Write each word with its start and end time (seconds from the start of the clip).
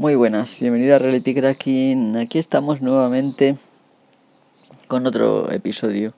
Muy 0.00 0.14
buenas, 0.14 0.58
bienvenido 0.60 0.96
a 0.96 0.98
Reality 0.98 1.34
Cracking. 1.34 2.16
Aquí 2.16 2.38
estamos 2.38 2.80
nuevamente 2.80 3.56
con 4.88 5.06
otro 5.06 5.52
episodio. 5.52 6.14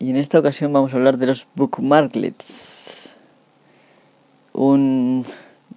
Y 0.00 0.10
en 0.10 0.16
esta 0.16 0.40
ocasión 0.40 0.72
vamos 0.72 0.92
a 0.92 0.96
hablar 0.96 1.18
de 1.18 1.28
los 1.28 1.46
bookmarklets. 1.54 3.14
Un, 4.52 5.24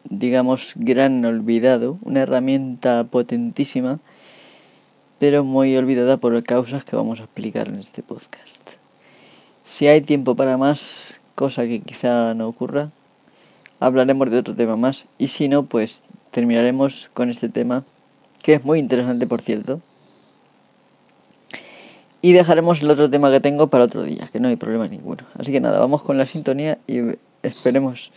digamos, 0.09 0.73
gran 0.75 1.23
olvidado, 1.23 1.99
una 2.01 2.21
herramienta 2.21 3.03
potentísima, 3.03 3.99
pero 5.19 5.43
muy 5.43 5.77
olvidada 5.77 6.17
por 6.17 6.41
causas 6.41 6.83
que 6.83 6.95
vamos 6.95 7.19
a 7.19 7.25
explicar 7.25 7.67
en 7.67 7.75
este 7.75 8.01
podcast. 8.01 8.71
Si 9.63 9.85
hay 9.85 10.01
tiempo 10.01 10.35
para 10.35 10.57
más, 10.57 11.21
cosa 11.35 11.61
que 11.67 11.81
quizá 11.81 12.33
no 12.33 12.47
ocurra, 12.47 12.89
hablaremos 13.79 14.31
de 14.31 14.39
otro 14.39 14.55
tema 14.55 14.77
más. 14.77 15.05
Y 15.19 15.27
si 15.27 15.47
no, 15.47 15.61
pues 15.61 16.02
terminaremos 16.31 17.09
con 17.13 17.29
este 17.29 17.49
tema, 17.49 17.84
que 18.41 18.53
es 18.53 18.66
muy 18.66 18.80
interesante 18.80 19.27
por 19.27 19.41
cierto. 19.41 19.81
Y 22.23 22.34
dejaremos 22.34 22.81
el 22.81 22.89
otro 22.89 23.09
tema 23.09 23.31
que 23.31 23.39
tengo 23.39 23.67
para 23.67 23.84
otro 23.84 24.03
día, 24.03 24.30
que 24.31 24.39
no 24.39 24.48
hay 24.48 24.55
problema 24.55 24.88
ninguno. 24.88 25.23
Así 25.38 25.52
que 25.52 25.59
nada, 25.59 25.80
vamos 25.80 26.03
con 26.03 26.17
la 26.17 26.25
sintonía 26.25 26.77
y 26.88 26.99
esperemos 27.41 28.12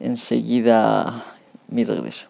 enseguida 0.00 1.24
mi 1.68 1.84
regreso. 1.84 2.26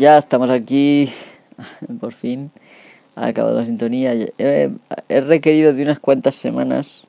Ya 0.00 0.16
estamos 0.16 0.48
aquí, 0.48 1.12
por 2.00 2.14
fin. 2.14 2.50
Ha 3.16 3.26
acabado 3.26 3.60
la 3.60 3.66
sintonía. 3.66 4.14
He, 4.14 4.70
requerido 5.20 5.74
de 5.74 5.82
unas 5.82 6.00
cuantas 6.00 6.36
semanas 6.36 7.04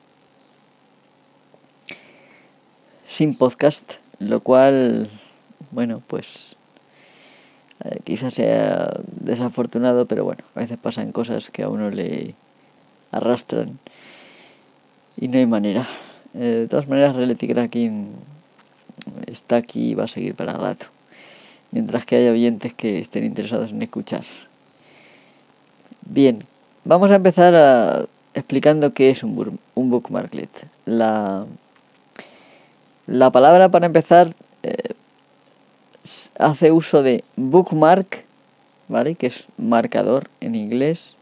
sin 3.06 3.34
podcast, 3.34 3.94
lo 4.18 4.40
cual, 4.40 5.08
bueno, 5.70 6.02
pues 6.06 6.54
eh, 7.82 8.00
quizás 8.04 8.34
sea 8.34 8.90
desafortunado, 9.06 10.04
pero 10.04 10.24
bueno, 10.24 10.44
a 10.54 10.60
veces 10.60 10.76
pasan 10.76 11.12
cosas 11.12 11.50
que 11.50 11.62
a 11.62 11.70
uno 11.70 11.88
le 11.88 12.34
arrastran 13.10 13.78
y 15.16 15.28
no 15.28 15.38
hay 15.38 15.46
manera. 15.46 15.88
Eh, 16.34 16.40
de 16.44 16.68
todas 16.68 16.88
maneras, 16.88 17.16
Reality 17.16 17.48
Cracking 17.48 18.12
está 19.24 19.56
aquí 19.56 19.92
y 19.92 19.94
va 19.94 20.04
a 20.04 20.08
seguir 20.08 20.34
para 20.34 20.52
rato 20.52 20.91
mientras 21.72 22.06
que 22.06 22.16
haya 22.16 22.30
oyentes 22.30 22.72
que 22.72 23.00
estén 23.00 23.24
interesados 23.24 23.70
en 23.70 23.82
escuchar. 23.82 24.22
Bien, 26.02 26.44
vamos 26.84 27.10
a 27.10 27.16
empezar 27.16 28.08
explicando 28.34 28.94
qué 28.94 29.10
es 29.10 29.24
un, 29.24 29.58
un 29.74 29.90
bookmarklet. 29.90 30.66
La, 30.84 31.44
la 33.06 33.30
palabra 33.30 33.70
para 33.70 33.86
empezar 33.86 34.34
eh, 34.62 34.94
hace 36.38 36.72
uso 36.72 37.02
de 37.02 37.24
bookmark, 37.36 38.24
¿vale? 38.88 39.14
Que 39.14 39.26
es 39.26 39.48
marcador 39.56 40.28
en 40.40 40.54
inglés. 40.54 41.16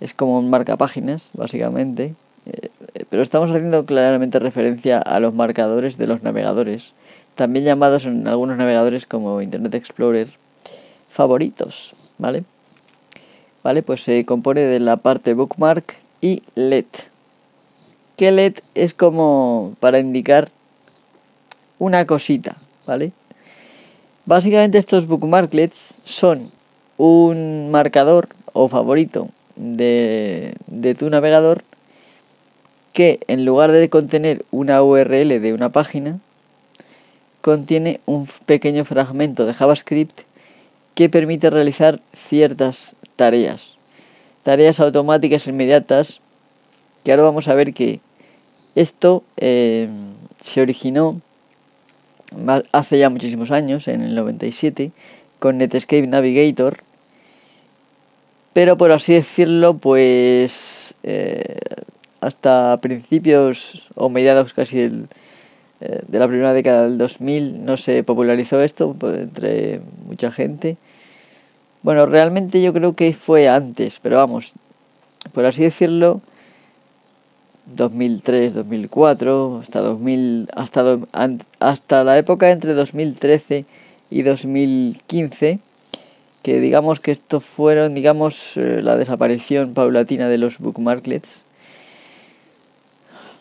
Es 0.00 0.14
como 0.14 0.38
un 0.38 0.50
marcapáginas, 0.50 1.30
básicamente. 1.32 2.14
Eh, 2.46 2.70
pero 3.08 3.22
estamos 3.22 3.50
haciendo 3.50 3.86
claramente 3.86 4.38
referencia 4.38 4.98
a 4.98 5.20
los 5.20 5.34
marcadores 5.34 5.96
de 5.96 6.06
los 6.06 6.22
navegadores 6.22 6.94
también 7.34 7.64
llamados 7.64 8.06
en 8.06 8.26
algunos 8.28 8.56
navegadores 8.56 9.06
como 9.06 9.40
Internet 9.40 9.74
Explorer 9.74 10.28
favoritos, 11.08 11.94
¿vale? 12.18 12.44
Vale, 13.62 13.82
pues 13.82 14.02
se 14.02 14.24
compone 14.24 14.62
de 14.62 14.80
la 14.80 14.96
parte 14.96 15.34
bookmark 15.34 16.00
y 16.20 16.42
LED. 16.54 16.86
Que 18.16 18.32
LED 18.32 18.54
es 18.74 18.94
como 18.94 19.74
para 19.80 19.98
indicar 19.98 20.50
una 21.78 22.06
cosita, 22.06 22.56
¿vale? 22.86 23.12
Básicamente 24.24 24.78
estos 24.78 25.06
bookmarklets 25.06 25.98
son 26.04 26.50
un 26.96 27.70
marcador 27.70 28.28
o 28.52 28.68
favorito 28.68 29.28
de, 29.56 30.54
de 30.66 30.94
tu 30.94 31.10
navegador 31.10 31.64
que 32.92 33.20
en 33.26 33.44
lugar 33.44 33.72
de 33.72 33.88
contener 33.88 34.44
una 34.50 34.82
URL 34.82 35.40
de 35.40 35.52
una 35.54 35.70
página, 35.70 36.18
contiene 37.42 38.00
un 38.06 38.26
pequeño 38.46 38.84
fragmento 38.86 39.44
de 39.44 39.52
JavaScript 39.52 40.22
que 40.94 41.10
permite 41.10 41.50
realizar 41.50 42.00
ciertas 42.14 42.94
tareas. 43.16 43.76
Tareas 44.42 44.80
automáticas 44.80 45.46
inmediatas, 45.46 46.20
que 47.04 47.10
ahora 47.10 47.24
vamos 47.24 47.48
a 47.48 47.54
ver 47.54 47.74
que 47.74 48.00
esto 48.74 49.22
eh, 49.36 49.88
se 50.40 50.62
originó 50.62 51.20
hace 52.72 52.98
ya 52.98 53.10
muchísimos 53.10 53.50
años, 53.50 53.88
en 53.88 54.00
el 54.02 54.14
97, 54.14 54.92
con 55.38 55.58
Netscape 55.58 56.06
Navigator, 56.06 56.78
pero 58.52 58.76
por 58.76 58.92
así 58.92 59.14
decirlo, 59.14 59.74
pues 59.74 60.94
eh, 61.02 61.56
hasta 62.20 62.78
principios 62.80 63.88
o 63.94 64.08
mediados 64.08 64.52
casi 64.52 64.78
del 64.78 65.08
de 66.06 66.18
la 66.18 66.28
primera 66.28 66.52
década 66.52 66.84
del 66.84 66.98
2000 66.98 67.64
no 67.64 67.76
se 67.76 68.04
popularizó 68.04 68.60
esto 68.60 68.94
entre 69.02 69.80
mucha 70.06 70.30
gente. 70.30 70.76
Bueno, 71.82 72.06
realmente 72.06 72.62
yo 72.62 72.72
creo 72.72 72.94
que 72.94 73.12
fue 73.12 73.48
antes, 73.48 73.98
pero 74.00 74.16
vamos, 74.16 74.52
por 75.32 75.46
así 75.46 75.62
decirlo, 75.62 76.20
2003, 77.66 78.54
2004, 78.54 79.58
hasta 79.62 79.80
2000, 79.80 80.48
hasta, 80.54 80.98
hasta 81.58 82.04
la 82.04 82.18
época 82.18 82.50
entre 82.50 82.74
2013 82.74 83.64
y 84.10 84.22
2015, 84.22 85.58
que 86.42 86.60
digamos 86.60 87.00
que 87.00 87.10
esto 87.10 87.40
fueron, 87.40 87.94
digamos, 87.94 88.56
eh, 88.56 88.80
la 88.82 88.96
desaparición 88.96 89.74
paulatina 89.74 90.28
de 90.28 90.38
los 90.38 90.58
bookmarklets 90.58 91.44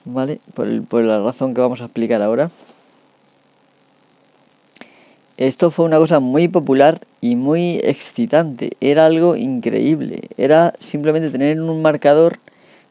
¿vale? 0.06 0.39
Por, 0.53 1.03
la 1.03 1.19
razón 1.19 1.53
que 1.53 1.62
vamos 1.62 1.81
a 1.81 1.85
explicar 1.85 2.22
ahora. 2.22 2.50
Esto 5.38 5.72
fue 5.72 5.85
una 5.85 5.97
cosa 5.97 6.19
muy 6.19 6.47
popular 6.47 7.01
y 7.19 7.35
muy 7.35 7.78
excitante. 7.84 8.72
Era 8.79 9.07
algo 9.07 9.35
increíble. 9.35 10.22
Era 10.38 10.73
simplemente 10.79 11.31
tener 11.31 11.57
en 11.57 11.61
un 11.61 11.81
marcador 11.81 12.38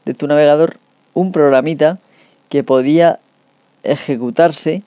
de 0.04 0.14
tu 0.14 0.26
navegador 0.26 0.78
un 1.14 1.32
programita 1.32 1.98
que 2.48 2.64
podía 2.64 3.20
ejecutarse 3.82 4.82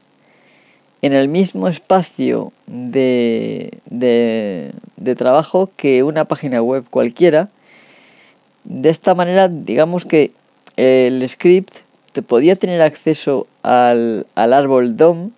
en 1.02 1.14
el 1.14 1.28
mismo 1.28 1.68
espacio 1.68 2.52
de, 2.66 3.72
de 3.86 5.16
trabajo 5.16 5.70
que 5.78 6.04
una 6.04 6.26
página 6.26 6.62
web 6.62 6.86
cualquiera. 6.90 7.50
De 8.66 8.90
esta 8.90 9.14
manera, 9.14 9.48
digamos 9.48 10.06
que 10.06 10.32
el 10.76 11.28
script 11.30 11.83
podía 12.22 12.56
tener 12.56 12.82
acceso 12.82 13.48
al, 13.64 14.26
árbol 14.36 14.98
DOM 14.98 15.32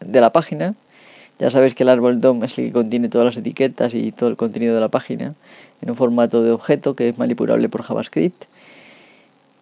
de 0.00 0.20
la 0.20 0.32
página. 0.32 0.74
Ya 1.38 1.50
sabéis 1.50 1.74
que 1.74 1.82
el 1.82 1.88
árbol 1.88 2.20
DOM 2.20 2.44
es 2.44 2.58
el 2.58 2.66
que 2.66 2.72
contiene 2.72 3.08
todas 3.08 3.26
las 3.26 3.36
etiquetas 3.36 3.94
y 3.94 4.12
todo 4.12 4.28
el 4.28 4.36
contenido 4.36 4.74
de 4.74 4.80
la 4.80 4.88
página 4.88 5.34
en 5.80 5.90
un 5.90 5.96
formato 5.96 6.42
de 6.42 6.52
objeto 6.52 6.94
que 6.94 7.08
es 7.08 7.18
manipulable 7.18 7.68
por 7.68 7.82
JavaScript. 7.82 8.44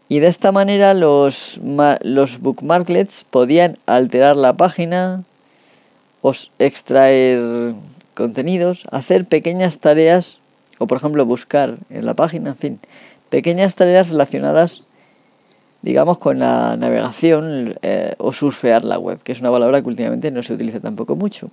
Y 0.09 0.19
de 0.19 0.27
esta 0.27 0.53
manera 0.53 0.93
los, 0.93 1.61
los 2.03 2.41
bookmarklets 2.41 3.25
podían 3.25 3.77
alterar 3.87 4.37
la 4.37 4.53
página, 4.53 5.25
o 6.23 6.33
extraer 6.59 7.75
contenidos, 8.15 8.85
hacer 8.91 9.25
pequeñas 9.25 9.79
tareas 9.79 10.39
o 10.79 10.87
por 10.87 10.99
ejemplo 10.99 11.25
buscar 11.27 11.77
en 11.91 12.07
la 12.07 12.15
página, 12.15 12.51
en 12.51 12.57
fin, 12.57 12.81
pequeñas 13.29 13.75
tareas 13.75 14.09
relacionadas 14.09 14.83
digamos, 15.83 16.19
con 16.19 16.39
la 16.39 16.77
navegación 16.77 17.79
eh, 17.83 18.15
o 18.19 18.33
surfear 18.33 18.85
la 18.85 18.99
web, 18.99 19.19
que 19.23 19.33
es 19.33 19.41
una 19.41 19.51
palabra 19.51 19.81
que 19.81 19.89
últimamente 19.89 20.31
no 20.31 20.43
se 20.43 20.55
utiliza 20.55 20.81
tampoco 20.81 21.17
mucho. 21.17 21.51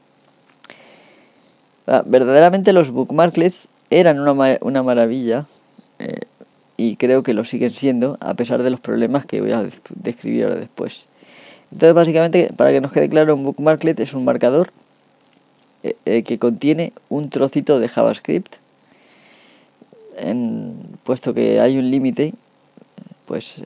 Ah, 1.87 2.03
verdaderamente 2.05 2.73
los 2.73 2.91
bookmarklets 2.91 3.69
eran 3.89 4.19
una, 4.19 4.57
una 4.59 4.83
maravilla 4.83 5.45
eh, 5.99 6.21
y 6.75 6.97
creo 6.97 7.23
que 7.23 7.33
lo 7.33 7.45
siguen 7.45 7.71
siendo 7.71 8.17
a 8.19 8.33
pesar 8.33 8.61
de 8.61 8.69
los 8.69 8.81
problemas 8.81 9.25
que 9.25 9.39
voy 9.39 9.53
a 9.53 9.65
describir 9.95 10.43
ahora 10.43 10.55
después. 10.57 11.07
Entonces 11.71 11.93
básicamente 11.93 12.49
para 12.57 12.71
que 12.71 12.81
nos 12.81 12.91
quede 12.91 13.09
claro 13.09 13.35
un 13.35 13.45
bookmarklet 13.45 13.99
es 14.01 14.13
un 14.13 14.25
marcador 14.25 14.71
eh, 15.83 16.23
que 16.23 16.37
contiene 16.37 16.91
un 17.07 17.29
trocito 17.29 17.79
de 17.79 17.87
JavaScript 17.87 18.55
puesto 21.03 21.33
que 21.33 21.59
hay 21.61 21.77
un 21.77 21.89
límite 21.89 22.33
pues 23.27 23.61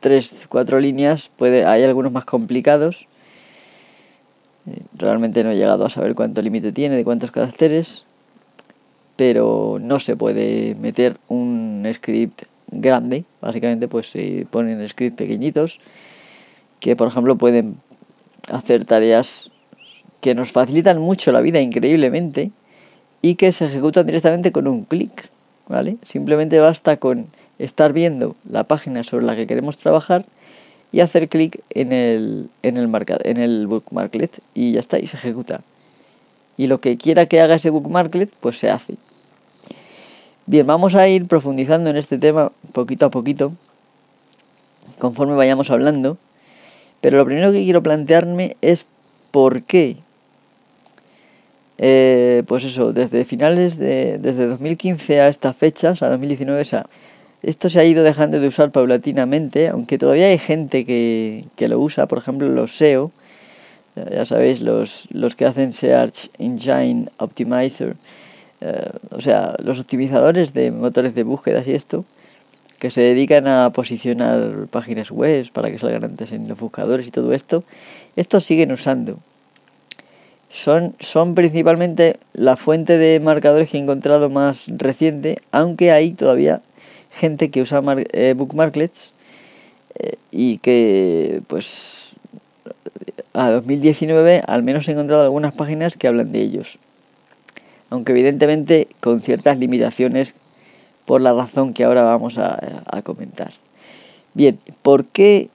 tres, 0.00 0.46
cuatro 0.50 0.78
líneas 0.78 1.30
puede 1.36 1.64
hay 1.64 1.84
algunos 1.84 2.12
más 2.12 2.26
complicados 2.26 3.06
Realmente 4.96 5.42
no 5.42 5.50
he 5.50 5.56
llegado 5.56 5.84
a 5.84 5.90
saber 5.90 6.14
cuánto 6.14 6.42
límite 6.42 6.72
tiene, 6.72 6.96
de 6.96 7.04
cuántos 7.04 7.30
caracteres, 7.30 8.04
pero 9.16 9.78
no 9.80 9.98
se 9.98 10.16
puede 10.16 10.74
meter 10.74 11.18
un 11.28 11.88
script 11.92 12.42
grande. 12.70 13.24
Básicamente, 13.40 13.88
pues 13.88 14.10
se 14.10 14.46
ponen 14.50 14.86
scripts 14.88 15.16
pequeñitos 15.16 15.80
que, 16.80 16.96
por 16.96 17.08
ejemplo, 17.08 17.36
pueden 17.36 17.76
hacer 18.50 18.84
tareas 18.84 19.50
que 20.20 20.34
nos 20.34 20.52
facilitan 20.52 21.00
mucho 21.00 21.32
la 21.32 21.40
vida 21.40 21.60
increíblemente 21.60 22.50
y 23.22 23.34
que 23.34 23.52
se 23.52 23.66
ejecutan 23.66 24.06
directamente 24.06 24.52
con 24.52 24.66
un 24.66 24.84
clic, 24.84 25.30
¿vale? 25.68 25.96
Simplemente 26.02 26.58
basta 26.58 26.98
con 26.98 27.28
estar 27.60 27.92
viendo 27.92 28.34
la 28.48 28.64
página 28.64 29.04
sobre 29.04 29.26
la 29.26 29.36
que 29.36 29.46
queremos 29.46 29.78
trabajar 29.78 30.24
y 30.92 31.00
hacer 31.00 31.28
clic 31.28 31.60
en 31.70 31.92
el, 31.92 32.48
en 32.62 32.76
el, 32.76 33.66
bookmarklet 33.66 34.40
y 34.54 34.72
ya 34.72 34.80
está, 34.80 34.98
y 34.98 35.06
se 35.06 35.16
ejecuta. 35.16 35.60
Y 36.56 36.66
lo 36.66 36.80
que 36.80 36.96
quiera 36.96 37.26
que 37.26 37.40
haga 37.40 37.54
ese 37.54 37.70
bookmarklet, 37.70 38.30
pues 38.40 38.58
se 38.58 38.70
hace. 38.70 38.94
Bien, 40.46 40.66
vamos 40.66 40.94
a 40.94 41.06
ir 41.06 41.26
profundizando 41.26 41.90
en 41.90 41.96
este 41.96 42.18
tema 42.18 42.50
poquito 42.72 43.06
a 43.06 43.10
poquito, 43.10 43.52
conforme 44.98 45.34
vayamos 45.34 45.70
hablando. 45.70 46.18
Pero 47.00 47.18
lo 47.18 47.24
primero 47.24 47.52
que 47.52 47.62
quiero 47.62 47.82
plantearme 47.82 48.56
es 48.60 48.84
por 49.30 49.62
qué. 49.62 49.96
Eh, 51.78 52.42
pues 52.46 52.64
eso, 52.64 52.92
desde 52.92 53.24
finales 53.24 53.78
de. 53.78 54.18
desde 54.18 54.46
2015 54.46 55.20
a 55.20 55.28
estas 55.28 55.56
fechas, 55.56 56.02
a 56.02 56.10
2019, 56.10 56.60
o 56.60 56.64
sea, 56.64 56.86
esto 57.42 57.70
se 57.70 57.80
ha 57.80 57.84
ido 57.84 58.04
dejando 58.04 58.40
de 58.40 58.48
usar 58.48 58.70
paulatinamente, 58.70 59.68
aunque 59.68 59.98
todavía 59.98 60.26
hay 60.26 60.38
gente 60.38 60.84
que, 60.84 61.68
lo 61.68 61.80
usa, 61.80 62.06
por 62.06 62.18
ejemplo 62.18 62.48
los 62.48 62.76
SEO, 62.76 63.12
ya 63.96 64.24
sabéis, 64.24 64.60
los, 64.60 65.08
los 65.10 65.36
que 65.36 65.44
hacen 65.46 65.72
Search 65.72 66.30
Engine 66.38 67.08
Optimizer, 67.18 67.96
eh, 68.60 68.90
o 69.10 69.20
sea, 69.20 69.56
los 69.62 69.80
optimizadores 69.80 70.52
de 70.52 70.70
motores 70.70 71.14
de 71.14 71.22
búsqueda 71.22 71.62
y 71.66 71.72
esto, 71.72 72.04
que 72.78 72.90
se 72.90 73.00
dedican 73.00 73.46
a 73.46 73.70
posicionar 73.70 74.66
páginas 74.70 75.10
web 75.10 75.50
para 75.52 75.70
que 75.70 75.78
salgan 75.78 76.04
antes 76.04 76.32
en 76.32 76.48
los 76.48 76.58
buscadores 76.58 77.06
y 77.06 77.10
todo 77.10 77.32
esto, 77.32 77.64
estos 78.16 78.44
siguen 78.44 78.72
usando. 78.72 79.18
Son, 80.48 80.94
son 80.98 81.34
principalmente 81.34 82.18
la 82.32 82.56
fuente 82.56 82.98
de 82.98 83.20
marcadores 83.20 83.70
que 83.70 83.76
he 83.76 83.80
encontrado 83.80 84.30
más 84.30 84.66
reciente, 84.68 85.38
aunque 85.52 85.92
hay 85.92 86.12
todavía 86.12 86.62
gente 87.10 87.50
que 87.50 87.62
usa 87.62 87.82
eh, 88.12 88.34
bookmarklets 88.36 89.12
eh, 89.98 90.16
y 90.30 90.58
que 90.58 91.42
pues 91.46 92.12
a 93.32 93.50
2019 93.50 94.42
al 94.46 94.62
menos 94.62 94.88
he 94.88 94.92
encontrado 94.92 95.22
algunas 95.22 95.54
páginas 95.54 95.96
que 95.96 96.08
hablan 96.08 96.32
de 96.32 96.40
ellos. 96.40 96.78
Aunque 97.90 98.12
evidentemente 98.12 98.88
con 99.00 99.20
ciertas 99.20 99.58
limitaciones 99.58 100.34
por 101.04 101.20
la 101.20 101.32
razón 101.32 101.74
que 101.74 101.84
ahora 101.84 102.02
vamos 102.02 102.38
a, 102.38 102.60
comentar. 103.02 103.52
Bien, 104.34 104.60
¿por 104.82 105.06
qué 105.06 105.48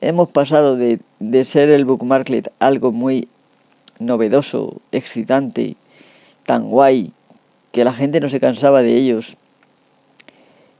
hemos 0.00 0.28
pasado 0.30 0.76
de, 0.76 0.98
de 1.20 1.44
ser 1.44 1.70
el 1.70 1.84
bookmarklet 1.84 2.50
algo 2.58 2.90
muy 2.90 3.28
novedoso, 4.00 4.80
excitante, 4.90 5.76
tan 6.44 6.70
guay, 6.70 7.12
que 7.70 7.84
la 7.84 7.92
gente 7.92 8.18
no 8.18 8.28
se 8.28 8.40
cansaba 8.40 8.82
de 8.82 8.96
ellos 8.96 9.36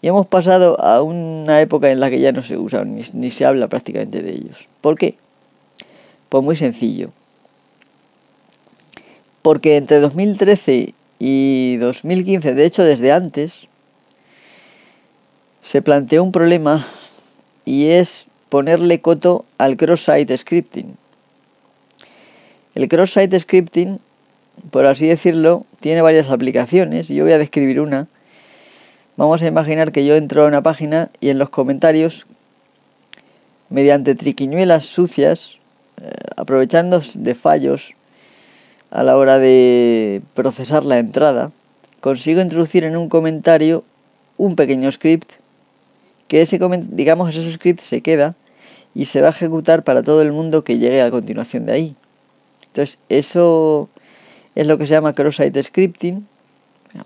y 0.02 0.08
hemos 0.08 0.26
pasado 0.26 0.81
a 0.81 1.02
una 1.02 1.61
época 1.61 1.91
en 1.91 2.00
la 2.00 2.11
que 2.11 2.20
ya 2.20 2.32
no 2.32 2.43
se 2.43 2.56
usa 2.56 2.85
ni, 2.85 3.31
se 3.31 3.44
habla 3.44 3.69
prácticamente 3.69 4.23
de 4.23 4.32
ellos. 4.32 4.69
¿Por 4.81 4.97
qué? 4.97 5.14
Pues 6.29 6.43
muy 6.43 6.56
sencillo. 6.56 7.11
Porque 9.43 9.76
entre 9.76 10.00
2013 10.00 10.94
y 11.19 11.76
2015, 11.76 12.55
de 12.55 12.64
hecho 12.64 12.85
desde 12.85 13.12
antes, 13.12 13.69
se 15.62 15.82
planteó 15.82 16.25
un 16.25 16.32
problema 16.32 16.87
y 17.64 17.88
es 17.88 18.26
ponerle 18.49 19.00
coto 19.00 19.44
al 19.58 19.76
cross-site 19.76 20.37
scripting. 20.37 20.97
El 22.75 22.88
cross-site 22.88 23.38
scripting, 23.38 24.00
por 24.70 24.87
así 24.87 25.06
decirlo, 25.06 25.67
tiene 25.81 26.02
varias 26.02 26.29
aplicaciones 26.31 27.08
yo 27.08 27.25
voy 27.25 27.32
a 27.32 27.38
describir 27.38 27.81
una 27.81 28.08
Vamos 29.20 29.43
a 29.43 29.49
imaginar 29.49 29.93
que 29.93 30.06
yo 30.06 30.17
entro 30.17 30.44
a 30.44 30.46
una 30.46 30.62
página 30.62 31.11
y 31.20 31.28
en 31.28 31.38
los 31.38 31.50
comentarios, 31.50 32.26
mediante 33.69 34.14
triquiñuelas 34.14 34.87
sucias, 34.87 35.58
eh, 36.00 36.11
aprovechando 36.37 37.02
de 37.12 37.34
fallos 37.34 37.93
a 38.90 39.02
la 39.02 39.19
hora 39.19 39.38
de 39.38 40.22
procesar 40.32 40.87
la 40.87 40.99
entrada, 40.99 41.52
consigo 42.00 42.40
introducir 42.40 42.82
en 42.84 42.96
un 42.96 43.11
comentario 43.11 43.84
un 44.38 44.56
pequeño 44.56 44.90
script 44.90 45.32
que 46.26 46.40
ese 46.40 46.58
digamos 46.88 47.28
ese 47.28 47.52
script 47.52 47.81
se 47.81 48.00
queda 48.00 48.37
y 48.94 49.05
se 49.05 49.20
va 49.20 49.26
a 49.26 49.32
ejecutar 49.32 49.84
para 49.84 50.02
todo 50.02 50.23
el 50.23 50.32
mundo 50.32 50.64
que 50.64 50.78
llegue 50.78 51.02
a 51.02 51.11
continuación 51.11 51.66
de 51.66 51.73
ahí. 51.73 51.96
Entonces, 52.69 52.99
eso 53.11 53.90
es 54.55 54.66
lo 54.66 54.78
que 54.78 54.87
se 54.87 54.94
llama 54.94 55.12
cross-site 55.12 55.62
scripting, 55.62 56.26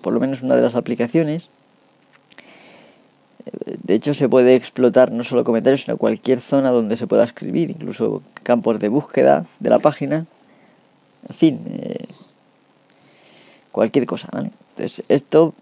por 0.00 0.12
lo 0.12 0.20
menos 0.20 0.43
una 0.43 0.55
de 0.55 0.62
las 0.62 0.76
aplicaciones. 0.76 1.49
De 3.83 3.95
hecho, 3.95 4.15
se 4.15 4.29
puede 4.29 4.55
explotar 4.55 5.12
no 5.12 5.25
solo 5.25 5.45
comentarios, 5.45 5.83
sino 5.83 5.97
cualquier 5.97 6.41
zona 6.41 6.71
donde 6.71 6.97
se 6.97 7.06
pueda 7.06 7.25
escribir, 7.25 7.71
incluso 7.71 8.23
campos 8.43 8.79
de 8.81 8.89
búsqueda 8.89 9.47
de 9.61 9.71
la 9.71 9.79
página. 9.79 10.27
En 11.29 11.35
fin, 11.35 11.61
eh, 11.67 12.06
cualquier 13.73 14.06
cosa, 14.06 14.29
¿vale? 14.33 14.51
Entonces, 14.71 15.05
esto, 15.09 15.55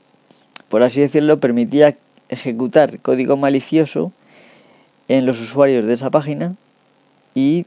por 0.68 0.82
así 0.82 1.00
decirlo, 1.00 1.40
permitía 1.40 1.96
ejecutar 2.28 2.98
código 3.00 3.36
malicioso 3.36 4.12
en 5.08 5.26
los 5.26 5.40
usuarios 5.40 5.86
de 5.86 5.92
esa 5.92 6.10
página 6.10 6.54
y 7.34 7.66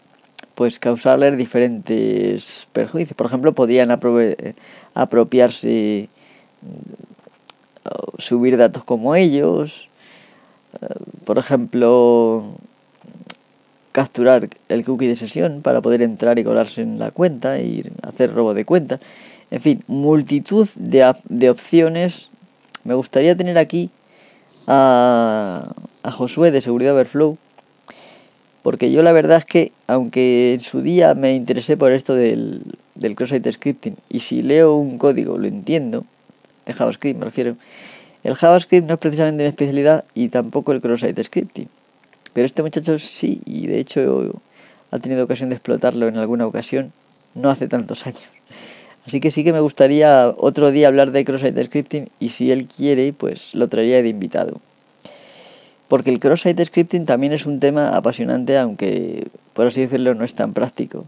pues 0.56 0.80
causarles 0.80 1.38
diferentes 1.38 2.68
perjuicios. 2.74 3.16
Por 3.16 3.28
ejemplo, 3.28 3.54
podían 3.54 3.92
apropiarse, 4.94 6.10
subir 8.18 8.58
datos 8.58 8.84
como 8.84 9.16
ellos, 9.16 9.90
por 11.24 11.38
ejemplo, 11.38 12.44
capturar 13.92 14.50
el 14.70 14.84
cookie 14.84 15.08
de 15.08 15.16
sesión 15.16 15.62
para 15.62 15.82
poder 15.82 16.02
entrar 16.02 16.38
y 16.40 16.44
colarse 16.44 16.82
en 16.82 17.00
la 17.00 17.12
cuenta 17.12 17.60
y 17.60 17.84
hacer 18.04 18.34
robo 18.34 18.54
de 18.54 18.66
cuenta. 18.66 19.00
En 19.52 19.62
fin, 19.62 19.84
multitud 19.88 20.68
de, 20.76 21.14
de 21.30 21.50
opciones. 21.50 22.30
Me 22.84 22.94
gustaría 22.94 23.36
tener 23.36 23.58
aquí 23.58 23.90
a, 24.68 25.74
a 26.04 26.12
Josué 26.12 26.52
de 26.52 26.62
Seguridad 26.62 26.94
Overflow. 26.94 27.38
Porque 28.62 28.92
yo 28.92 29.04
la 29.04 29.12
verdad 29.12 29.38
es 29.38 29.46
que, 29.46 29.72
aunque 29.86 30.56
en 30.56 30.60
su 30.60 30.82
día 30.82 31.14
me 31.14 31.36
interesé 31.36 31.78
por 31.78 31.92
esto 31.92 32.16
del, 32.16 32.64
del 32.96 33.14
cross-site 33.14 33.52
scripting, 33.52 33.96
y 34.10 34.22
si 34.22 34.42
leo 34.42 34.76
un 34.76 34.98
código 34.98 35.38
lo 35.38 35.46
entiendo, 35.46 36.04
de 36.66 36.74
JavaScript 36.74 37.20
me 37.20 37.26
refiero, 37.26 37.58
el 38.26 38.34
JavaScript 38.34 38.88
no 38.88 38.96
es 38.96 39.00
precisamente 39.00 39.44
mi 39.44 39.50
especialidad 39.50 40.04
y 40.16 40.30
tampoco 40.30 40.72
el 40.72 40.82
cross-site 40.82 41.24
scripting. 41.24 41.70
Pero 42.34 42.48
este 42.48 42.64
muchacho 42.64 42.98
sí, 42.98 43.40
y 43.46 43.68
de 43.68 43.80
hecho 43.80 44.42
ha 44.90 44.98
tenido 44.98 45.24
ocasión 45.24 45.50
de 45.50 45.56
explotarlo 45.56 46.08
en 46.08 46.18
alguna 46.18 46.48
ocasión, 46.48 46.92
no 47.36 47.52
hace 47.52 47.68
tantos 47.68 48.08
años. 48.08 48.24
Así 49.06 49.20
que 49.20 49.30
sí 49.30 49.44
que 49.44 49.54
me 49.54 49.60
gustaría 49.60 50.34
otro 50.38 50.72
día 50.72 50.88
hablar 50.88 51.12
de 51.12 51.24
cross-site 51.24 51.64
scripting 51.66 52.10
y 52.20 52.30
si 52.30 52.52
él 52.52 52.66
quiere, 52.66 53.14
pues 53.14 53.54
lo 53.54 53.68
traería 53.70 54.02
de 54.02 54.10
invitado. 54.10 54.60
Porque 55.88 56.10
el 56.10 56.20
cross-site 56.20 56.66
scripting 56.66 57.06
también 57.06 57.32
es 57.32 57.46
un 57.46 57.60
tema 57.60 57.90
apasionante, 57.90 58.58
aunque 58.58 59.28
por 59.54 59.68
así 59.68 59.82
decirlo 59.82 60.16
no 60.16 60.26
es 60.26 60.34
tan 60.34 60.54
práctico. 60.54 61.06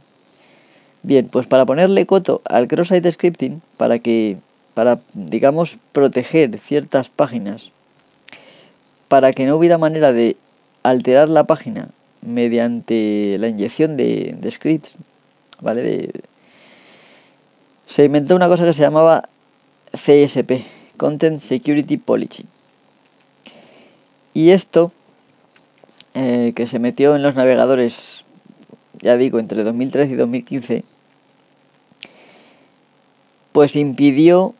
Bien, 1.01 1.29
pues 1.29 1.47
para 1.47 1.65
ponerle 1.65 2.05
coto 2.05 2.43
al 2.45 2.67
cross-site 2.67 3.11
scripting, 3.11 3.63
para 3.77 3.97
que 3.97 4.37
para, 4.77 4.99
digamos, 5.15 5.79
proteger 5.91 6.59
ciertas 6.59 7.09
páginas, 7.09 7.71
para 9.07 9.33
que 9.33 9.47
no 9.47 9.55
hubiera 9.55 9.79
manera 9.79 10.13
de 10.13 10.37
alterar 10.83 11.29
la 11.29 11.45
página 11.45 11.89
mediante 12.21 13.37
la 13.39 13.47
inyección 13.47 13.93
de, 13.97 14.37
scripts, 14.51 14.99
¿vale? 15.61 16.11
se 17.87 18.05
inventó 18.05 18.35
una 18.35 18.49
cosa 18.49 18.65
que 18.65 18.73
se 18.73 18.83
llamaba 18.83 19.29
CSP, 19.93 20.63
Content 20.95 21.39
Security 21.39 21.97
Policy. 21.97 22.45
Y 24.35 24.51
esto, 24.51 24.91
eh, 26.13 26.53
que 26.55 26.67
se 26.67 26.77
metió 26.77 27.15
en 27.15 27.23
los 27.23 27.33
navegadores, 27.33 28.25
ya 29.01 29.17
digo, 29.17 29.39
entre 29.39 29.63
2013 29.63 30.13
y 30.13 30.15
2015, 30.15 30.83
pues 33.53 33.75
impidió 33.75 34.53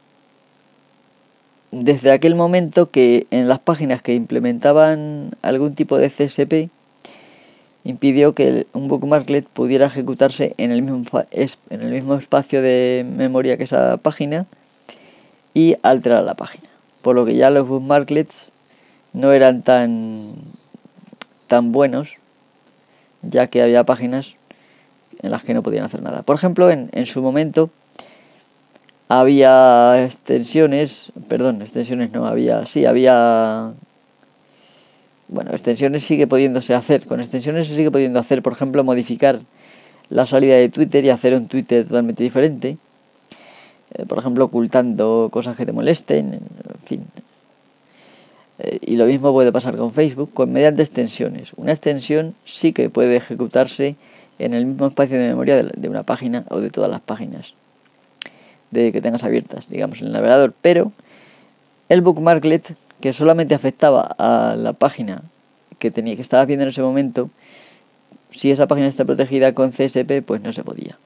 desde 1.71 2.11
aquel 2.11 2.35
momento 2.35 2.91
que 2.91 3.27
en 3.31 3.47
las 3.47 3.59
páginas 3.59 4.01
que 4.01 4.13
implementaban 4.13 5.31
algún 5.41 5.73
tipo 5.73 5.97
de 5.97 6.09
CSP, 6.09 6.69
impidió 7.83 8.33
que 8.33 8.67
un 8.73 8.87
bookmarklet 8.87 9.47
pudiera 9.47 9.85
ejecutarse 9.85 10.53
en 10.57 10.71
el 10.71 10.81
mismo, 10.81 11.23
en 11.31 11.81
el 11.81 11.91
mismo 11.91 12.15
espacio 12.15 12.61
de 12.61 13.05
memoria 13.07 13.57
que 13.57 13.63
esa 13.63 13.97
página 13.97 14.45
y 15.53 15.77
alterar 15.83 16.23
la 16.23 16.35
página. 16.35 16.67
Por 17.01 17.15
lo 17.15 17.25
que 17.25 17.35
ya 17.35 17.49
los 17.49 17.67
bookmarklets 17.67 18.51
no 19.13 19.31
eran 19.31 19.61
tan, 19.61 20.33
tan 21.47 21.71
buenos, 21.71 22.17
ya 23.21 23.47
que 23.47 23.61
había 23.61 23.85
páginas 23.85 24.35
en 25.21 25.31
las 25.31 25.43
que 25.43 25.53
no 25.53 25.63
podían 25.63 25.85
hacer 25.85 26.01
nada. 26.01 26.23
Por 26.23 26.35
ejemplo, 26.35 26.69
en, 26.69 26.89
en 26.91 27.05
su 27.05 27.21
momento, 27.21 27.69
había 29.09 30.03
extensiones, 30.03 31.11
perdón, 31.29 31.61
extensiones 31.61 32.11
no 32.11 32.25
había, 32.25 32.65
sí, 32.65 32.85
había 32.85 33.73
bueno, 35.29 35.51
extensiones 35.51 36.03
sigue 36.03 36.27
pudiéndose 36.27 36.73
hacer, 36.73 37.05
con 37.05 37.19
extensiones 37.19 37.67
se 37.67 37.75
sigue 37.75 37.91
pudiendo 37.91 38.19
hacer, 38.19 38.41
por 38.41 38.53
ejemplo, 38.53 38.83
modificar 38.83 39.39
la 40.09 40.25
salida 40.25 40.55
de 40.55 40.69
Twitter 40.69 41.03
y 41.03 41.09
hacer 41.09 41.33
un 41.33 41.47
Twitter 41.47 41.85
totalmente 41.85 42.23
diferente, 42.23 42.77
eh, 43.93 44.05
por 44.05 44.19
ejemplo, 44.19 44.45
ocultando 44.45 45.29
cosas 45.31 45.57
que 45.57 45.65
te 45.65 45.73
molesten, 45.73 46.33
en 46.33 46.41
fin. 46.85 47.05
Eh, 48.59 48.79
y 48.81 48.95
lo 48.95 49.05
mismo 49.05 49.33
puede 49.33 49.51
pasar 49.51 49.75
con 49.75 49.93
Facebook, 49.93 50.33
con 50.33 50.51
mediante 50.51 50.81
extensiones. 50.81 51.51
Una 51.57 51.73
extensión 51.73 52.33
sí 52.45 52.71
que 52.71 52.89
puede 52.89 53.17
ejecutarse 53.17 53.97
en 54.39 54.53
el 54.53 54.65
mismo 54.65 54.87
espacio 54.87 55.17
de 55.19 55.27
memoria 55.27 55.63
de 55.63 55.89
una 55.89 56.03
página 56.03 56.45
o 56.49 56.61
de 56.61 56.69
todas 56.69 56.89
las 56.89 57.01
páginas 57.01 57.56
de 58.71 58.91
que 58.91 59.01
tengas 59.01 59.23
abiertas, 59.23 59.69
digamos, 59.69 60.01
en 60.01 60.07
el 60.07 60.13
navegador, 60.13 60.53
pero 60.61 60.91
el 61.89 62.01
bookmarklet 62.01 62.75
que 62.99 63.13
solamente 63.13 63.55
afectaba 63.55 64.15
a 64.17 64.55
la 64.57 64.73
página 64.73 65.23
que 65.79 65.91
tenía 65.91 66.15
que 66.15 66.21
estabas 66.21 66.47
viendo 66.47 66.63
en 66.63 66.69
ese 66.69 66.81
momento, 66.81 67.29
si 68.31 68.51
esa 68.51 68.67
página 68.67 68.87
está 68.87 69.05
protegida 69.05 69.53
con 69.53 69.71
CSP, 69.71 70.21
pues 70.25 70.41
no 70.41 70.51
se 70.51 70.63
podía. 70.63 70.97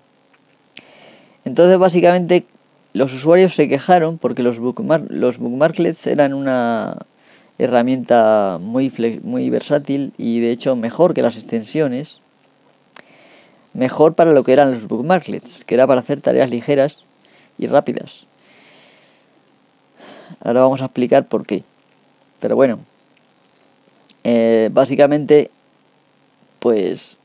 Entonces, 1.44 1.77
básicamente, 1.77 2.46
los 2.94 3.13
usuarios 3.13 3.53
se 3.56 3.68
quejaron 3.68 4.18
porque 4.18 4.44
los, 4.44 4.60
los 4.60 5.38
bookmarklets 5.38 6.08
eran 6.08 6.34
una 6.34 6.98
herramienta 7.58 8.58
muy, 8.60 8.91
muy 9.24 9.50
versátil 9.50 10.13
y 10.18 10.39
de 10.39 10.51
hecho 10.51 10.75
mejor 10.75 11.13
que 11.13 11.22
las 11.22 11.38
extensiones. 11.38 12.20
Mejor 13.74 14.15
para 14.15 14.34
lo 14.34 14.44
que 14.44 14.51
eran 14.51 14.72
los 14.72 14.88
bookmarklets, 14.88 15.63
que 15.63 15.75
era 15.75 15.88
para 15.88 16.01
hacer 16.01 16.20
tareas 16.20 16.50
ligeras 16.50 17.06
y 17.58 17.67
rápidas. 17.67 18.25
Ahora 20.43 20.62
vamos 20.62 20.81
a 20.81 20.86
explicar 20.86 21.27
por 21.27 21.46
qué. 21.46 21.63
Pero 22.39 22.55
bueno, 22.55 22.79
eh, 24.24 24.70
básicamente, 24.72 25.51
pues 26.60 27.20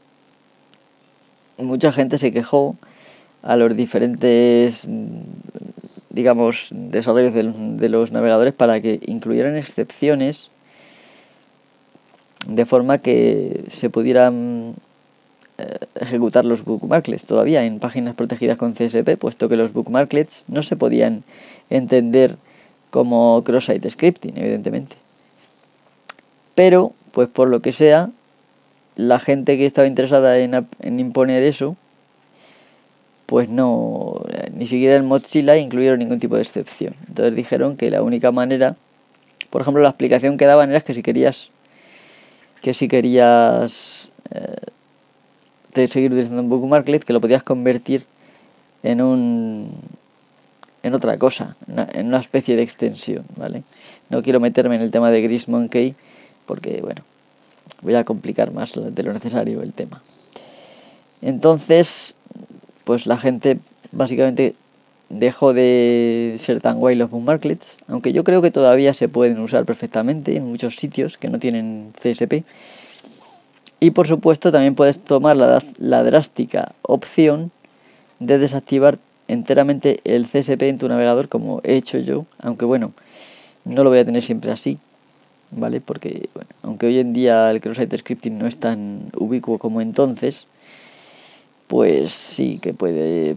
mucha 1.58 1.92
gente 1.92 2.18
se 2.18 2.32
quejó 2.32 2.76
a 3.42 3.56
los 3.56 3.76
diferentes, 3.76 4.88
digamos, 6.10 6.68
desarrollos 6.72 7.32
de, 7.32 7.88
los 7.88 8.12
navegadores 8.12 8.52
para 8.52 8.80
que 8.80 9.00
incluyeran 9.06 9.56
excepciones 9.56 10.50
de 12.48 12.66
forma 12.66 12.98
que 12.98 13.64
se 13.68 13.90
pudieran 13.90 14.74
ejecutar 16.00 16.44
los 16.44 16.64
bookmarklets 16.64 17.24
todavía 17.24 17.64
en 17.64 17.78
páginas 17.78 18.14
protegidas 18.14 18.58
con 18.58 18.74
CSP, 18.74 19.16
puesto 19.18 19.48
que 19.48 19.56
los 19.56 19.72
bookmarklets 19.72 20.44
no 20.48 20.62
se 20.62 20.76
podían 20.76 21.24
entender 21.70 22.36
como 22.90 23.42
cross-site 23.44 23.88
scripting, 23.90 24.36
evidentemente. 24.36 24.96
Pero, 26.54 26.92
pues 27.12 27.28
por 27.28 27.48
lo 27.48 27.60
que 27.60 27.72
sea, 27.72 28.10
la 28.96 29.18
gente 29.18 29.58
que 29.58 29.66
estaba 29.66 29.86
interesada 29.86 30.38
en, 30.38 31.00
imponer 31.00 31.42
eso, 31.42 31.76
pues 33.26 33.48
no, 33.48 34.24
ni 34.54 34.66
siquiera 34.66 34.96
en 34.96 35.04
Mozilla 35.04 35.56
incluyeron 35.56 35.98
ningún 35.98 36.18
tipo 36.18 36.36
de 36.36 36.42
excepción. 36.42 36.94
Entonces 37.08 37.34
dijeron 37.34 37.76
que 37.76 37.90
la 37.90 38.02
única 38.02 38.30
manera, 38.30 38.76
por 39.50 39.62
ejemplo, 39.62 39.82
la 39.82 39.90
explicación 39.90 40.36
que 40.36 40.46
daban 40.46 40.70
era 40.70 40.80
que 40.80 40.94
si 40.94 41.02
querías, 41.02 41.50
que 42.62 42.72
si 42.72 42.88
querías 42.88 44.10
eh, 44.30 44.56
de 45.80 45.88
seguir 45.88 46.12
utilizando 46.12 46.42
un 46.42 46.48
bookmarklet 46.48 47.04
que 47.04 47.12
lo 47.12 47.20
podías 47.20 47.42
convertir 47.42 48.04
en 48.82 49.00
un 49.00 49.70
en 50.82 50.94
otra 50.94 51.18
cosa, 51.18 51.56
en 51.66 52.06
una 52.06 52.20
especie 52.20 52.54
de 52.54 52.62
extensión, 52.62 53.24
¿vale? 53.36 53.64
No 54.08 54.22
quiero 54.22 54.38
meterme 54.38 54.76
en 54.76 54.82
el 54.82 54.92
tema 54.92 55.10
de 55.10 55.20
Gris 55.20 55.48
Monkey 55.48 55.96
porque, 56.46 56.80
bueno, 56.80 57.02
voy 57.82 57.96
a 57.96 58.04
complicar 58.04 58.52
más 58.52 58.72
de 58.72 59.02
lo 59.02 59.12
necesario 59.12 59.62
el 59.62 59.72
tema. 59.72 60.00
Entonces, 61.22 62.14
pues 62.84 63.06
la 63.06 63.18
gente 63.18 63.58
básicamente 63.90 64.54
dejó 65.08 65.52
de 65.52 66.36
ser 66.38 66.60
tan 66.60 66.78
guay 66.78 66.94
los 66.94 67.10
bookmarklets, 67.10 67.78
aunque 67.88 68.12
yo 68.12 68.22
creo 68.22 68.42
que 68.42 68.52
todavía 68.52 68.94
se 68.94 69.08
pueden 69.08 69.38
usar 69.40 69.64
perfectamente 69.64 70.36
en 70.36 70.46
muchos 70.46 70.76
sitios 70.76 71.18
que 71.18 71.28
no 71.28 71.40
tienen 71.40 71.92
CSP. 72.00 72.44
Y 73.80 73.90
por 73.90 74.06
supuesto 74.06 74.50
también 74.50 74.74
puedes 74.74 74.98
tomar 74.98 75.36
la, 75.36 75.62
la 75.78 76.02
drástica 76.02 76.72
opción 76.82 77.50
de 78.18 78.38
desactivar 78.38 78.98
enteramente 79.28 80.00
el 80.04 80.26
CSP 80.26 80.62
en 80.62 80.78
tu 80.78 80.88
navegador 80.88 81.28
como 81.28 81.60
he 81.64 81.76
hecho 81.76 81.98
yo, 81.98 82.26
aunque 82.38 82.64
bueno, 82.64 82.92
no 83.64 83.82
lo 83.84 83.90
voy 83.90 83.98
a 83.98 84.04
tener 84.04 84.22
siempre 84.22 84.50
así, 84.50 84.78
¿vale? 85.50 85.80
Porque 85.80 86.28
bueno, 86.34 86.50
aunque 86.62 86.86
hoy 86.86 86.98
en 86.98 87.12
día 87.12 87.50
el 87.50 87.60
cross-site 87.60 87.98
scripting 87.98 88.38
no 88.38 88.46
es 88.46 88.56
tan 88.56 89.10
ubicuo 89.16 89.58
como 89.58 89.80
entonces, 89.80 90.46
pues 91.66 92.12
sí 92.12 92.58
que 92.62 92.72
puede, 92.72 93.36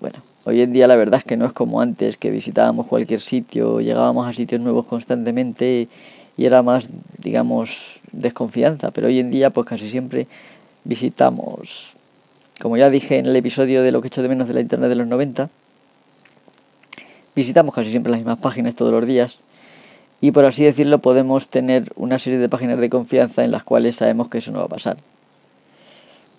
bueno, 0.00 0.18
hoy 0.44 0.62
en 0.62 0.72
día 0.72 0.86
la 0.86 0.96
verdad 0.96 1.18
es 1.18 1.24
que 1.24 1.36
no 1.36 1.46
es 1.46 1.52
como 1.52 1.80
antes, 1.80 2.16
que 2.16 2.30
visitábamos 2.30 2.86
cualquier 2.86 3.20
sitio, 3.20 3.80
llegábamos 3.80 4.26
a 4.26 4.32
sitios 4.32 4.60
nuevos 4.60 4.86
constantemente 4.86 5.88
y 6.36 6.46
era 6.46 6.62
más, 6.62 6.88
digamos, 7.18 8.00
desconfianza, 8.12 8.90
pero 8.90 9.06
hoy 9.06 9.18
en 9.18 9.30
día 9.30 9.50
pues 9.50 9.66
casi 9.66 9.88
siempre 9.88 10.26
visitamos, 10.84 11.94
como 12.60 12.76
ya 12.76 12.90
dije 12.90 13.18
en 13.18 13.26
el 13.26 13.36
episodio 13.36 13.82
de 13.82 13.92
lo 13.92 14.00
que 14.00 14.06
he 14.06 14.08
hecho 14.08 14.22
de 14.22 14.28
menos 14.28 14.48
de 14.48 14.54
la 14.54 14.60
internet 14.60 14.88
de 14.88 14.96
los 14.96 15.06
90, 15.06 15.48
visitamos 17.34 17.74
casi 17.74 17.90
siempre 17.90 18.10
las 18.10 18.20
mismas 18.20 18.38
páginas 18.38 18.74
todos 18.74 18.92
los 18.92 19.06
días 19.06 19.38
y 20.20 20.30
por 20.32 20.44
así 20.44 20.64
decirlo 20.64 20.98
podemos 20.98 21.48
tener 21.48 21.92
una 21.96 22.18
serie 22.18 22.38
de 22.38 22.48
páginas 22.48 22.78
de 22.78 22.88
confianza 22.88 23.44
en 23.44 23.50
las 23.50 23.64
cuales 23.64 23.96
sabemos 23.96 24.28
que 24.28 24.38
eso 24.38 24.52
no 24.52 24.58
va 24.58 24.64
a 24.64 24.68
pasar. 24.68 24.96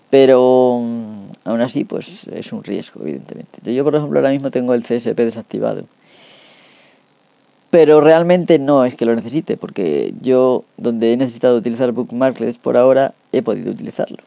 Pero 0.09 0.79
mm, 0.81 1.47
aún 1.49 1.61
así 1.61 1.83
pues 1.83 2.27
es 2.27 2.53
un 2.53 2.63
riesgo 2.63 3.01
evidentemente. 3.01 3.73
Yo 3.73 3.83
por 3.83 3.95
ejemplo 3.95 4.19
ahora 4.19 4.31
mismo 4.31 4.51
tengo 4.51 4.73
el 4.73 4.83
CSP 4.83 5.17
desactivado 5.17 5.85
pero 7.75 7.99
realmente 7.99 8.57
no 8.57 8.85
es 8.85 8.95
que 8.95 9.03
lo 9.03 9.13
necesite, 9.13 9.57
porque 9.57 10.13
yo 10.21 10.63
donde 10.77 11.11
he 11.11 11.17
necesitado 11.17 11.57
utilizar 11.57 11.91
Bookmarklets 11.91 12.57
por 12.57 12.77
ahora 12.77 13.13
he 13.33 13.41
podido 13.41 13.69
utilizarlo. 13.69 14.19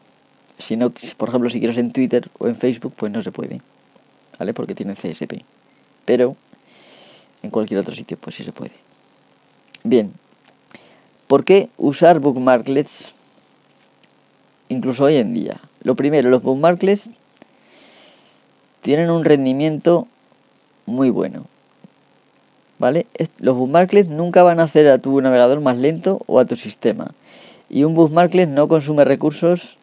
Si 0.59 0.77
no, 0.77 0.91
por 1.17 1.29
ejemplo, 1.29 1.49
si 1.49 1.57
quieres 1.57 1.79
en 1.79 1.91
Twitter 1.91 2.29
o 2.37 2.47
en 2.47 2.55
Facebook, 2.55 2.93
pues 2.95 3.11
no 3.11 3.23
se 3.23 3.31
puede, 3.31 3.59
¿vale? 4.37 4.53
Porque 4.53 4.75
tiene 4.75 4.93
CSP. 4.93 5.41
Pero 6.05 6.35
en 7.41 7.49
cualquier 7.49 7.79
otro 7.79 7.95
sitio, 7.95 8.17
pues 8.21 8.35
sí 8.35 8.43
se 8.43 8.51
puede. 8.51 8.73
Bien, 9.83 10.13
¿por 11.25 11.43
qué 11.43 11.69
usar 11.79 12.19
bookmarklets 12.19 13.15
incluso 14.67 15.05
hoy 15.05 15.15
en 15.15 15.33
día? 15.33 15.59
Lo 15.81 15.95
primero, 15.95 16.29
los 16.29 16.43
bookmarklets 16.43 17.09
tienen 18.81 19.09
un 19.09 19.25
rendimiento 19.25 20.07
muy 20.85 21.09
bueno. 21.09 21.47
¿Vale? 22.79 23.05
Los 23.37 23.55
bookmarklets 23.55 24.09
nunca 24.09 24.41
van 24.41 24.59
a 24.59 24.63
hacer 24.63 24.87
a 24.87 24.97
tu 24.97 25.21
navegador 25.21 25.61
más 25.61 25.77
lento 25.77 26.21
o 26.25 26.39
a 26.39 26.45
tu 26.45 26.55
sistema. 26.55 27.11
Y 27.69 27.83
un 27.83 27.93
bookmarklet 27.93 28.49
no 28.49 28.67
consume 28.67 29.05
recursos 29.05 29.77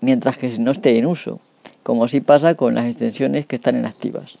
mientras 0.00 0.36
que 0.36 0.56
no 0.58 0.70
esté 0.70 0.96
en 0.98 1.06
uso, 1.06 1.40
como 1.82 2.04
así 2.04 2.20
pasa 2.20 2.54
con 2.54 2.74
las 2.74 2.86
extensiones 2.86 3.46
que 3.46 3.56
están 3.56 3.76
inactivas. 3.76 4.36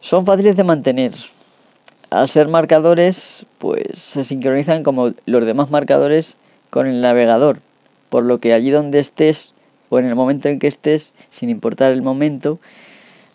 Son 0.00 0.26
fáciles 0.26 0.56
de 0.56 0.64
mantener. 0.64 1.12
Al 2.10 2.28
ser 2.28 2.48
marcadores, 2.48 3.46
pues 3.58 3.98
se 3.98 4.24
sincronizan 4.24 4.82
como 4.82 5.12
los 5.24 5.46
demás 5.46 5.70
marcadores 5.70 6.36
con 6.68 6.86
el 6.86 7.00
navegador, 7.00 7.60
por 8.10 8.24
lo 8.24 8.38
que 8.38 8.52
allí 8.52 8.70
donde 8.70 8.98
estés 8.98 9.52
o 9.88 9.98
en 9.98 10.06
el 10.06 10.14
momento 10.14 10.48
en 10.48 10.58
que 10.58 10.66
estés, 10.66 11.12
sin 11.30 11.50
importar 11.50 11.92
el 11.92 12.02
momento, 12.02 12.58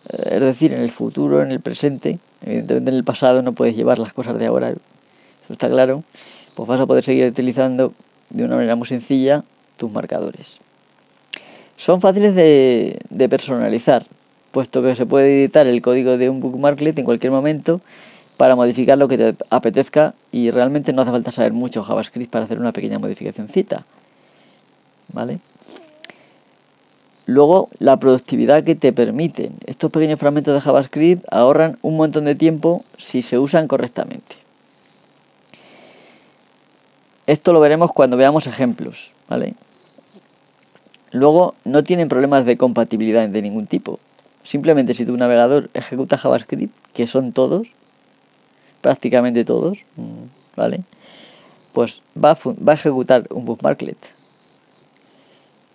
es 0.10 0.42
decir, 0.42 0.74
en 0.74 0.82
el 0.82 0.92
futuro, 0.92 1.44
en 1.44 1.52
el 1.52 1.60
presente, 1.60 2.20
evidentemente 2.42 2.92
en 2.92 2.98
el 2.98 3.04
pasado 3.04 3.42
no 3.42 3.54
puedes 3.54 3.76
llevar 3.76 4.00
las 4.00 4.14
cosas 4.14 4.38
de 4.40 4.46
ahora, 4.48 4.70
eso 4.70 4.80
está 5.54 5.70
claro, 5.70 6.04
pues 6.56 6.68
vas 6.68 6.80
a 6.80 6.86
poder 6.86 7.04
seguir 7.04 7.26
utilizando 7.28 7.94
de 8.30 8.44
una 8.44 8.56
manera 8.56 8.76
muy 8.76 8.88
sencilla 8.88 9.44
tus 9.78 9.92
marcadores. 9.92 10.60
Son 11.78 12.02
fáciles 12.02 12.36
de, 12.36 13.28
personalizar, 13.30 14.06
puesto 14.52 14.84
que 14.84 14.96
se 14.96 15.06
puede 15.06 15.44
editar 15.44 15.66
el 15.66 15.82
código 15.82 16.18
de 16.18 16.30
un 16.30 16.42
bookmarklet 16.42 16.98
en 16.98 17.06
cualquier 17.06 17.32
momento 17.32 17.80
para 18.36 18.56
modificar 18.56 18.98
lo 18.98 19.08
que 19.08 19.18
te 19.18 19.36
apetezca 19.50 20.14
y 20.32 20.52
realmente 20.52 20.92
no 20.92 21.04
hace 21.04 21.12
falta 21.12 21.32
saber 21.32 21.54
mucho 21.54 21.84
JavaScript 21.84 22.32
para 22.32 22.46
hacer 22.46 22.60
una 22.60 22.72
pequeña 22.72 23.00
modificación 23.00 23.48
cita. 23.48 23.86
¿Vale? 25.14 25.40
Luego, 27.30 27.70
la 27.78 27.98
productividad 27.98 28.64
que 28.64 28.74
te 28.74 28.92
permiten. 28.92 29.54
Estos 29.68 29.92
pequeños 29.92 30.20
fragmentos 30.20 30.52
de 30.52 30.62
JavaScript 30.62 31.24
ahorran 31.32 31.78
un 31.84 31.96
montón 31.96 32.26
de 32.26 32.34
tiempo 32.34 32.84
si 32.98 33.22
se 33.22 33.38
usan 33.38 33.68
correctamente. 33.68 34.36
Esto 37.28 37.54
lo 37.54 37.60
veremos 37.60 37.94
cuando 37.94 38.18
veamos 38.18 38.48
ejemplos, 38.48 39.12
¿vale? 39.28 39.54
Luego, 41.12 41.54
no 41.66 41.84
tienen 41.84 42.10
problemas 42.10 42.48
de 42.48 42.58
compatibilidad 42.58 43.30
de 43.30 43.42
ningún 43.44 43.68
tipo. 43.68 44.00
Simplemente 44.44 44.96
si 44.96 45.06
tu 45.06 45.16
navegador 45.16 45.70
ejecuta 45.76 46.18
JavaScript, 46.18 46.74
que 46.96 47.06
son 47.06 47.32
todos, 47.32 47.74
prácticamente 48.82 49.46
todos, 49.46 49.78
mm, 49.98 50.58
¿vale? 50.58 50.82
Pues 51.74 52.02
va 52.18 52.32
a, 52.32 52.38
va 52.44 52.72
a 52.72 52.76
ejecutar 52.76 53.28
un 53.30 53.46
bookmarklet. 53.46 54.19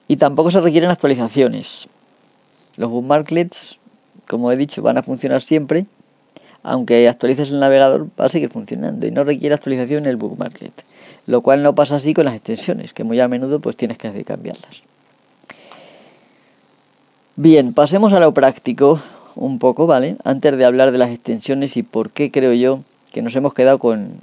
Y 0.08 0.16
tampoco 0.16 0.50
se 0.50 0.61
requieren 0.61 0.90
actualizaciones. 0.90 1.88
Los 2.76 2.90
bookmarklets, 2.90 3.78
como 4.26 4.50
he 4.52 4.56
dicho, 4.56 4.82
van 4.82 4.99
a 4.99 5.02
funcionar 5.02 5.42
siempre. 5.42 5.87
Aunque 6.62 7.08
actualices 7.08 7.50
el 7.50 7.61
navegador, 7.61 8.08
va 8.18 8.26
a 8.26 8.28
seguir 8.28 8.49
funcionando 8.49 9.06
y 9.06 9.11
no 9.11 9.25
requiere 9.25 9.54
actualización 9.54 10.06
el 10.06 10.16
bookmarklet. 10.16 10.73
Lo 11.26 11.42
cual 11.42 11.62
no 11.62 11.75
pasa 11.75 11.96
así 11.96 12.14
con 12.14 12.25
las 12.25 12.34
extensiones, 12.34 12.94
que 12.94 13.04
muy 13.04 13.20
a 13.20 13.28
menudo 13.28 13.61
pues 13.61 13.76
tienes 13.76 13.99
que 13.99 14.25
cambiarlas. 14.25 14.82
Bien, 17.37 17.75
pasemos 17.75 18.12
a 18.12 18.20
lo 18.20 18.32
práctico 18.32 19.00
un 19.34 19.58
poco, 19.58 19.87
¿vale? 19.87 20.16
Antes 20.25 20.56
de 20.56 20.64
hablar 20.64 20.92
de 20.92 20.99
las 20.99 21.11
extensiones 21.11 21.76
y 21.76 21.82
por 21.82 22.11
qué 22.11 22.30
creo 22.30 22.52
yo 22.52 22.80
que 23.12 23.23
nos 23.23 23.34
hemos 23.37 23.54
quedado 23.54 23.78
con, 23.78 24.20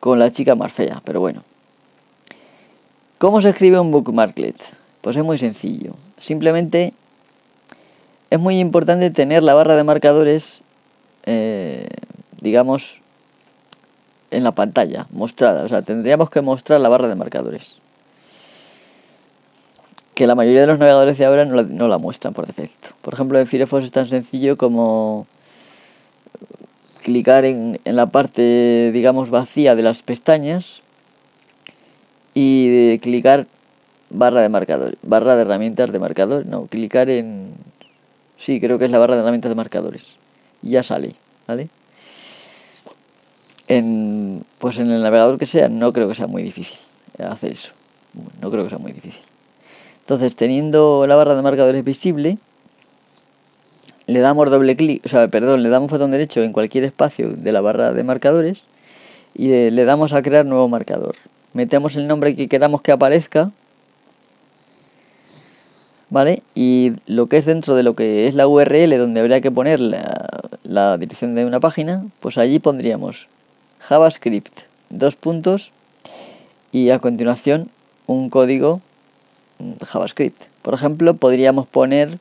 con 0.00 0.18
la 0.18 0.30
chica 0.30 0.54
más 0.54 0.72
fea, 0.72 1.02
pero 1.04 1.20
bueno. 1.20 1.42
¿Cómo 3.18 3.40
se 3.40 3.50
escribe 3.50 3.80
un 3.80 3.90
bookmarklet? 3.90 4.56
Pues 5.00 5.16
es 5.16 5.24
muy 5.24 5.38
sencillo. 5.38 5.94
Simplemente 6.18 6.92
es 8.30 8.38
muy 8.38 8.58
importante 8.60 9.10
tener 9.10 9.42
la 9.42 9.54
barra 9.54 9.76
de 9.76 9.84
marcadores, 9.84 10.60
eh, 11.24 11.88
digamos, 12.40 13.00
en 14.30 14.44
la 14.44 14.52
pantalla, 14.52 15.06
mostrada. 15.10 15.64
O 15.64 15.68
sea, 15.68 15.82
tendríamos 15.82 16.30
que 16.30 16.40
mostrar 16.40 16.80
la 16.80 16.88
barra 16.88 17.08
de 17.08 17.14
marcadores 17.14 17.76
que 20.18 20.26
la 20.26 20.34
mayoría 20.34 20.62
de 20.62 20.66
los 20.66 20.80
navegadores 20.80 21.16
de 21.16 21.24
ahora 21.26 21.44
no 21.44 21.86
la, 21.86 21.98
muestran 21.98 22.34
por 22.34 22.44
defecto. 22.44 22.88
Por 23.02 23.14
ejemplo, 23.14 23.38
en 23.38 23.46
Firefox 23.46 23.84
es 23.84 23.92
tan 23.92 24.08
sencillo 24.08 24.58
como 24.58 25.28
clicar 27.04 27.44
en, 27.44 27.78
la 27.84 28.06
parte, 28.06 28.90
digamos, 28.92 29.30
vacía 29.30 29.76
de 29.76 29.82
las 29.82 30.02
pestañas 30.02 30.82
y 32.40 32.98
clicar 33.00 33.46
barra 34.10 34.42
de 34.42 34.48
marcadores, 34.48 34.96
barra 35.02 35.34
de 35.34 35.42
herramientas 35.42 35.90
de 35.90 35.98
marcador, 35.98 36.46
no, 36.46 36.66
clicar 36.66 37.10
en, 37.10 37.52
sí, 38.38 38.60
creo 38.60 38.78
que 38.78 38.84
es 38.84 38.92
la 38.92 38.98
barra 38.98 39.16
de 39.16 39.22
herramientas 39.22 39.48
de 39.48 39.56
marcadores 39.56 40.18
ya 40.62 40.82
sale, 40.82 41.14
¿vale? 41.46 41.68
En, 43.66 44.44
pues 44.58 44.78
en 44.78 44.90
el 44.90 45.02
navegador 45.02 45.38
que 45.38 45.46
sea, 45.46 45.68
no 45.68 45.92
creo 45.92 46.08
que 46.08 46.14
sea 46.14 46.26
muy 46.28 46.42
difícil 46.42 46.78
hacer 47.18 47.52
eso, 47.52 47.72
no 48.40 48.50
creo 48.52 48.62
que 48.64 48.70
sea 48.70 48.78
muy 48.78 48.92
difícil. 48.92 49.20
Entonces, 50.00 50.36
teniendo 50.36 51.06
la 51.06 51.16
barra 51.16 51.34
de 51.34 51.42
marcadores 51.42 51.84
visible, 51.84 52.38
le 54.06 54.20
damos 54.20 54.48
doble 54.50 54.76
clic, 54.76 55.04
o 55.04 55.08
sea, 55.08 55.28
perdón, 55.28 55.62
le 55.62 55.68
damos 55.68 55.90
botón 55.90 56.12
derecho 56.12 56.42
en 56.42 56.52
cualquier 56.52 56.84
espacio 56.84 57.30
de 57.30 57.52
la 57.52 57.60
barra 57.60 57.92
de 57.92 58.04
marcadores 58.04 58.62
y 59.34 59.48
le, 59.48 59.84
damos 59.84 60.12
a 60.12 60.22
crear 60.22 60.46
nuevo 60.46 60.68
marcador. 60.68 61.16
Metemos 61.58 61.96
el 61.96 62.06
nombre 62.06 62.36
que 62.36 62.46
queramos 62.46 62.82
que 62.82 62.92
aparezca, 62.92 63.50
¿vale? 66.08 66.44
Y 66.54 66.92
lo 67.06 67.26
que 67.26 67.36
es 67.36 67.46
dentro 67.46 67.74
de 67.74 67.82
lo 67.82 67.96
que 67.96 68.28
es 68.28 68.36
la 68.36 68.46
URL 68.46 68.96
donde 68.96 69.18
habría 69.18 69.40
que 69.40 69.50
poner 69.50 69.80
la, 69.80 70.96
dirección 70.98 71.34
de 71.34 71.44
una 71.44 71.58
página, 71.58 72.06
pues 72.20 72.38
allí 72.38 72.60
pondríamos 72.60 73.26
JavaScript, 73.80 74.66
dos 74.88 75.16
puntos 75.16 75.72
y 76.70 76.90
a 76.90 77.00
continuación 77.00 77.70
un 78.06 78.30
código 78.30 78.80
JavaScript. 79.84 80.40
Por 80.62 80.74
ejemplo, 80.74 81.14
podríamos 81.14 81.66
poner 81.66 82.20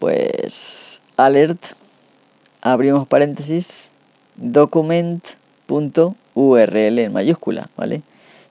pues 0.00 1.00
alert, 1.16 1.66
abrimos 2.62 3.06
paréntesis, 3.06 3.90
document.url 6.36 6.98
en 6.98 7.12
mayúscula, 7.12 7.70
¿vale? 7.76 8.02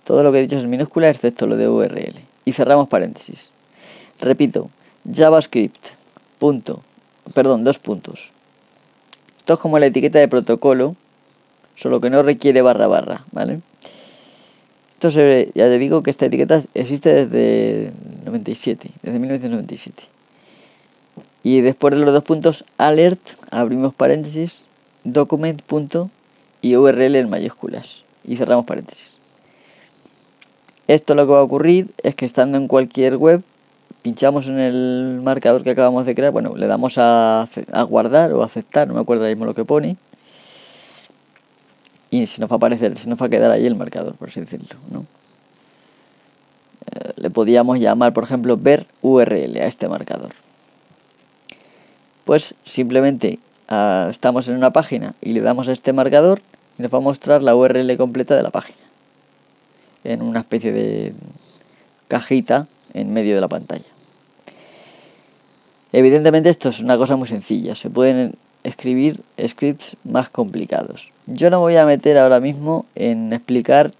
Todo 0.03 0.23
lo 0.23 0.31
que 0.31 0.39
he 0.39 0.41
dicho 0.41 0.57
es 0.57 0.63
en 0.63 0.69
minúscula 0.69 1.09
excepto 1.09 1.47
lo 1.47 1.55
de 1.55 1.69
URL. 1.69 2.15
Y 2.45 2.53
cerramos 2.53 2.87
paréntesis. 2.87 3.49
Repito, 4.19 4.69
JavaScript. 5.11 5.87
Punto. 6.39 6.81
Perdón, 7.33 7.63
dos 7.63 7.79
puntos. 7.79 8.31
Esto 9.39 9.53
es 9.53 9.59
como 9.59 9.79
la 9.79 9.87
etiqueta 9.87 10.19
de 10.19 10.27
protocolo, 10.27 10.95
solo 11.75 12.01
que 12.01 12.09
no 12.09 12.23
requiere 12.23 12.61
barra 12.61 12.87
barra, 12.87 13.23
¿vale? 13.31 13.61
Entonces, 14.93 15.49
ya 15.53 15.65
te 15.65 15.77
digo 15.77 16.03
que 16.03 16.11
esta 16.11 16.25
etiqueta 16.25 16.63
existe 16.73 17.25
desde 17.25 17.91
97, 18.25 18.89
desde 19.01 19.19
1997. 19.19 20.03
Y 21.43 21.61
después 21.61 21.93
de 21.93 22.03
los 22.03 22.13
dos 22.13 22.23
puntos, 22.23 22.65
alert, 22.77 23.21
abrimos 23.51 23.93
paréntesis, 23.93 24.65
document 25.03 25.61
punto 25.61 26.09
y 26.65 26.77
URL 26.77 27.15
en 27.15 27.29
mayúsculas. 27.29 28.03
Y 28.23 28.37
cerramos 28.37 28.65
paréntesis. 28.65 29.17
Esto 30.87 31.13
lo 31.13 31.27
que 31.27 31.33
va 31.33 31.39
a 31.39 31.43
ocurrir 31.43 31.89
es 32.01 32.15
que 32.15 32.25
estando 32.25 32.57
en 32.57 32.67
cualquier 32.67 33.17
web, 33.17 33.43
pinchamos 34.01 34.47
en 34.47 34.57
el 34.57 35.21
marcador 35.23 35.61
que 35.61 35.69
acabamos 35.69 36.07
de 36.07 36.15
crear, 36.15 36.31
bueno, 36.31 36.55
le 36.55 36.65
damos 36.65 36.95
a, 36.97 37.47
guardar 37.87 38.33
o 38.33 38.41
aceptar, 38.41 38.87
no 38.87 38.95
me 38.95 38.99
acuerdo 38.99 39.25
mismo 39.25 39.45
lo 39.45 39.53
que 39.53 39.63
pone 39.63 39.95
y 42.09 42.25
si 42.25 42.41
nos 42.41 42.49
va 42.49 42.55
a 42.55 42.57
aparecer, 42.57 42.97
si 42.97 43.09
nos 43.09 43.21
va 43.21 43.27
a 43.27 43.29
quedar 43.29 43.51
ahí 43.51 43.67
el 43.67 43.75
marcador, 43.75 44.15
por 44.15 44.29
así 44.29 44.39
decirlo, 44.39 44.79
¿no? 44.89 45.05
Eh, 46.91 47.13
le 47.17 47.29
podíamos 47.29 47.79
llamar, 47.79 48.11
por 48.13 48.23
ejemplo, 48.23 48.57
ver 48.57 48.87
URL 49.03 49.57
a 49.57 49.67
este 49.67 49.87
marcador. 49.87 50.31
Pues 52.23 52.55
simplemente 52.63 53.37
ah, 53.69 54.07
estamos 54.09 54.47
en 54.47 54.55
una 54.55 54.71
página 54.71 55.13
y 55.21 55.33
le 55.33 55.41
damos 55.41 55.67
a 55.67 55.71
este 55.71 55.93
marcador 55.93 56.41
y 56.77 56.81
nos 56.81 56.93
va 56.93 56.97
a 56.97 57.01
mostrar 57.01 57.43
la 57.43 57.55
URL 57.55 57.97
completa 57.97 58.35
de 58.35 58.43
la 58.43 58.49
página. 58.49 58.79
En 60.03 60.21
una 60.21 60.41
especie 60.41 60.71
de 60.71 61.13
cajita 62.07 62.67
en 62.93 63.13
medio 63.13 63.35
de 63.35 63.41
la 63.41 63.47
pantalla. 63.47 63.85
Evidentemente 65.91 66.49
esto 66.49 66.69
es 66.69 66.79
una 66.79 66.97
cosa 66.97 67.15
muy 67.15 67.27
sencilla. 67.27 67.75
Se 67.75 67.89
pueden 67.89 68.35
escribir 68.63 69.21
scripts 69.47 69.95
más 70.03 70.29
complicados. 70.29 71.11
Yo 71.25 71.49
no 71.49 71.59
voy 71.59 71.77
a 71.77 71.85
meter 71.85 72.17
ahora 72.17 72.39
mismo 72.39 72.85
en 72.95 73.31
explicar 73.31 73.91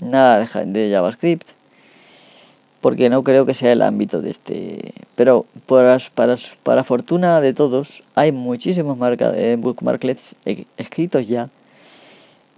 nada 0.00 0.46
de, 0.64 0.90
JavaScript 0.90 1.48
porque 2.80 3.10
no 3.10 3.22
creo 3.22 3.46
que 3.46 3.54
sea 3.54 3.72
el 3.72 3.82
ámbito 3.82 4.20
de 4.20 4.30
este. 4.30 4.94
Pero 5.14 5.46
para, 5.66 5.98
para, 6.14 6.36
para 6.62 6.84
fortuna 6.84 7.40
de 7.40 7.52
todos, 7.52 8.02
hay 8.14 8.32
muchísimos 8.32 8.98
marca, 8.98 9.32
eh, 9.36 9.56
bookmarklets 9.56 10.34
escritos 10.76 11.28
ya. 11.28 11.48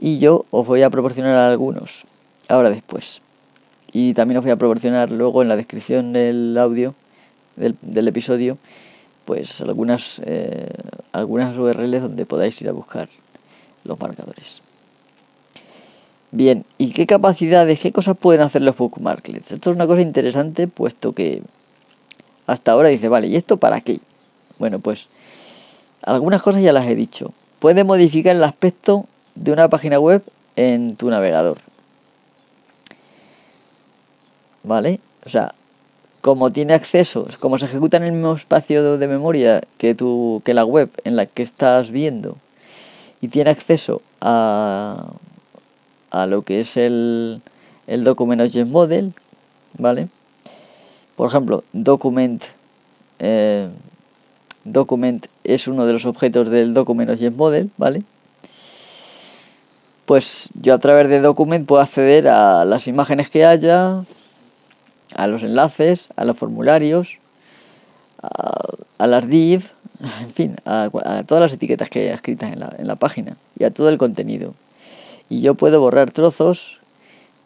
Y 0.04 0.18
yo 0.18 0.44
os 0.50 0.66
voy 0.66 0.82
a 0.82 0.90
proporcionar 0.90 1.34
algunos 1.34 2.04
ahora 2.48 2.68
después. 2.68 3.22
Y 3.90 4.12
también 4.12 4.36
os 4.36 4.44
voy 4.44 4.50
a 4.50 4.56
proporcionar 4.56 5.10
luego 5.10 5.40
en 5.40 5.48
la 5.48 5.56
descripción 5.56 6.12
del 6.12 6.58
audio 6.58 6.94
del, 7.56 8.06
episodio 8.06 8.58
pues 9.24 9.62
algunas, 9.62 10.20
eh, 10.26 10.68
algunas 11.12 11.56
URLs 11.56 12.02
donde 12.02 12.26
podáis 12.26 12.60
ir 12.60 12.68
a 12.68 12.72
buscar 12.72 13.08
los 13.84 13.98
marcadores. 13.98 14.60
Bien, 16.32 16.66
¿y 16.76 16.92
qué 16.92 17.06
capacidades, 17.06 17.80
qué 17.80 17.90
cosas 17.90 18.14
pueden 18.18 18.42
hacer 18.42 18.60
los 18.60 18.76
bookmarklets? 18.76 19.52
Esto 19.52 19.70
es 19.70 19.76
una 19.76 19.86
cosa 19.86 20.02
interesante 20.02 20.68
puesto 20.68 21.14
que 21.14 21.40
hasta 22.46 22.72
ahora 22.72 22.90
dice, 22.90 23.08
vale, 23.08 23.28
¿y 23.28 23.36
esto 23.36 23.56
para 23.56 23.80
qué? 23.80 24.00
Bueno, 24.58 24.80
pues 24.80 25.08
algunas 26.02 26.42
cosas 26.42 26.60
ya 26.60 26.74
las 26.74 26.86
he 26.88 26.94
dicho. 26.94 27.32
Puede 27.58 27.84
modificar 27.84 28.36
el 28.36 28.44
aspecto 28.44 29.06
de 29.34 29.52
una 29.52 29.68
página 29.68 29.98
web 29.98 30.22
en 30.56 30.96
tu 30.96 31.10
navegador. 31.10 31.58
¿vale? 34.64 34.98
O 35.24 35.28
sea, 35.28 35.54
como 36.20 36.50
tiene 36.50 36.74
acceso, 36.74 37.28
como 37.38 37.58
se 37.58 37.66
ejecuta 37.66 37.98
en 37.98 38.04
el 38.04 38.12
mismo 38.12 38.32
espacio 38.32 38.98
de 38.98 39.06
memoria 39.06 39.62
que, 39.78 39.94
tu, 39.94 40.42
que 40.44 40.54
la 40.54 40.64
web 40.64 40.90
en 41.04 41.16
la 41.16 41.26
que 41.26 41.42
estás 41.42 41.90
viendo 41.90 42.36
y 43.20 43.28
tiene 43.28 43.50
acceso 43.50 44.02
a, 44.20 45.06
a 46.10 46.26
lo 46.26 46.42
que 46.42 46.60
es 46.60 46.76
el, 46.76 47.40
el 47.86 48.04
Document 48.04 48.40
Object 48.40 48.68
Model, 48.68 49.12
¿vale? 49.78 50.08
Por 51.16 51.28
ejemplo, 51.28 51.62
Document, 51.72 52.42
eh, 53.20 53.68
document 54.64 55.26
es 55.44 55.68
uno 55.68 55.86
de 55.86 55.92
los 55.92 56.06
objetos 56.06 56.50
del 56.50 56.74
Document 56.74 57.10
Object 57.10 57.36
Model, 57.36 57.70
¿vale? 57.76 58.02
Pues 60.06 60.50
yo 60.60 60.74
a 60.74 60.78
través 60.78 61.08
de 61.08 61.20
Document 61.20 61.66
puedo 61.66 61.80
acceder 61.80 62.28
a 62.28 62.64
las 62.64 62.86
imágenes 62.88 63.30
que 63.30 63.46
haya, 63.46 64.02
a 65.14 65.26
los 65.26 65.42
enlaces, 65.42 66.08
a 66.16 66.24
los 66.24 66.36
formularios, 66.36 67.18
a, 68.98 69.06
las 69.06 69.28
div, 69.28 69.64
en 70.20 70.28
fin, 70.28 70.56
a, 70.66 70.90
todas 71.26 71.42
las 71.42 71.52
etiquetas 71.52 71.88
que 71.88 72.00
haya 72.00 72.14
escritas 72.14 72.52
en 72.52 72.60
la, 72.60 72.74
en 72.78 72.86
la 72.86 72.96
página 72.96 73.36
y 73.58 73.64
a 73.64 73.70
todo 73.70 73.88
el 73.88 73.98
contenido. 73.98 74.54
Y 75.30 75.40
yo 75.40 75.54
puedo 75.54 75.80
borrar 75.80 76.12
trozos, 76.12 76.80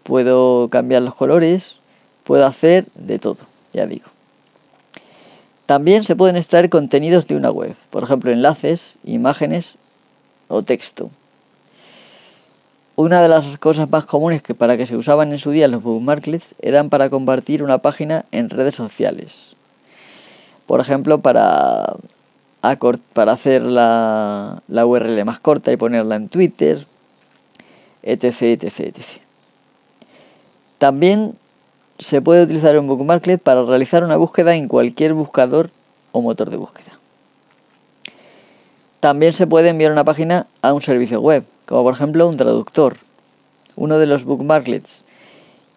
puedo 0.02 0.68
cambiar 0.68 1.02
los 1.02 1.14
colores, 1.14 1.78
puedo 2.24 2.44
hacer 2.44 2.86
de 2.96 3.20
todo, 3.20 3.38
ya 3.72 3.86
digo. 3.86 4.06
También 5.66 6.02
se 6.02 6.16
pueden 6.16 6.36
extraer 6.36 6.70
contenidos 6.70 7.26
de 7.26 7.36
una 7.36 7.50
web, 7.50 7.76
por 7.90 8.02
ejemplo, 8.02 8.32
enlaces, 8.32 8.96
imágenes 9.04 9.76
o 10.48 10.62
texto. 10.62 11.10
Una 12.98 13.22
de 13.22 13.28
las 13.28 13.58
cosas 13.58 13.88
más 13.90 14.06
comunes 14.06 14.42
que 14.42 14.56
para 14.56 14.76
que 14.76 14.84
se 14.84 14.96
usaban 14.96 15.30
en 15.30 15.38
su 15.38 15.52
día 15.52 15.68
los 15.68 15.84
bookmarklets 15.84 16.56
eran 16.60 16.90
para 16.90 17.08
compartir 17.08 17.62
una 17.62 17.78
página 17.78 18.24
en 18.32 18.50
redes 18.50 18.74
sociales. 18.74 19.54
Por 20.66 20.80
ejemplo, 20.80 21.20
para, 21.20 21.94
hacer 22.60 23.62
la, 23.62 24.64
la 24.66 24.84
URL 24.84 25.24
más 25.24 25.38
corta 25.38 25.70
y 25.70 25.76
ponerla 25.76 26.16
en 26.16 26.28
Twitter, 26.28 26.88
etc, 28.02 28.42
etc, 28.42 28.80
etc. 28.80 29.04
También 30.78 31.36
se 32.00 32.20
puede 32.20 32.42
utilizar 32.42 32.76
un 32.80 32.88
bookmarklet 32.88 33.40
para 33.40 33.62
realizar 33.62 34.02
una 34.02 34.16
búsqueda 34.16 34.56
en 34.56 34.66
cualquier 34.66 35.14
buscador 35.14 35.70
o 36.10 36.20
motor 36.20 36.50
de 36.50 36.56
búsqueda. 36.56 36.98
También 38.98 39.32
se 39.32 39.46
puede 39.46 39.68
enviar 39.68 39.92
una 39.92 40.02
página 40.02 40.48
a 40.62 40.72
un 40.72 40.82
servicio 40.82 41.20
web, 41.20 41.44
como 41.68 41.84
por 41.84 41.92
ejemplo 41.94 42.26
un 42.26 42.36
traductor. 42.36 42.96
Uno 43.76 43.98
de 43.98 44.06
los 44.06 44.24
bookmarklets 44.24 45.04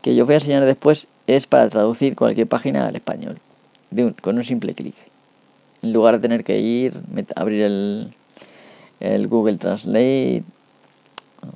que 0.02 0.16
yo 0.16 0.26
voy 0.26 0.34
a 0.34 0.38
enseñar 0.38 0.64
después 0.64 1.08
es 1.28 1.46
para 1.48 1.68
traducir 1.70 2.16
cualquier 2.16 2.48
página 2.48 2.88
al 2.88 2.96
español, 2.96 3.38
con 4.22 4.38
un 4.38 4.44
simple 4.44 4.74
clic. 4.74 4.96
En 5.84 5.94
lugar 5.94 6.16
de 6.16 6.22
tener 6.22 6.44
que 6.44 6.60
ir, 6.60 6.94
abrir 7.36 7.64
el, 9.00 9.28
Google 9.28 9.58
Translate. 9.58 10.44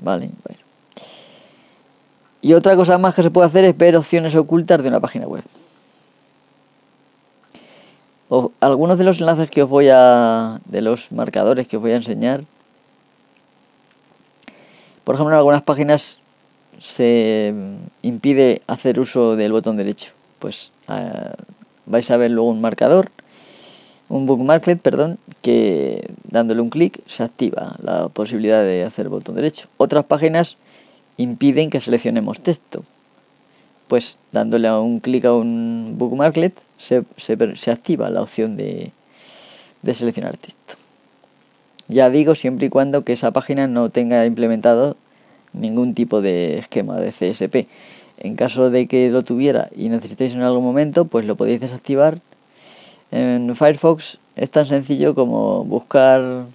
Vale, 0.02 0.30
bueno. 0.44 0.60
Y 2.42 2.54
otra 2.54 2.76
cosa 2.76 2.98
más 2.98 3.16
que 3.16 3.24
se 3.24 3.32
puede 3.32 3.48
hacer 3.48 3.64
es 3.64 3.78
ver 3.78 3.96
opciones 3.96 4.36
ocultas 4.36 4.84
de 4.84 4.90
una 4.90 5.00
página 5.00 5.28
web. 5.28 5.44
O, 8.30 8.52
algunos 8.60 8.98
de 8.98 9.04
los 9.04 9.20
enlaces 9.20 9.50
que 9.50 9.64
os 9.64 9.70
voy 9.70 9.88
a. 9.92 10.60
de 10.66 10.82
los 10.82 11.12
marcadores 11.12 11.68
que 11.68 11.78
os 11.78 11.82
voy 11.82 11.92
a 11.92 11.96
enseñar. 11.96 12.44
Por 15.06 15.16
ejemplo, 15.16 15.34
en 15.34 15.38
algunas 15.38 15.62
páginas 15.62 16.18
se 16.80 17.54
impide 18.02 18.64
hacer 18.68 19.00
uso 19.00 19.36
del 19.36 19.52
botón 19.52 19.78
derecho. 19.78 20.14
Pues 20.40 20.72
ah, 20.88 21.36
vais 21.86 22.10
a 22.10 22.18
ver 22.18 22.32
luego 22.32 22.50
un 22.50 22.60
marcador, 22.60 23.12
un 24.10 24.26
bookmarklet, 24.26 24.82
perdón, 24.82 25.20
que 25.44 26.12
dándole 26.24 26.60
un 26.60 26.70
clic 26.70 27.02
se 27.08 27.24
activa 27.24 27.76
la 27.82 28.10
posibilidad 28.10 28.64
de 28.64 28.84
hacer 28.84 29.08
botón 29.10 29.36
derecho. 29.36 29.68
Otras 29.78 30.06
páginas 30.06 30.58
impiden 31.18 31.70
que 31.70 31.80
seleccionemos 31.80 32.42
texto. 32.42 32.84
Pues 33.88 34.18
dándole 34.32 34.72
un 34.72 35.00
clic 35.00 35.26
a 35.26 35.34
un 35.34 35.94
bookmarklet 36.00 36.60
se, 36.78 37.06
activa 37.72 38.10
la 38.10 38.24
opción 38.24 38.58
de 38.58 38.92
seleccionar 39.94 40.36
texto. 40.38 40.85
Ya 41.88 42.10
digo, 42.10 42.36
siempre 42.36 42.68
y 42.68 42.70
cuando 42.70 43.04
que 43.04 43.14
esa 43.14 43.32
página 43.32 43.68
no 43.68 43.90
tenga 43.90 44.26
implementado 44.26 44.98
ningún 45.54 45.94
tipo 45.94 46.22
de 46.22 46.58
esquema 46.58 47.00
de 47.00 47.12
CSP. 47.12 47.68
En 48.18 48.36
caso 48.36 48.70
de 48.70 48.88
que 48.88 49.10
lo 49.10 49.24
tuviera 49.24 49.70
y 49.76 49.90
necesitéis 49.90 50.34
en 50.34 50.42
algún 50.42 50.64
momento, 50.64 51.06
pues 51.06 51.26
lo 51.26 51.36
podéis 51.36 51.62
desactivar. 51.62 52.20
En 53.12 53.56
Firefox 53.56 54.20
es 54.36 54.52
tan 54.52 54.66
sencillo 54.66 55.16
como 55.16 55.64
buscar 55.64 56.46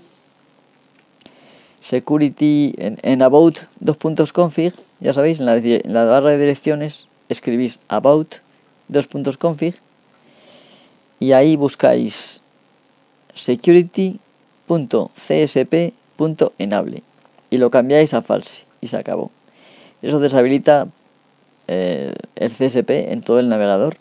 security 1.80 2.74
en, 2.78 3.22
about 3.22 3.58
dos 3.80 3.96
puntos 3.96 4.32
config 4.32 4.74
ya 5.00 5.12
sabéis 5.12 5.40
en 5.40 5.46
la, 5.46 6.04
barra 6.04 6.30
de 6.30 6.38
direcciones 6.38 7.06
escribís 7.28 7.78
about 7.88 8.34
dos 8.88 9.06
puntos 9.06 9.38
config 9.38 9.74
y 11.18 11.32
ahí 11.32 11.56
buscáis 11.56 12.42
security.csp.enable 14.70 17.02
y 17.50 17.58
lo 17.58 17.70
cambiáis 17.70 18.14
a 18.14 18.22
false 18.22 18.64
y 18.80 18.88
se 18.88 18.96
acabó. 18.96 19.30
Eso 20.02 20.20
deshabilita 20.20 20.86
eh, 21.66 22.14
el 22.36 22.50
CSP 22.50 22.90
en 23.12 23.22
todo 23.22 23.40
el 23.40 23.48
navegador. 23.48 23.96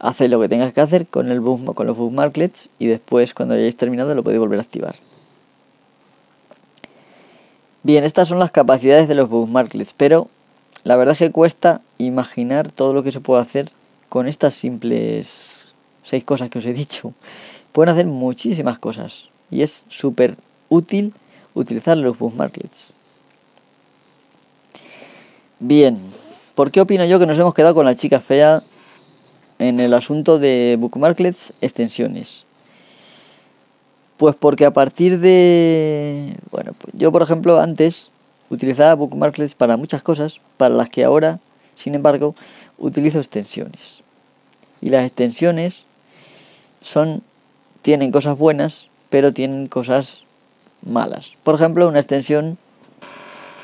Hace 0.00 0.28
lo 0.28 0.40
que 0.40 0.48
tengas 0.48 0.72
que 0.72 0.80
hacer 0.80 1.06
con, 1.06 1.30
el 1.30 1.40
con 1.40 1.86
los 1.86 1.96
bookmarklets 1.96 2.68
y 2.78 2.86
después 2.86 3.32
cuando 3.32 3.54
hayáis 3.54 3.76
terminado 3.76 4.14
lo 4.14 4.24
podéis 4.24 4.40
volver 4.40 4.58
a 4.58 4.62
activar. 4.62 4.96
Bien, 7.82 8.04
estas 8.04 8.28
son 8.28 8.38
las 8.38 8.50
capacidades 8.50 9.08
de 9.08 9.14
los 9.14 9.28
bookmarklets, 9.28 9.94
pero 9.94 10.28
la 10.82 10.96
verdad 10.96 11.12
es 11.12 11.18
que 11.18 11.30
cuesta 11.30 11.80
imaginar 11.98 12.72
todo 12.72 12.92
lo 12.92 13.02
que 13.02 13.12
se 13.12 13.20
puede 13.20 13.42
hacer 13.42 13.70
con 14.08 14.26
estas 14.26 14.54
simples 14.54 15.66
seis 16.02 16.24
cosas 16.24 16.50
que 16.50 16.58
os 16.58 16.66
he 16.66 16.74
dicho. 16.74 17.14
Pueden 17.72 17.92
hacer 17.92 18.06
muchísimas 18.06 18.78
cosas 18.78 19.28
y 19.54 19.62
es 19.62 19.84
súper 19.88 20.36
útil 20.68 21.14
utilizar 21.54 21.96
los 21.96 22.18
bookmarklets. 22.18 22.92
Bien, 25.60 25.96
¿por 26.56 26.72
qué 26.72 26.80
opino 26.80 27.04
yo 27.04 27.20
que 27.20 27.26
nos 27.26 27.38
hemos 27.38 27.54
quedado 27.54 27.72
con 27.72 27.84
la 27.84 27.94
chica 27.94 28.18
fea 28.20 28.64
en 29.60 29.78
el 29.78 29.94
asunto 29.94 30.40
de 30.40 30.76
bookmarklets 30.80 31.52
extensiones? 31.60 32.44
Pues 34.16 34.34
porque 34.34 34.64
a 34.64 34.72
partir 34.72 35.20
de... 35.20 36.36
Bueno, 36.50 36.72
pues 36.76 36.92
yo 36.96 37.12
por 37.12 37.22
ejemplo 37.22 37.60
antes 37.60 38.10
utilizaba 38.50 38.94
bookmarklets 38.94 39.54
para 39.54 39.76
muchas 39.76 40.02
cosas, 40.02 40.40
para 40.56 40.74
las 40.74 40.90
que 40.90 41.04
ahora, 41.04 41.38
sin 41.76 41.94
embargo, 41.94 42.34
utilizo 42.76 43.20
extensiones. 43.20 44.02
Y 44.80 44.88
las 44.88 45.06
extensiones 45.06 45.84
son 46.82 47.22
tienen 47.82 48.10
cosas 48.10 48.36
buenas, 48.36 48.88
pero 49.14 49.32
tienen 49.32 49.68
cosas 49.68 50.24
malas. 50.84 51.34
Por 51.44 51.54
ejemplo, 51.54 51.86
una 51.86 52.00
extensión 52.00 52.58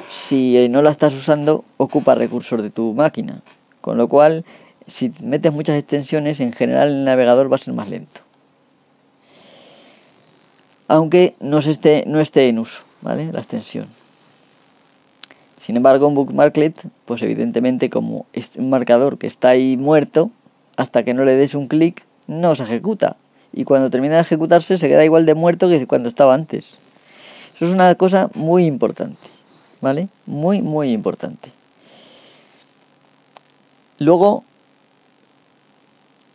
si 0.08 0.68
no 0.68 0.80
la 0.80 0.90
estás 0.90 1.12
usando 1.12 1.64
ocupa 1.76 2.14
recursos 2.14 2.62
de 2.62 2.70
tu 2.70 2.94
máquina, 2.94 3.42
con 3.80 3.96
lo 3.96 4.06
cual 4.06 4.44
si 4.86 5.12
metes 5.20 5.52
muchas 5.52 5.76
extensiones 5.76 6.38
en 6.38 6.52
general 6.52 6.90
el 6.90 7.04
navegador 7.04 7.50
va 7.50 7.56
a 7.56 7.58
ser 7.58 7.74
más 7.74 7.88
lento 7.88 8.20
aunque 10.86 11.34
no 11.40 11.58
esté, 11.58 12.04
no 12.06 12.20
esté 12.20 12.48
en 12.48 12.60
uso, 12.60 12.84
¿vale? 13.00 13.32
La 13.32 13.40
extensión. 13.40 13.88
Sin 15.60 15.76
embargo, 15.76 16.06
un 16.06 16.14
bookmarklet, 16.14 16.80
pues 17.06 17.22
evidentemente 17.22 17.90
como 17.90 18.26
es 18.32 18.54
un 18.56 18.70
marcador 18.70 19.18
que 19.18 19.26
está 19.26 19.48
ahí 19.48 19.76
muerto, 19.76 20.30
hasta 20.76 21.02
que 21.02 21.12
no 21.12 21.24
le 21.24 21.34
des 21.34 21.56
un 21.56 21.66
clic, 21.66 22.04
no 22.28 22.54
se 22.54 22.62
ejecuta. 22.62 23.16
Y 23.52 23.64
cuando 23.64 23.90
termina 23.90 24.16
de 24.16 24.22
ejecutarse 24.22 24.78
se 24.78 24.88
queda 24.88 25.04
igual 25.04 25.26
de 25.26 25.34
muerto 25.34 25.68
que 25.68 25.86
cuando 25.86 26.08
estaba 26.08 26.34
antes. 26.34 26.78
Eso 27.54 27.66
es 27.66 27.72
una 27.72 27.94
cosa 27.94 28.30
muy 28.34 28.64
importante, 28.64 29.28
¿vale? 29.80 30.08
Muy, 30.26 30.62
muy 30.62 30.92
importante. 30.92 31.50
Luego, 33.98 34.44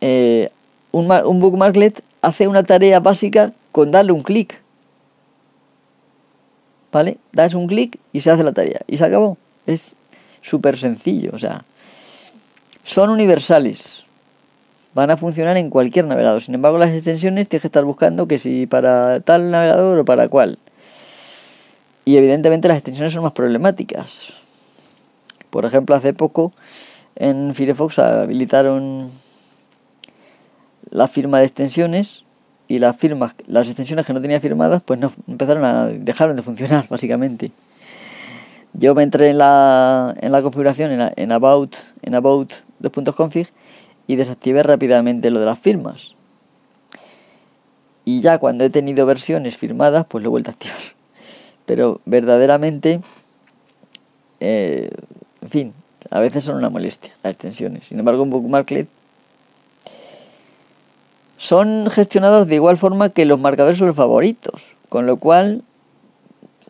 eh, 0.00 0.50
un, 0.92 1.10
un 1.10 1.40
bookmarklet 1.40 2.02
hace 2.22 2.46
una 2.48 2.62
tarea 2.62 3.00
básica 3.00 3.52
con 3.72 3.90
darle 3.90 4.12
un 4.12 4.22
clic. 4.22 4.60
¿Vale? 6.92 7.18
Das 7.32 7.54
un 7.54 7.66
clic 7.66 7.98
y 8.12 8.22
se 8.22 8.30
hace 8.30 8.42
la 8.42 8.52
tarea. 8.52 8.80
Y 8.86 8.96
se 8.96 9.04
acabó. 9.04 9.36
Es 9.66 9.94
súper 10.40 10.78
sencillo. 10.78 11.32
O 11.34 11.38
sea, 11.38 11.64
son 12.84 13.10
universales. 13.10 14.05
Van 14.96 15.10
a 15.10 15.18
funcionar 15.18 15.58
en 15.58 15.68
cualquier 15.68 16.06
navegador. 16.06 16.40
Sin 16.42 16.54
embargo, 16.54 16.78
las 16.78 16.90
extensiones 16.90 17.50
tienes 17.50 17.60
que 17.60 17.68
estar 17.68 17.84
buscando 17.84 18.26
que 18.26 18.38
si 18.38 18.66
para 18.66 19.20
tal 19.20 19.50
navegador 19.50 19.98
o 19.98 20.06
para 20.06 20.28
cuál. 20.28 20.58
Y 22.06 22.16
evidentemente 22.16 22.66
las 22.66 22.78
extensiones 22.78 23.12
son 23.12 23.22
más 23.22 23.32
problemáticas. 23.32 24.28
Por 25.50 25.66
ejemplo, 25.66 25.94
hace 25.94 26.14
poco 26.14 26.54
en 27.14 27.52
Firefox 27.54 27.98
habilitaron 27.98 29.10
la 30.88 31.08
firma 31.08 31.40
de 31.40 31.44
extensiones 31.44 32.24
y 32.66 32.78
las 32.78 32.96
firmas, 32.96 33.34
las 33.46 33.66
extensiones 33.66 34.06
que 34.06 34.14
no 34.14 34.22
tenía 34.22 34.40
firmadas, 34.40 34.82
pues 34.82 34.98
no 34.98 35.12
empezaron 35.28 35.62
a 35.66 35.88
dejaron 35.88 36.36
de 36.36 36.42
funcionar 36.42 36.86
básicamente. 36.88 37.52
Yo 38.72 38.94
me 38.94 39.02
entré 39.02 39.28
en 39.28 39.36
la, 39.36 40.14
en 40.22 40.32
la 40.32 40.40
configuración 40.40 40.90
en, 40.90 41.12
en 41.16 41.32
about 41.32 41.74
en 42.00 42.14
about 42.14 42.50
2.config 42.80 43.48
y 44.06 44.16
desactivé 44.16 44.62
rápidamente 44.62 45.30
lo 45.30 45.40
de 45.40 45.46
las 45.46 45.58
firmas. 45.58 46.14
Y 48.04 48.20
ya 48.20 48.38
cuando 48.38 48.64
he 48.64 48.70
tenido 48.70 49.04
versiones 49.04 49.56
firmadas, 49.56 50.06
pues 50.08 50.22
lo 50.22 50.28
he 50.28 50.30
vuelto 50.30 50.50
a 50.50 50.54
activar. 50.54 50.78
Pero 51.66 52.00
verdaderamente, 52.04 53.00
eh, 54.40 54.90
en 55.42 55.48
fin, 55.48 55.72
a 56.10 56.20
veces 56.20 56.44
son 56.44 56.56
una 56.56 56.70
molestia 56.70 57.12
las 57.22 57.32
extensiones. 57.32 57.86
Sin 57.86 57.98
embargo, 57.98 58.22
un 58.22 58.30
bookmarklet 58.30 58.88
son 61.36 61.90
gestionados 61.90 62.46
de 62.46 62.54
igual 62.54 62.78
forma 62.78 63.10
que 63.10 63.26
los 63.26 63.40
marcadores 63.40 63.78
son 63.78 63.88
los 63.88 63.96
favoritos. 63.96 64.62
Con 64.88 65.06
lo 65.06 65.16
cual, 65.16 65.62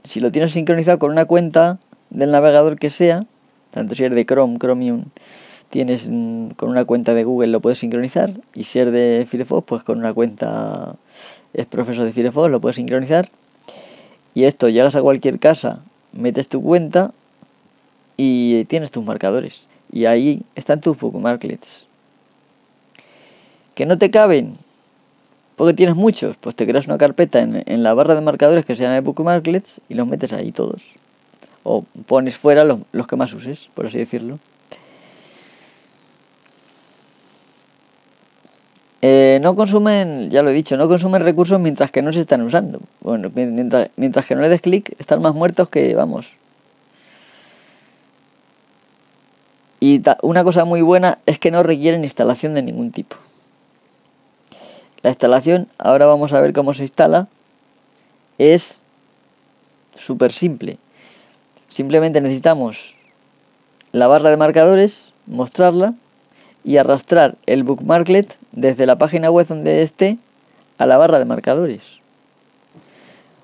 si 0.05 0.21
lo 0.21 0.33
tienes 0.33 0.53
sincronizado 0.53 0.99
con 0.99 1.11
una 1.11 1.27
cuenta 1.27 1.79
del 2.11 2.31
navegador 2.31 2.79
que 2.79 2.91
sea, 2.91 3.25
tanto 3.71 3.95
si 3.95 4.05
eres 4.05 4.17
de 4.17 4.25
Chrome, 4.25 4.59
Chromium, 4.59 5.05
tienes 5.71 6.09
mm, 6.11 6.51
con 6.51 6.69
una 6.69 6.85
cuenta 6.85 7.15
de 7.15 7.25
Google 7.25 7.49
lo 7.49 7.61
puedes 7.61 7.79
sincronizar 7.79 8.31
y 8.55 8.65
si 8.65 8.81
de 8.81 9.27
Firefox, 9.29 9.67
pues 9.67 9.83
con 9.83 9.99
una 9.99 10.15
cuenta 10.15 10.97
es 11.53 11.67
profesor 11.67 12.05
de 12.05 12.13
Firefox 12.13 12.51
lo 12.51 12.61
puedes 12.61 12.77
sincronizar. 12.77 13.31
Y 14.35 14.45
esto, 14.45 14.69
llegas 14.69 14.95
a 14.97 15.03
cualquier 15.03 15.39
casa, 15.39 15.81
metes 16.13 16.49
tu 16.49 16.63
cuenta 16.63 17.13
y 18.17 18.65
tienes 18.67 18.91
tus 18.91 19.05
marcadores. 19.05 19.67
Y 19.91 20.05
ahí 20.05 20.43
están 20.55 20.81
tus 20.81 20.99
bookmarklets. 20.99 21.87
¿Que 23.75 23.87
no 23.87 23.97
te 23.97 24.11
caben? 24.11 24.55
Porque 25.57 25.73
tienes 25.73 25.97
muchos. 25.97 26.37
Pues 26.37 26.55
te 26.55 26.67
creas 26.67 26.87
una 26.87 26.99
carpeta 26.99 27.41
en, 27.41 27.63
en 27.65 27.83
la 27.83 27.95
barra 27.95 28.15
de 28.15 28.21
marcadores 28.21 28.67
que 28.67 28.77
se 28.77 28.83
llama 28.83 29.01
bookmarklets 29.01 29.81
y 29.89 29.95
los 29.95 30.07
metes 30.07 30.35
ahí 30.35 30.53
todos. 30.53 30.95
O 31.63 31.85
pones 32.07 32.37
fuera 32.37 32.65
los, 32.65 32.81
los 32.93 33.07
que 33.07 33.17
más 33.17 33.33
uses, 33.33 33.71
por 33.75 33.87
así 33.87 33.97
decirlo. 33.97 34.39
Eh, 39.09 39.39
no 39.41 39.55
consumen, 39.55 40.31
ya 40.33 40.43
lo 40.43 40.51
he 40.51 40.53
dicho, 40.53 40.77
no 40.77 40.89
consumen 40.89 41.23
recursos 41.23 41.61
mientras 41.61 41.93
que 41.93 42.03
no 42.03 42.13
se 42.13 42.23
están 42.23 42.43
usando. 42.43 42.81
Bueno, 43.03 43.31
mientras, 43.33 43.91
mientras 43.95 44.27
que 44.27 44.35
no 44.35 44.41
le 44.41 44.49
des 44.49 44.61
clic, 44.61 44.97
están 44.99 45.23
más 45.23 45.33
muertos 45.33 45.69
que, 45.69 45.95
vamos, 45.95 46.33
Y 49.79 50.03
una 50.23 50.43
cosa 50.43 50.65
muy 50.65 50.83
buena 50.83 51.19
es 51.25 51.39
que 51.39 51.53
no 51.53 51.63
requieren 51.63 52.03
instalación 52.03 52.55
de 52.55 52.63
ningún 52.63 52.91
tipo. 52.91 53.15
La 55.03 55.11
instalación, 55.11 55.69
ahora 55.79 56.07
vamos 56.07 56.33
a 56.33 56.41
ver 56.41 56.53
cómo 56.53 56.75
se 56.75 56.83
instala, 56.83 57.29
es 58.39 58.81
súper 59.95 60.33
simple. 60.33 60.79
Simplemente 61.69 62.21
necesitamos 62.21 62.97
la 63.93 64.09
barra 64.09 64.31
de 64.31 64.37
marcadores, 64.37 65.13
mostrarla 65.27 65.95
y 66.65 66.79
arrastrar 66.79 67.37
el 67.47 67.63
bookmarklet 67.63 68.37
desde 68.57 68.87
la 68.87 68.97
página 68.97 69.31
web 69.31 69.47
donde 69.47 69.83
esté 69.83 70.19
a 70.79 70.87
la 70.87 70.97
barra 70.97 71.21
de 71.21 71.25
marcadores. 71.25 72.01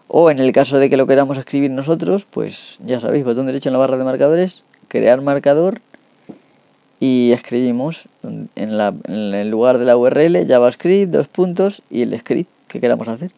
O 0.08 0.30
en 0.30 0.38
el 0.40 0.52
caso 0.52 0.78
de 0.78 0.90
que 0.90 0.96
lo 0.96 1.06
queramos 1.06 1.38
escribir 1.38 1.70
nosotros, 1.70 2.26
pues 2.28 2.78
ya 2.84 2.98
sabéis, 2.98 3.24
botón 3.24 3.46
derecho 3.46 3.68
en 3.68 3.74
la 3.74 3.78
barra 3.78 3.96
de 3.96 4.04
marcadores, 4.04 4.64
crear 4.88 5.20
marcador 5.20 5.80
y 7.00 7.32
escribimos 7.32 8.08
en, 8.22 8.50
el 8.56 9.48
lugar 9.48 9.78
de 9.78 9.86
la 9.86 9.96
URL 9.96 10.46
JavaScript, 10.46 11.12
dos 11.12 11.28
puntos 11.28 11.82
y 11.90 12.02
el 12.02 12.18
script 12.18 12.50
que 12.68 12.80
queramos 12.80 13.08
hacer. 13.08 13.32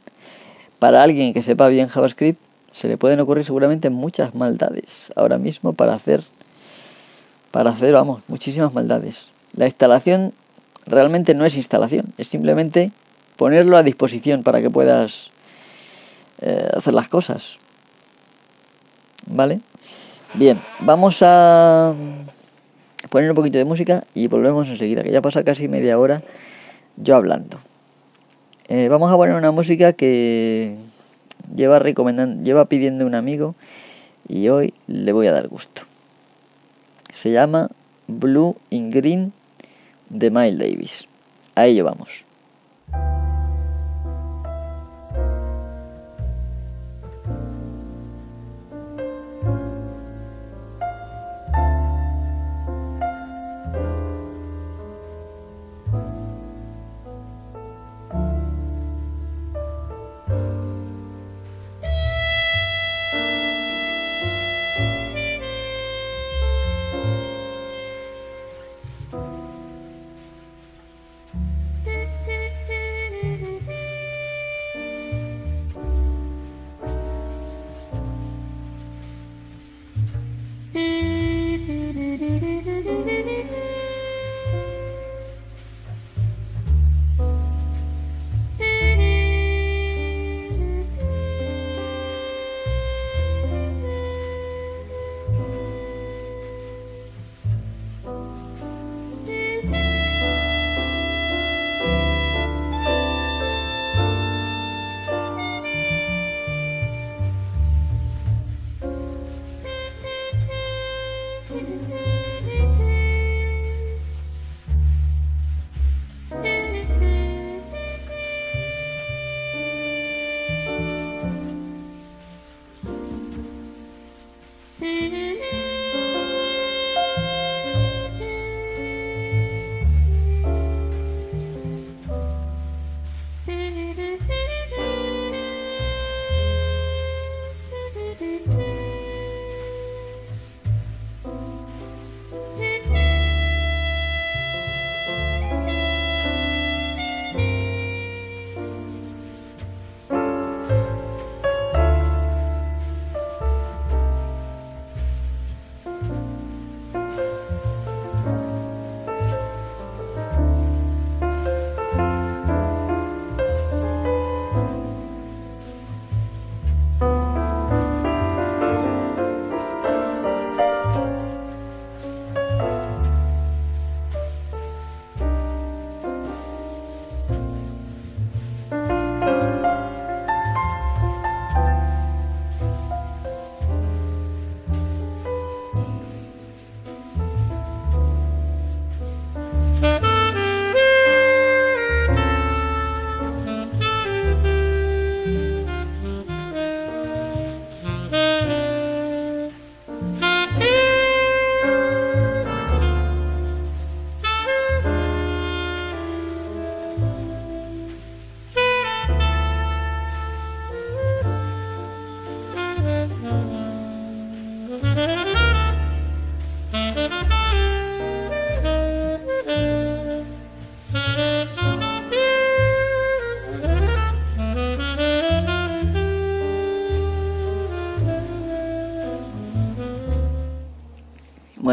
Para 0.78 1.02
alguien 1.02 1.32
que 1.32 1.42
sepa 1.42 1.68
bien 1.68 1.88
JavaScript, 1.88 2.40
se 2.72 2.88
le 2.88 2.96
pueden 2.96 3.20
ocurrir 3.20 3.44
seguramente 3.44 3.88
muchas 3.90 4.34
maldades 4.34 5.12
ahora 5.14 5.38
mismo 5.38 5.72
para 5.74 5.94
hacer, 5.94 6.24
para 7.52 7.70
hacer, 7.70 7.92
vamos, 7.92 8.22
muchísimas 8.26 8.74
maldades. 8.74 9.32
La 9.56 9.66
instalación 9.66 10.32
realmente 10.87 11.35
no 11.35 11.44
es 11.44 11.57
instalación, 11.57 12.12
es 12.18 12.29
simplemente 12.29 12.92
ponerlo 13.37 13.77
a 13.77 13.83
disposición 13.83 14.42
para 14.42 14.61
que 14.61 14.70
puedas 14.70 15.31
eh, 16.40 16.70
hacer 16.75 16.94
las 16.94 17.09
cosas. 17.09 17.57
¿Vale? 19.27 19.61
Bien, 20.35 20.59
vamos 20.81 21.18
a 21.23 21.94
poner 23.09 23.31
un 23.31 23.37
poquito 23.37 23.59
de 23.59 23.64
música 23.64 24.05
y 24.14 24.27
volvemos 24.27 24.68
enseguida, 24.68 25.03
que 25.03 25.11
ya 25.11 25.23
pasa 25.23 25.44
casi 25.44 25.68
media 25.68 25.99
hora 25.99 26.23
yo 26.97 27.16
hablando. 27.16 27.59
Eh, 28.68 28.88
vamos 28.88 29.12
a 29.12 29.16
poner 29.16 29.35
una 29.35 29.51
música 29.51 29.92
que 29.92 30.77
lleva 31.55 31.79
recomendando, 31.79 32.42
lleva 32.42 32.64
pidiendo 32.66 33.07
un 33.07 33.14
amigo 33.14 33.55
y 34.27 34.49
hoy 34.49 34.75
le 34.87 35.12
voy 35.12 35.27
a 35.27 35.33
dar 35.33 35.49
gusto. 35.49 35.83
Se 37.12 37.31
llama 37.31 37.70
Blue 38.09 38.57
in 38.70 38.90
Green 38.90 39.33
de 40.08 40.30
Miles 40.30 40.58
Davis. 40.58 41.08
A 41.54 41.66
ello 41.66 41.84
vamos. 41.84 42.24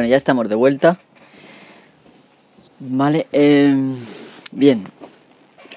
Bueno, 0.02 0.10
ya 0.10 0.18
estamos 0.18 0.50
de 0.50 0.56
vuelta. 0.56 0.98
Vale, 2.80 3.28
em, 3.32 3.96
bien. 4.52 4.84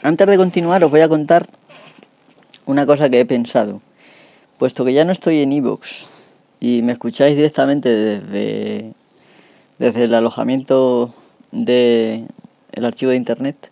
Antes 0.03 0.27
de 0.27 0.39
continuar 0.39 0.83
os 0.83 0.91
voy 0.91 1.03
a 1.03 1.11
contar 1.11 1.47
una 2.65 2.87
cosa 2.87 3.11
que 3.11 3.21
he 3.21 3.27
pensado. 3.27 3.83
Puesto 4.57 4.83
que 4.87 4.95
ya 4.95 5.05
no 5.05 5.13
estoy 5.13 5.41
en 5.41 5.53
Evox 5.53 6.07
y 6.59 6.81
me 6.81 6.93
escucháis 6.93 7.37
directamente 7.37 7.91
desde, 7.91 8.95
desde 9.79 10.05
el 10.05 10.15
alojamiento 10.15 11.13
del 11.53 12.27
el 12.73 12.85
archivo 12.87 13.11
de 13.11 13.19
internet, 13.19 13.71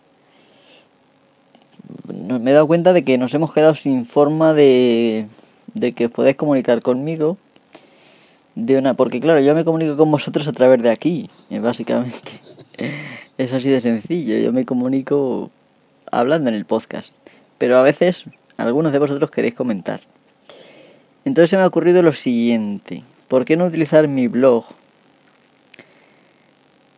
me 2.07 2.51
he 2.51 2.53
dado 2.53 2.67
cuenta 2.67 2.93
de 2.93 3.03
que 3.03 3.17
nos 3.17 3.33
hemos 3.33 3.51
quedado 3.51 3.73
sin 3.73 4.05
forma 4.05 4.53
de, 4.53 5.25
de 5.73 5.93
que 5.93 6.05
os 6.05 6.11
podáis 6.11 6.35
comunicar 6.35 6.83
conmigo 6.83 7.39
de 8.55 8.77
una 8.77 8.93
porque 8.93 9.19
claro 9.19 9.39
yo 9.39 9.55
me 9.55 9.65
comunico 9.65 9.97
con 9.97 10.11
vosotros 10.11 10.47
a 10.47 10.51
través 10.51 10.81
de 10.81 10.89
aquí 10.89 11.29
eh, 11.49 11.59
básicamente. 11.59 12.31
Es 13.35 13.51
así 13.51 13.69
de 13.69 13.81
sencillo 13.81 14.37
yo 14.37 14.53
me 14.53 14.63
comunico 14.63 15.49
hablando 16.11 16.49
en 16.49 16.55
el 16.55 16.65
podcast 16.65 17.11
pero 17.57 17.77
a 17.77 17.81
veces 17.81 18.25
algunos 18.57 18.91
de 18.91 18.99
vosotros 18.99 19.31
queréis 19.31 19.55
comentar. 19.55 20.01
Entonces 21.25 21.49
se 21.49 21.57
me 21.57 21.63
ha 21.63 21.67
ocurrido 21.67 22.01
lo 22.03 22.13
siguiente 22.13 23.03
¿por 23.27 23.45
qué 23.45 23.57
no 23.57 23.65
utilizar 23.65 24.07
mi 24.07 24.27
blog 24.27 24.65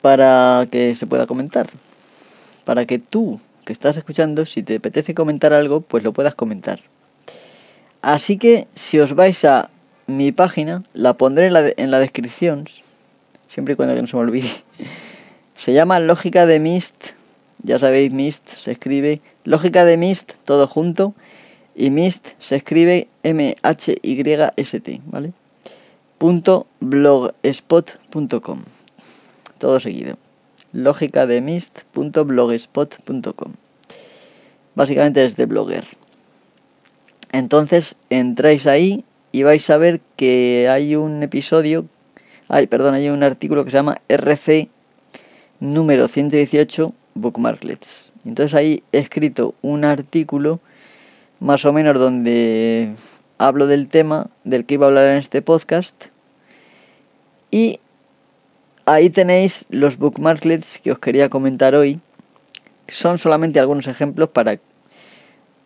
para 0.01 0.67
que 0.69 0.93
se 0.95 1.07
pueda 1.07 1.25
comentar 1.25 1.67
para 2.65 2.85
que 2.85 2.99
tú 2.99 3.39
que 3.65 3.73
estás 3.73 3.97
escuchando 3.97 4.45
si 4.45 4.61
te 4.61 4.75
apetece 4.75 5.13
comentar 5.13 5.53
algo 5.53 5.81
pues 5.81 6.03
lo 6.03 6.13
puedas 6.13 6.35
comentar. 6.35 6.81
Así 8.01 8.37
que 8.37 8.67
si 8.75 8.99
os 8.99 9.15
vais 9.15 9.43
a 9.45 9.71
mi 10.07 10.31
página, 10.31 10.83
la 10.93 11.13
pondré 11.13 11.47
en 11.47 11.53
la, 11.53 11.73
en 11.75 11.91
la 11.91 11.99
descripción, 11.99 12.67
siempre 13.49 13.73
y 13.73 13.75
cuando 13.75 13.99
no 13.99 14.07
se 14.07 14.15
me 14.15 14.21
olvide. 14.21 14.49
Se 15.57 15.73
llama 15.73 15.99
Lógica 15.99 16.45
de 16.45 16.59
Mist, 16.59 17.11
ya 17.63 17.79
sabéis, 17.79 18.11
Mist 18.11 18.49
se 18.49 18.73
escribe 18.73 19.21
Lógica 19.45 19.85
de 19.85 19.95
Mist, 19.95 20.33
todo 20.43 20.67
junto, 20.67 21.13
y 21.73 21.91
Mist 21.91 22.31
se 22.39 22.57
escribe 22.57 23.07
M-H-Y-S-T, 23.23 25.01
¿vale? 25.05 25.31
Punto 26.17 26.67
blogspot.com, 26.81 28.63
todo 29.57 29.79
seguido. 29.79 30.17
Lógica 30.73 31.25
de 31.25 31.39
Mist.blogspot.com. 31.39 33.53
Básicamente 34.75 35.23
es 35.23 35.37
de 35.37 35.45
blogger. 35.45 35.85
Entonces 37.31 37.95
entráis 38.09 38.67
ahí 38.67 39.05
y 39.35 39.43
vais 39.43 39.69
a 39.69 39.75
ver 39.75 39.99
que 40.15 40.69
hay 40.69 40.95
un 40.95 41.21
episodio, 41.21 41.85
hay, 42.47 42.67
perdón, 42.67 42.93
hay 42.93 43.09
un 43.09 43.21
artículo 43.21 43.65
que 43.65 43.71
se 43.71 43.75
llama 43.75 43.99
RC 44.07 44.69
número 45.59 46.07
118 46.07 46.93
Bookmarklets. 47.15 48.13
Entonces 48.23 48.55
ahí 48.55 48.81
he 48.93 48.99
escrito 48.99 49.53
un 49.61 49.83
artículo 49.83 50.61
más 51.41 51.65
o 51.65 51.73
menos 51.73 51.99
donde 51.99 52.93
hablo 53.37 53.67
del 53.67 53.89
tema 53.89 54.29
del 54.45 54.65
que 54.65 54.75
iba 54.75 54.85
a 54.85 54.87
hablar 54.87 55.07
en 55.07 55.17
este 55.17 55.41
podcast 55.41 56.05
y 57.51 57.81
ahí 58.85 59.09
tenéis 59.09 59.65
los 59.69 59.97
bookmarklets 59.97 60.79
que 60.79 60.93
os 60.93 60.99
quería 60.99 61.27
comentar 61.27 61.75
hoy. 61.75 61.99
Son 62.87 63.17
solamente 63.17 63.59
algunos 63.59 63.87
ejemplos 63.87 64.29
para 64.29 64.59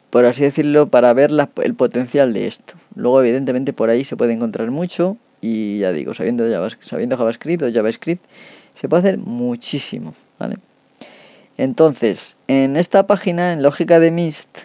por 0.09 0.25
así 0.25 0.43
decirlo, 0.43 0.89
para 0.89 1.13
ver 1.13 1.31
el 1.63 1.75
potencial 1.75 2.33
de 2.33 2.47
esto. 2.47 2.73
Luego, 2.95 3.21
evidentemente, 3.21 3.73
por 3.73 3.89
ahí 3.89 4.03
se 4.03 4.17
puede 4.17 4.33
encontrar 4.33 4.71
mucho 4.71 5.17
y 5.41 5.79
ya 5.79 5.91
digo, 5.91 6.13
sabiendo, 6.13 6.49
JavaScript, 6.49 6.89
sabiendo 6.89 7.17
JavaScript 7.17 7.63
o 7.63 7.71
JavaScript, 7.71 8.25
se 8.73 8.89
puede 8.89 9.01
hacer 9.01 9.17
muchísimo, 9.17 10.13
¿vale? 10.37 10.57
Entonces, 11.57 12.37
en 12.47 12.77
esta 12.77 13.05
página, 13.05 13.53
en 13.53 13.61
Lógica 13.61 13.99
de 13.99 14.11
Mist, 14.11 14.59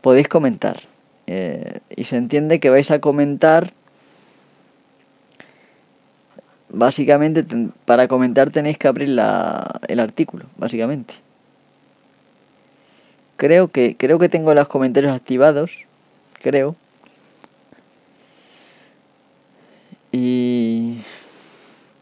podéis 0.00 0.28
comentar. 0.28 0.80
Eh, 1.26 1.80
y 1.94 2.04
se 2.04 2.16
entiende 2.16 2.58
que 2.58 2.70
vais 2.70 2.90
a 2.90 2.98
comentar 2.98 3.72
básicamente 6.68 7.44
para 7.84 8.08
comentar 8.08 8.50
tenéis 8.50 8.78
que 8.78 8.88
abrir 8.88 9.10
la, 9.10 9.80
el 9.88 10.00
artículo, 10.00 10.46
básicamente. 10.56 11.14
Creo 13.40 13.68
que, 13.68 13.96
creo 13.96 14.18
que 14.18 14.28
tengo 14.28 14.52
los 14.52 14.68
comentarios 14.68 15.16
activados. 15.16 15.86
Creo. 16.42 16.76
Y... 20.12 21.00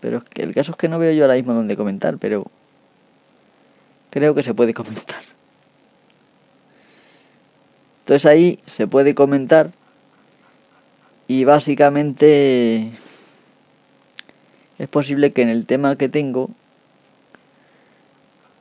Pero 0.01 0.21
que 0.25 0.43
el 0.43 0.53
caso 0.53 0.73
es 0.73 0.77
que 0.77 0.89
no 0.89 0.99
veo 0.99 1.13
yo 1.13 1.23
ahora 1.23 1.37
mismo 1.37 1.55
dónde 1.55 1.77
comentar, 1.77 2.19
pero... 2.19 2.45
Creo 4.11 4.35
que 4.35 4.43
se 4.43 4.53
puede 4.53 4.75
comentar. 4.75 5.23
Entonces 8.01 8.27
ahí 8.27 8.59
se 8.67 8.89
puede 8.89 9.15
comentar. 9.15 9.71
Y 11.29 11.45
básicamente... 11.45 12.91
Es 14.81 14.89
posible 14.89 15.33
que 15.33 15.43
en 15.43 15.51
el 15.51 15.67
tema 15.67 15.95
que 15.95 16.09
tengo 16.09 16.51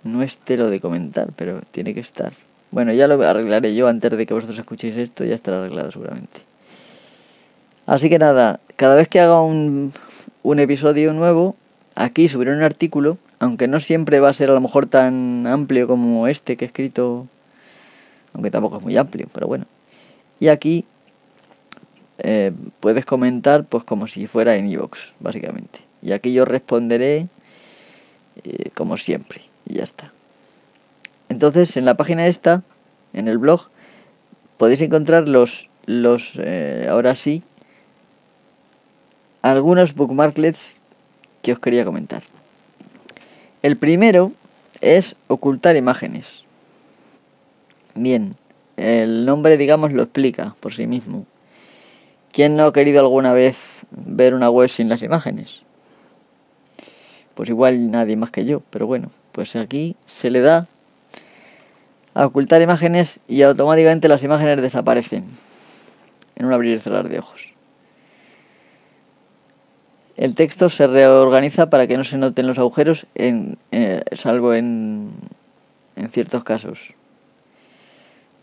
no 0.04 0.22
esté 0.22 0.58
lo 0.58 0.70
de 0.70 0.80
comentar, 0.80 1.30
pero 1.36 1.62
tiene 1.72 1.96
que 1.96 2.02
estar. 2.02 2.34
Bueno, 2.72 2.94
ya 2.94 3.08
lo 3.08 3.22
arreglaré 3.22 3.74
yo 3.76 3.88
antes 3.88 4.12
de 4.12 4.26
que 4.26 4.34
vosotros 4.34 4.60
escuchéis 4.60 4.98
esto, 4.98 5.24
ya 5.24 5.36
estará 5.36 5.60
arreglado 5.60 5.92
seguramente. 5.92 6.42
Así 7.86 8.10
que 8.10 8.20
nada, 8.20 8.60
cada 8.76 8.96
vez 8.96 9.08
que 9.08 9.20
haga 9.20 9.42
un, 9.42 9.94
un 10.44 10.60
episodio 10.60 11.14
nuevo, 11.14 11.56
aquí 11.96 12.28
subiré 12.28 12.52
un 12.52 12.62
artículo, 12.62 13.18
aunque 13.40 13.68
no 13.68 13.80
siempre 13.80 14.20
va 14.20 14.30
a 14.30 14.34
ser 14.34 14.52
a 14.52 14.54
lo 14.54 14.62
mejor 14.62 14.88
tan 14.88 15.48
amplio 15.48 15.88
como 15.88 16.28
este 16.28 16.58
que 16.58 16.66
he 16.66 16.68
escrito, 16.68 17.28
aunque 18.34 18.52
tampoco 18.52 18.78
es 18.78 18.84
muy 18.84 18.98
amplio, 18.98 19.28
pero 19.34 19.48
bueno. 19.48 19.66
Y 20.40 20.50
aquí 20.50 20.86
eh, 22.20 22.52
puedes 22.80 23.06
comentar 23.06 23.64
pues 23.64 23.84
como 23.84 24.08
si 24.08 24.28
fuera 24.28 24.56
en 24.56 24.70
iVoox, 24.70 25.14
básicamente. 25.20 25.80
Y 26.02 26.12
aquí 26.12 26.34
yo 26.34 26.46
responderé 26.46 27.28
eh, 28.44 28.70
como 28.76 28.98
siempre, 28.98 29.42
y 29.66 29.76
ya 29.76 29.84
está. 29.84 30.12
Entonces, 31.30 31.78
en 31.78 31.86
la 31.86 31.98
página 31.98 32.28
esta, 32.28 32.64
en 33.14 33.28
el 33.28 33.38
blog, 33.38 33.70
podéis 34.58 34.82
encontrar 34.82 35.28
los, 35.28 35.70
los 35.86 36.34
eh, 36.38 36.88
ahora 36.90 37.16
sí, 37.16 37.44
algunos 39.42 39.94
bookmarklets 39.94 40.82
que 41.42 41.54
os 41.54 41.60
quería 41.60 41.86
comentar. 41.86 42.24
El 43.62 43.78
primero 43.78 44.32
es 44.82 45.16
ocultar 45.28 45.76
imágenes. 45.76 46.44
Bien, 47.96 48.36
el 48.78 49.26
nombre, 49.26 49.58
digamos, 49.58 49.92
lo 49.92 50.04
explica 50.04 50.56
por 50.60 50.74
sí 50.74 50.88
mismo. 50.88 51.26
¿Quién 52.32 52.56
no 52.56 52.66
ha 52.66 52.74
querido 52.74 53.00
alguna 53.00 53.34
vez 53.34 53.86
ver 53.90 54.34
una 54.34 54.50
web 54.50 54.70
sin 54.70 54.90
las 54.90 55.02
imágenes? 55.02 55.62
Pues 57.34 57.50
igual 57.50 57.90
nadie 57.90 58.16
más 58.16 58.32
que 58.32 58.46
yo, 58.46 58.62
pero 58.70 58.86
bueno, 58.86 59.10
pues 59.32 59.56
aquí 59.56 59.96
se 60.06 60.30
le 60.30 60.42
da 60.42 60.68
ocultar 62.26 62.62
imágenes 62.62 63.20
y 63.28 63.42
automáticamente 63.44 64.08
las 64.08 64.24
imágenes 64.24 64.62
desaparecen 64.62 65.26
en 66.36 66.46
un 66.46 66.54
abrir 66.54 66.76
y 66.76 66.80
cerrar 66.80 67.10
de 67.10 67.20
ojos. 67.20 67.54
El 70.16 70.34
texto 70.34 70.70
se 70.70 70.88
reorganiza 70.88 71.70
para 71.70 71.86
que 71.86 71.96
no 71.96 72.04
se 72.04 72.18
noten 72.18 72.48
los 72.48 72.58
agujeros, 72.58 73.06
en, 73.14 73.58
eh, 73.72 74.02
salvo 74.14 74.56
en, 74.56 75.12
en 75.96 76.10
ciertos 76.10 76.44
casos. 76.44 76.96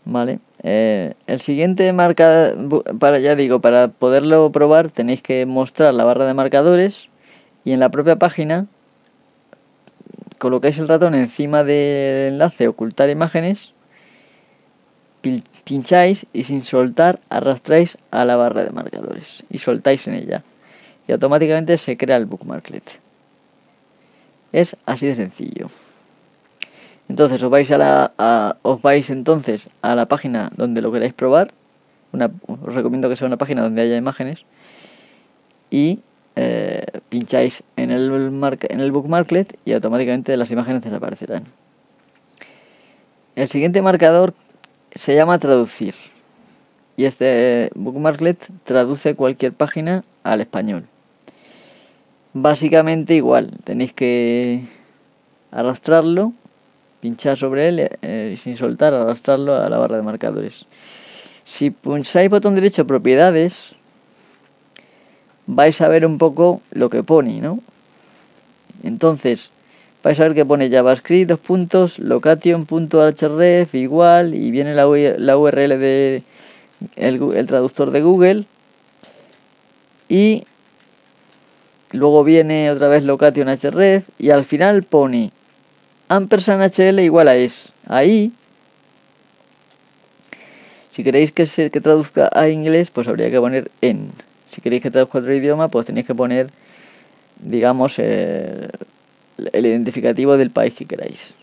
Vale. 0.05 0.39
Eh, 0.63 1.15
el 1.27 1.41
siguiente 1.41 1.91
marca, 1.91 2.53
para 2.99 3.19
ya 3.19 3.35
digo, 3.35 3.59
para 3.59 3.87
poderlo 3.87 4.51
probar 4.51 4.89
tenéis 4.89 5.21
que 5.21 5.45
mostrar 5.45 5.93
la 5.93 6.03
barra 6.03 6.25
de 6.25 6.33
marcadores 6.33 7.09
y 7.65 7.71
en 7.71 7.79
la 7.79 7.89
propia 7.89 8.15
página 8.17 8.67
colocáis 10.37 10.77
el 10.79 10.87
ratón 10.87 11.15
encima 11.15 11.63
del 11.63 12.33
enlace 12.33 12.67
ocultar 12.67 13.09
imágenes, 13.09 13.73
pincháis 15.63 16.27
y 16.33 16.43
sin 16.43 16.63
soltar 16.63 17.19
arrastráis 17.29 17.97
a 18.11 18.25
la 18.25 18.35
barra 18.35 18.63
de 18.63 18.69
marcadores 18.69 19.43
y 19.49 19.57
soltáis 19.57 20.07
en 20.07 20.15
ella 20.15 20.43
y 21.07 21.11
automáticamente 21.11 21.77
se 21.77 21.97
crea 21.97 22.17
el 22.17 22.25
bookmarklet. 22.25 22.99
Es 24.51 24.77
así 24.85 25.07
de 25.07 25.15
sencillo. 25.15 25.67
Entonces 27.09 27.41
os 27.43 27.49
vais 27.49 27.69
a 27.71 27.77
la 27.77 28.57
os 28.63 28.81
vais 28.81 29.09
entonces 29.09 29.69
a 29.81 29.95
la 29.95 30.07
página 30.07 30.51
donde 30.55 30.81
lo 30.81 30.91
queráis 30.91 31.13
probar. 31.13 31.51
os 32.47 32.73
recomiendo 32.73 33.09
que 33.09 33.17
sea 33.17 33.27
una 33.27 33.37
página 33.37 33.61
donde 33.61 33.81
haya 33.81 33.97
imágenes 33.97 34.45
y 35.69 35.99
eh, 36.35 36.94
pincháis 37.09 37.63
en 37.75 37.91
el, 37.91 38.11
en 38.11 38.79
el 38.79 38.91
bookmarklet 38.91 39.57
y 39.65 39.73
automáticamente 39.73 40.35
las 40.37 40.51
imágenes 40.51 40.83
desaparecerán. 40.83 41.43
El 43.35 43.47
siguiente 43.49 43.81
marcador 43.81 44.33
se 44.93 45.13
llama 45.13 45.39
traducir 45.39 45.93
y 46.97 47.05
este 47.05 47.69
bookmarklet 47.75 48.47
traduce 48.63 49.15
cualquier 49.15 49.53
página 49.53 50.03
al 50.23 50.41
español. 50.41 50.85
básicamente 52.33 53.13
igual, 53.13 53.51
tenéis 53.63 53.93
que 53.93 54.65
arrastrarlo, 55.51 56.33
pinchar 56.99 57.37
sobre 57.37 57.69
él 57.69 57.89
eh, 58.01 58.35
sin 58.37 58.55
soltar, 58.57 58.93
arrastrarlo 58.93 59.55
a 59.55 59.69
la 59.69 59.77
barra 59.77 59.97
de 59.97 60.03
marcadores. 60.03 60.65
Si 61.45 61.69
pulsáis 61.69 62.29
botón 62.29 62.55
derecho 62.55 62.85
propiedades, 62.87 63.75
vais 65.47 65.79
a 65.81 65.87
ver 65.87 66.05
un 66.05 66.17
poco 66.17 66.61
lo 66.71 66.89
que 66.89 67.03
pone, 67.03 67.41
¿no? 67.41 67.59
Entonces, 68.83 69.51
vais 70.03 70.19
a 70.19 70.23
ver 70.23 70.33
que 70.33 70.45
pone 70.45 70.69
JavaScript, 70.69 71.29
dos 71.29 71.39
puntos, 71.39 71.99
location.href 71.99 73.75
igual, 73.75 74.35
y 74.35 74.51
viene 74.51 74.73
la, 74.73 74.85
la 75.17 75.37
URL 75.37 75.79
de 75.79 76.23
el, 76.95 77.45
traductor 77.47 77.91
de 77.91 78.01
Google. 78.01 78.45
Y 80.07 80.43
luego 81.91 82.23
viene 82.23 82.69
otra 82.69 82.87
vez 82.87 83.03
location 83.03 83.47
href, 83.47 84.09
y 84.19 84.29
al 84.29 84.45
final 84.45 84.83
pone 84.83 85.31
ampersand 86.09 86.61
hl 86.71 86.99
igual 86.99 87.27
a 87.27 87.35
es. 87.35 87.73
Ahí 87.87 88.31
si 90.95 91.03
queréis 91.03 91.33
que 91.33 91.45
se 91.45 91.69
que 91.71 91.81
traduzca 91.81 92.29
a 92.31 92.47
inglés, 92.47 92.89
pues 92.89 93.09
habría 93.09 93.29
que 93.29 93.37
poner 93.37 93.69
en. 93.81 94.11
Si 94.49 94.61
queréis 94.61 94.81
que 94.83 94.91
traduzca 94.91 95.19
otro 95.19 95.33
idioma, 95.33 95.69
pues 95.69 95.87
tenéis 95.87 96.05
que 96.05 96.15
poner, 96.15 96.49
digamos, 97.39 97.99
el, 97.99 98.69
identificativo 99.53 100.37
del 100.37 100.51
país 100.51 100.75
que 100.75 100.85
queráis. 100.85 101.35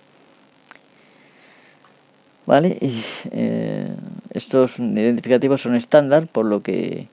¿Vale? 2.47 2.77
Y 2.81 3.03
eh, 3.31 3.89
estos 4.33 4.79
identificativos 4.79 5.63
son 5.63 5.75
estándar, 5.75 6.27
por 6.27 6.47
lo 6.47 6.63
que 6.63 7.09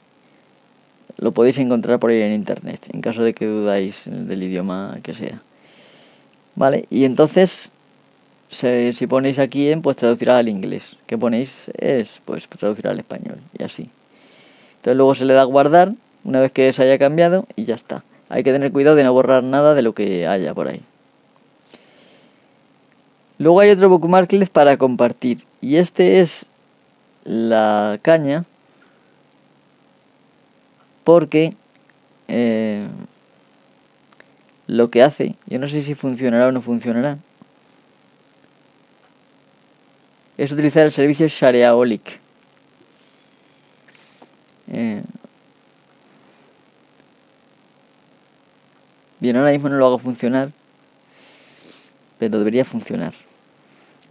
lo 1.18 1.34
podéis 1.34 1.58
encontrar 1.58 2.00
por 2.00 2.12
ahí 2.12 2.22
en 2.22 2.34
internet, 2.34 2.88
en 2.94 3.02
caso 3.02 3.24
de 3.24 3.34
que 3.34 3.46
dudáis 3.46 4.04
del 4.06 4.42
idioma 4.42 5.00
que 5.04 5.14
sea. 5.14 5.42
¿Vale? 6.56 6.86
Y 6.90 7.06
entonces 7.06 7.72
si 8.50 9.08
ponéis 9.08 9.40
aquí 9.40 9.70
en, 9.70 9.82
pues 9.82 9.98
traducirá 9.98 10.38
al 10.38 10.50
inglés. 10.50 10.98
¿Qué 11.06 11.18
ponéis? 11.18 11.72
Es, 11.78 12.22
pues 12.26 12.48
traducirá 12.48 12.92
al 12.92 13.00
español 13.00 13.40
y 13.58 13.64
así. 13.64 13.90
Entonces 14.80 14.97
luego 14.97 15.13
se 15.13 15.25
le 15.25 15.34
da 15.34 15.43
guardar 15.43 15.93
una 16.23 16.39
vez 16.39 16.51
que 16.51 16.71
se 16.73 16.84
haya 16.84 16.97
cambiado 16.97 17.45
y 17.55 17.65
ya 17.65 17.75
está. 17.75 18.03
Hay 18.30 18.43
que 18.43 18.51
tener 18.51 18.71
cuidado 18.71 18.95
de 18.95 19.03
no 19.03 19.11
borrar 19.11 19.43
nada 19.43 19.73
de 19.73 19.82
lo 19.82 19.93
que 19.93 20.25
haya 20.25 20.53
por 20.53 20.67
ahí. 20.67 20.82
Luego 23.39 23.59
hay 23.59 23.71
otro 23.71 23.89
bookmarklet 23.89 24.49
para 24.49 24.77
compartir 24.77 25.39
y 25.61 25.77
este 25.77 26.19
es 26.21 26.45
la 27.23 27.99
caña 28.01 28.45
porque 31.03 31.53
eh, 32.27 32.88
lo 34.67 34.91
que 34.91 35.03
hace, 35.03 35.36
yo 35.47 35.57
no 35.59 35.67
sé 35.67 35.82
si 35.82 35.95
funcionará 35.95 36.47
o 36.47 36.51
no 36.51 36.61
funcionará, 36.61 37.17
es 40.38 40.51
utilizar 40.51 40.84
el 40.84 40.91
servicio 40.91 41.27
Shareaholic. 41.27 42.19
Eh, 44.72 45.01
bien, 49.20 49.36
ahora 49.36 49.51
mismo 49.51 49.70
no 49.70 49.78
lo 49.78 49.86
hago 49.88 49.97
funcionar, 49.97 50.51
pero 52.17 52.38
debería 52.38 52.65
funcionar. 52.65 53.13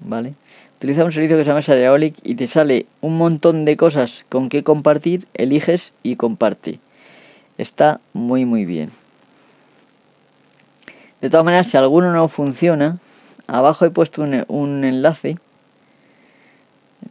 ¿Vale? 0.01 0.35
Utiliza 0.77 1.05
un 1.05 1.13
servicio 1.13 1.37
que 1.37 1.45
se 1.45 1.51
llama 1.51 1.61
Shareaholic 1.61 2.17
y 2.23 2.37
te 2.37 2.47
sale 2.47 2.87
un 3.01 3.19
montón 3.19 3.65
de 3.65 3.77
cosas 3.77 4.25
con 4.29 4.49
que 4.49 4.63
compartir, 4.63 5.27
eliges 5.35 5.93
y 6.03 6.17
comparte. 6.17 6.79
Está 7.57 8.01
muy 8.13 8.45
muy 8.45 8.65
bien. 8.65 8.91
De 11.21 11.31
todas 11.31 11.45
maneras, 11.45 11.67
si 11.67 11.77
alguno 11.77 12.13
no 12.13 12.29
funciona, 12.29 12.99
abajo 13.49 13.85
he 13.85 13.91
puesto 13.91 14.23
un 14.23 14.85
enlace 14.85 15.37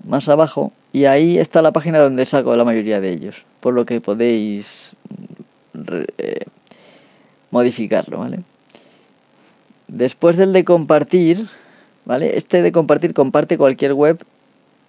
más 0.05 0.29
abajo 0.29 0.71
y 0.97 1.05
ahí 1.05 1.37
está 1.37 1.61
la 1.61 1.71
página 1.71 1.99
donde 1.99 2.25
saco 2.25 2.55
la 2.55 2.65
mayoría 2.65 2.99
de 2.99 3.11
ellos, 3.11 3.45
por 3.59 3.75
lo 3.75 3.85
que 3.85 4.01
podéis 4.01 4.93
eh, 6.17 6.45
modificarlo, 7.51 8.17
¿vale? 8.17 8.39
Después 9.87 10.37
del 10.37 10.53
de 10.53 10.65
compartir, 10.65 11.45
¿vale? 12.03 12.35
Este 12.35 12.63
de 12.63 12.71
compartir 12.71 13.13
comparte 13.13 13.59
cualquier 13.59 13.93
web, 13.93 14.23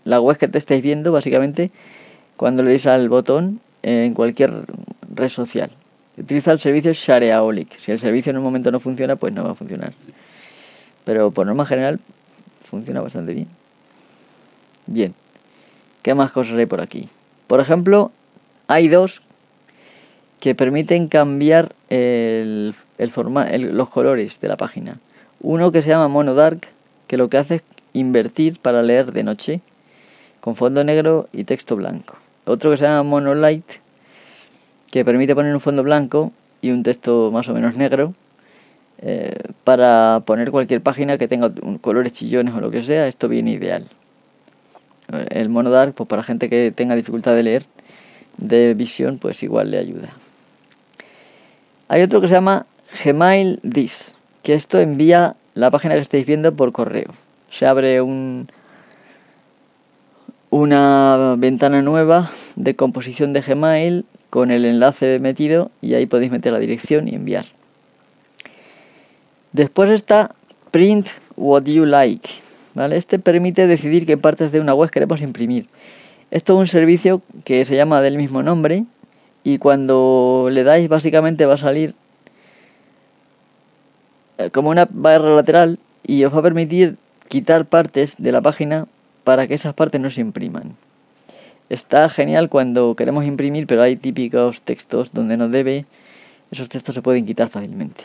la 0.04 0.18
web 0.18 0.38
que 0.38 0.48
te 0.48 0.56
estáis 0.56 0.82
viendo 0.82 1.12
básicamente, 1.12 1.70
cuando 2.38 2.62
le 2.62 2.70
deis 2.70 2.86
al 2.86 3.11
botón 3.11 3.61
en 3.82 4.14
cualquier 4.14 4.64
red 5.14 5.28
social. 5.28 5.70
Utiliza 6.16 6.52
el 6.52 6.59
servicio 6.59 6.90
Shareaholic. 6.94 7.78
Si 7.78 7.92
el 7.92 7.98
servicio 7.98 8.30
en 8.30 8.38
un 8.38 8.44
momento 8.44 8.70
no 8.70 8.80
funciona, 8.80 9.16
pues 9.16 9.34
no 9.34 9.44
va 9.44 9.50
a 9.50 9.54
funcionar. 9.54 9.92
Pero 11.04 11.32
por 11.32 11.44
norma 11.46 11.66
general 11.66 12.00
funciona 12.62 13.02
bastante 13.02 13.34
bien. 13.34 13.48
Bien, 14.86 15.14
¿qué 16.09 16.14
más 16.14 16.32
cosas 16.32 16.56
hay 16.56 16.64
por 16.64 16.80
aquí? 16.80 17.06
Por 17.48 17.61
ejemplo, 17.61 18.11
hay 18.66 18.88
dos 18.88 19.20
que 20.40 20.54
permiten 20.54 21.06
cambiar 21.06 21.74
los 21.90 23.88
colores 23.90 24.40
de 24.40 24.48
la 24.48 24.56
página. 24.56 25.00
Uno 25.42 25.70
que 25.70 25.82
se 25.82 25.90
llama 25.90 26.09
Mono 26.09 26.32
Dark, 26.32 26.61
que 27.09 27.18
lo 27.18 27.28
que 27.28 27.36
hace 27.36 27.56
es 27.56 27.62
invertir 27.92 28.59
para 28.59 28.80
leer 28.80 29.12
de 29.12 29.22
noche, 29.22 29.61
con 30.40 30.56
fondo 30.56 30.82
negro 30.82 31.28
y 31.30 31.44
texto 31.44 31.76
blanco. 31.76 32.16
Otro 32.46 32.70
que 32.70 32.78
se 32.78 32.84
llama 32.84 33.02
Mono 33.02 33.34
Light, 33.34 33.70
que 34.90 35.04
permite 35.04 35.34
poner 35.34 35.52
un 35.52 35.61
fondo 35.61 35.82
blanco 35.82 36.32
y 36.62 36.70
un 36.70 36.84
texto 36.84 37.30
más 37.30 37.50
o 37.50 37.52
menos 37.52 37.76
negro 37.76 38.14
eh, 39.02 39.36
para 39.62 40.22
poner 40.24 40.52
cualquier 40.52 40.80
página 40.80 41.18
que 41.18 41.28
tenga 41.28 41.52
colores 41.82 42.14
chillones 42.14 42.54
o 42.54 42.61
lo 42.61 42.70
que 42.70 42.82
sea. 42.82 43.06
Esto 43.09 43.28
viene 43.28 43.50
ideal. 43.50 43.84
El 45.30 45.48
mono 45.48 45.70
dark, 45.70 45.94
pues 45.94 46.09
para 46.09 46.22
gente 46.22 46.48
que 46.48 46.72
tenga 46.74 46.94
dificultad 46.94 47.34
de 47.34 47.42
leer, 47.42 47.64
de 48.36 48.74
visión, 48.74 49.18
pues 49.18 49.42
igual 49.42 49.70
le 49.70 49.78
ayuda. 49.78 50.11
Hay 51.88 52.02
otro 52.02 52.20
que 52.20 52.28
se 52.28 52.34
llama 52.34 52.66
Gmail 53.04 53.61
This, 53.61 54.14
que 54.42 54.54
esto 54.54 54.78
envía 54.78 55.36
la 55.54 55.70
página 55.70 55.94
que 55.94 56.00
estáis 56.00 56.26
viendo 56.26 56.54
por 56.54 56.72
correo. 56.72 57.09
Se 57.50 57.66
abre 57.66 58.02
un, 58.02 58.48
una 60.50 61.34
ventana 61.38 61.82
nueva 61.82 62.30
de 62.56 62.76
composición 62.76 63.32
de 63.32 63.40
Gmail 63.40 64.04
con 64.30 64.50
el 64.50 64.64
enlace 64.64 65.18
metido 65.18 65.70
y 65.80 65.94
ahí 65.94 66.06
podéis 66.06 66.30
meter 66.30 66.52
la 66.52 66.59
dirección 66.59 67.09
y 67.09 67.14
enviar. 67.14 67.46
Después 69.52 69.88
está 69.88 70.34
Print 70.70 71.09
What 71.36 71.64
You 71.64 71.86
Like, 71.86 72.28
este 72.87 73.18
permite 73.18 73.66
decidir 73.66 74.07
qué 74.07 74.16
partes 74.16 74.53
de 74.53 74.61
una 74.61 74.74
web 74.74 74.91
queremos 74.91 75.20
imprimir. 75.20 75.66
Esto 76.31 76.55
es 76.55 76.59
un 76.59 76.66
servicio 76.66 77.22
que 77.45 77.64
se 77.64 77.76
llama 77.76 78.01
del 78.03 78.16
mismo 78.16 78.43
nombre 78.43 78.85
y 79.45 79.59
cuando 79.59 80.49
le 80.51 80.62
dais 80.62 80.89
básicamente 80.89 81.47
va 81.47 81.55
a 81.55 81.59
salir 81.59 81.95
eh, 84.39 84.51
como 84.51 84.70
una 84.70 84.87
barra 84.91 85.35
lateral 85.35 85.79
y 86.07 86.24
os 86.24 86.35
va 86.35 86.39
a 86.39 86.43
permitir 86.43 86.97
quitar 87.29 87.66
partes 87.66 88.16
de 88.18 88.33
la 88.33 88.41
página 88.41 88.87
para 89.24 89.47
que 89.47 89.55
esas 89.55 89.74
partes 89.74 90.01
no 90.01 90.11
se 90.11 90.20
impriman. 90.20 90.76
Está 91.68 92.09
genial 92.09 92.49
cuando 92.49 92.95
queremos 92.95 93.24
imprimir, 93.24 93.66
pero 93.66 93.83
hay 93.83 93.97
típicos 93.97 94.62
textos 94.62 95.11
donde 95.12 95.37
no 95.37 95.49
debe, 95.49 95.85
esos 96.51 96.68
textos 96.68 96.95
se 96.95 97.03
pueden 97.03 97.26
quitar 97.26 97.51
fácilmente. 97.51 98.05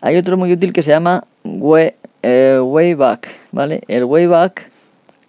Hay 0.00 0.16
otro 0.16 0.38
muy 0.38 0.52
útil 0.52 0.72
que 0.72 0.82
se 0.82 0.90
llama 0.90 1.24
web, 1.44 1.94
eh, 2.22 2.60
Wayback, 2.62 3.28
¿vale? 3.52 3.82
El 3.88 4.04
Wayback 4.04 4.70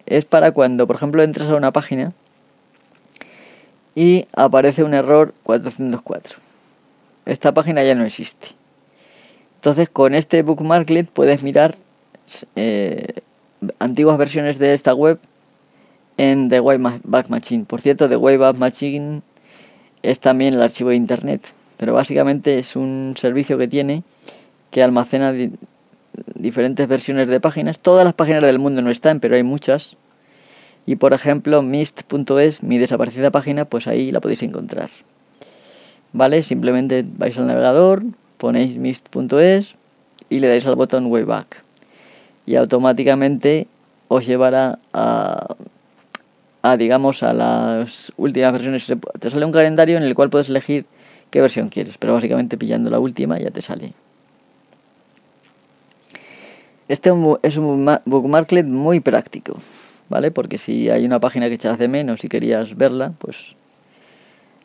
es 0.05 0.25
para 0.25 0.51
cuando, 0.51 0.87
por 0.87 0.95
ejemplo, 0.95 1.23
entras 1.23 1.49
a 1.49 1.55
una 1.55 1.71
página 1.71 2.13
y 3.95 4.25
aparece 4.35 4.83
un 4.83 4.93
error 4.93 5.33
404. 5.43 6.37
Esta 7.25 7.53
página 7.53 7.83
ya 7.83 7.95
no 7.95 8.05
existe. 8.05 8.47
Entonces, 9.55 9.89
con 9.89 10.13
este 10.13 10.41
bookmarklet 10.41 11.07
puedes 11.07 11.43
mirar 11.43 11.75
eh, 12.55 13.21
antiguas 13.79 14.17
versiones 14.17 14.57
de 14.57 14.73
esta 14.73 14.93
web 14.93 15.19
en 16.17 16.49
The 16.49 16.59
Wayback 16.59 17.29
Machine. 17.29 17.65
Por 17.65 17.81
cierto, 17.81 18.09
The 18.09 18.15
Wayback 18.15 18.57
Machine 18.57 19.21
es 20.01 20.19
también 20.19 20.55
el 20.55 20.61
archivo 20.61 20.89
de 20.89 20.95
internet, 20.95 21.41
pero 21.77 21.93
básicamente 21.93 22.59
es 22.59 22.75
un 22.75 23.13
servicio 23.17 23.57
que 23.57 23.67
tiene 23.67 24.03
que 24.71 24.81
almacena 24.81 25.33
diferentes 26.35 26.87
versiones 26.87 27.27
de 27.27 27.39
páginas. 27.39 27.79
Todas 27.79 28.05
las 28.05 28.13
páginas 28.13 28.43
del 28.43 28.59
mundo 28.59 28.81
no 28.81 28.89
están, 28.89 29.19
pero 29.19 29.35
hay 29.35 29.43
muchas. 29.43 29.97
Y 30.85 30.95
por 30.95 31.13
ejemplo, 31.13 31.61
mist.es, 31.61 32.63
mi 32.63 32.77
desaparecida 32.77 33.31
página, 33.31 33.65
pues 33.65 33.87
ahí 33.87 34.11
la 34.11 34.19
podéis 34.19 34.43
encontrar. 34.43 34.89
¿Vale? 36.13 36.43
Simplemente 36.43 37.05
vais 37.17 37.37
al 37.37 37.47
navegador, 37.47 38.03
ponéis 38.37 38.77
mist.es 38.77 39.75
y 40.29 40.39
le 40.39 40.47
dais 40.47 40.65
al 40.65 40.75
botón 40.75 41.05
Wayback. 41.05 41.63
Y 42.45 42.55
automáticamente 42.55 43.67
os 44.07 44.25
llevará 44.25 44.79
a, 44.91 45.55
a, 46.61 46.77
digamos, 46.77 47.23
a 47.23 47.33
las 47.33 48.11
últimas 48.17 48.51
versiones. 48.51 48.91
Te 49.19 49.29
sale 49.29 49.45
un 49.45 49.51
calendario 49.51 49.97
en 49.97 50.03
el 50.03 50.15
cual 50.15 50.29
puedes 50.29 50.49
elegir 50.49 50.85
qué 51.29 51.41
versión 51.41 51.69
quieres, 51.69 51.97
pero 51.97 52.13
básicamente 52.13 52.57
pillando 52.57 52.89
la 52.89 52.99
última 52.99 53.39
ya 53.39 53.51
te 53.51 53.61
sale. 53.61 53.93
Este 56.91 57.09
es 57.43 57.55
un 57.55 57.89
bookmarklet 58.03 58.65
muy 58.65 58.99
práctico, 58.99 59.55
¿vale? 60.09 60.29
Porque 60.29 60.57
si 60.57 60.89
hay 60.89 61.05
una 61.05 61.21
página 61.21 61.47
que 61.47 61.53
echas 61.53 61.79
de 61.79 61.87
menos 61.87 62.25
y 62.25 62.27
querías 62.27 62.75
verla, 62.75 63.13
pues 63.17 63.55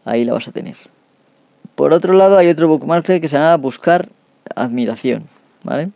ahí 0.05 0.25
la 0.25 0.33
vas 0.33 0.49
a 0.49 0.51
tener. 0.51 0.75
Por 1.77 1.93
otro 1.93 2.15
lado 2.15 2.37
hay 2.37 2.49
otro 2.49 2.67
bookmarklet 2.67 3.23
que 3.23 3.29
se 3.29 3.37
llama 3.37 3.57
Buscar 3.59 4.09
Admiración, 4.57 5.23
¿vale? 5.63 5.91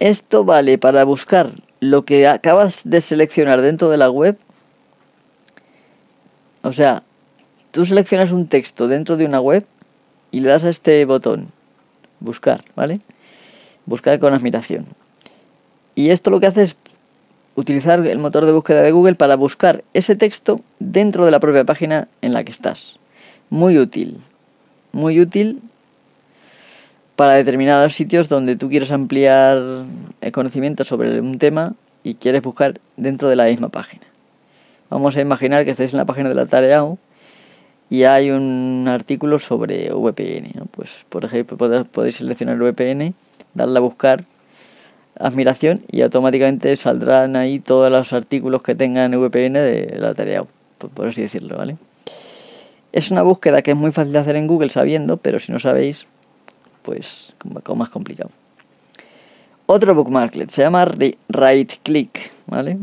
Esto 0.00 0.44
vale 0.44 0.76
para 0.76 1.02
buscar 1.04 1.48
lo 1.80 2.04
que 2.04 2.28
acabas 2.28 2.82
de 2.84 3.00
seleccionar 3.00 3.62
dentro 3.62 3.88
de 3.88 3.96
la 3.96 4.10
web. 4.10 4.36
O 6.60 6.74
sea, 6.74 7.04
tú 7.70 7.86
seleccionas 7.86 8.32
un 8.32 8.48
texto 8.48 8.86
dentro 8.86 9.16
de 9.16 9.24
una 9.24 9.40
web 9.40 9.64
y 10.30 10.40
le 10.40 10.50
das 10.50 10.64
a 10.64 10.68
este 10.68 11.02
botón, 11.06 11.48
buscar, 12.20 12.62
¿vale? 12.76 13.00
Buscar 13.86 14.18
con 14.18 14.34
admiración. 14.34 14.86
Y 15.94 16.10
esto 16.10 16.30
lo 16.30 16.40
que 16.40 16.46
hace 16.46 16.62
es 16.62 16.76
utilizar 17.54 18.06
el 18.06 18.18
motor 18.18 18.46
de 18.46 18.52
búsqueda 18.52 18.82
de 18.82 18.92
Google 18.92 19.14
para 19.14 19.36
buscar 19.36 19.84
ese 19.94 20.16
texto 20.16 20.60
dentro 20.78 21.24
de 21.24 21.30
la 21.30 21.40
propia 21.40 21.64
página 21.64 22.08
en 22.22 22.32
la 22.32 22.44
que 22.44 22.52
estás. 22.52 22.96
Muy 23.50 23.78
útil. 23.78 24.18
Muy 24.92 25.20
útil 25.20 25.60
para 27.16 27.34
determinados 27.34 27.94
sitios 27.94 28.30
donde 28.30 28.56
tú 28.56 28.70
quieres 28.70 28.90
ampliar 28.90 29.84
el 30.20 30.32
conocimiento 30.32 30.84
sobre 30.84 31.20
un 31.20 31.36
tema 31.36 31.74
y 32.02 32.14
quieres 32.14 32.40
buscar 32.40 32.80
dentro 32.96 33.28
de 33.28 33.36
la 33.36 33.44
misma 33.44 33.68
página. 33.68 34.04
Vamos 34.88 35.16
a 35.16 35.20
imaginar 35.20 35.64
que 35.64 35.70
estáis 35.70 35.92
en 35.92 35.98
la 35.98 36.06
página 36.06 36.30
de 36.30 36.34
la 36.34 36.46
tarea 36.46 36.82
y 37.90 38.04
hay 38.04 38.30
un 38.30 38.86
artículo 38.88 39.38
sobre 39.38 39.92
VPN. 39.92 40.66
Pues, 40.70 41.04
por 41.08 41.24
ejemplo, 41.24 41.58
podéis 41.84 42.16
seleccionar 42.16 42.56
VPN, 42.56 43.14
darle 43.54 43.78
a 43.78 43.80
buscar 43.80 44.24
admiración 45.18 45.82
y 45.90 46.02
automáticamente 46.02 46.76
saldrán 46.76 47.36
ahí 47.36 47.60
todos 47.60 47.90
los 47.90 48.12
artículos 48.12 48.62
que 48.62 48.74
tengan 48.74 49.12
VPN 49.12 49.54
de 49.54 49.96
la 49.98 50.14
tarea, 50.14 50.44
por 50.94 51.08
así 51.08 51.22
decirlo, 51.22 51.58
¿vale? 51.58 51.76
Es 52.92 53.10
una 53.10 53.22
búsqueda 53.22 53.62
que 53.62 53.72
es 53.72 53.76
muy 53.76 53.92
fácil 53.92 54.12
de 54.12 54.18
hacer 54.18 54.36
en 54.36 54.46
Google 54.46 54.70
sabiendo, 54.70 55.16
pero 55.16 55.38
si 55.38 55.52
no 55.52 55.58
sabéis, 55.58 56.06
pues 56.82 57.34
como 57.38 57.60
más 57.76 57.90
complicado. 57.90 58.30
Otro 59.66 59.94
bookmarklet 59.94 60.50
se 60.50 60.62
llama 60.62 60.84
Right 60.84 61.72
Click, 61.84 62.32
¿vale? 62.46 62.78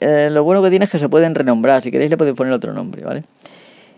Eh, 0.00 0.28
lo, 0.30 0.42
bueno 0.42 0.62
que 0.62 0.70
tiene 0.70 0.86
es 0.86 0.90
que 0.90 0.98
se 0.98 1.10
pueden 1.10 1.34
renombrar, 1.34 1.82
si 1.82 1.90
queréis 1.90 2.10
le 2.10 2.16
podéis 2.16 2.36
poner 2.36 2.52
otro 2.54 2.72
nombre, 2.72 3.04
¿vale? 3.04 3.24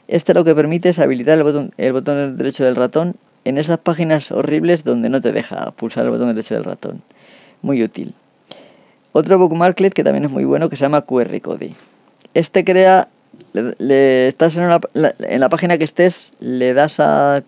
Este 0.08 0.34
lo 0.34 0.42
que 0.42 0.54
permite 0.54 0.88
es 0.88 0.98
habilitar 0.98 1.38
el 1.38 1.44
botón, 1.44 1.72
el 1.76 1.92
botón 1.92 2.36
derecho 2.36 2.64
del 2.64 2.74
ratón 2.74 3.14
en 3.44 3.58
esas 3.58 3.78
páginas 3.78 4.30
horribles 4.30 4.84
donde 4.84 5.08
no 5.08 5.20
te 5.20 5.32
deja 5.32 5.70
pulsar 5.72 6.04
el 6.04 6.10
botón 6.10 6.28
derecho 6.28 6.54
del 6.54 6.64
ratón. 6.64 7.02
Muy 7.62 7.82
útil. 7.82 8.14
Otro 9.12 9.38
bookmarklet 9.38 9.92
que 9.92 10.04
también 10.04 10.24
es 10.24 10.30
muy 10.30 10.44
bueno 10.44 10.68
que 10.68 10.76
se 10.76 10.82
llama 10.82 11.02
QR 11.02 11.40
Code. 11.40 11.72
Este 12.34 12.64
crea, 12.64 13.08
le, 13.52 14.28
estás 14.28 14.56
en, 14.56 14.70
en 14.94 15.40
la 15.40 15.48
página 15.48 15.76
que 15.76 15.84
estés, 15.84 16.32
le 16.40 16.72
das 16.72 16.98
al 17.00 17.44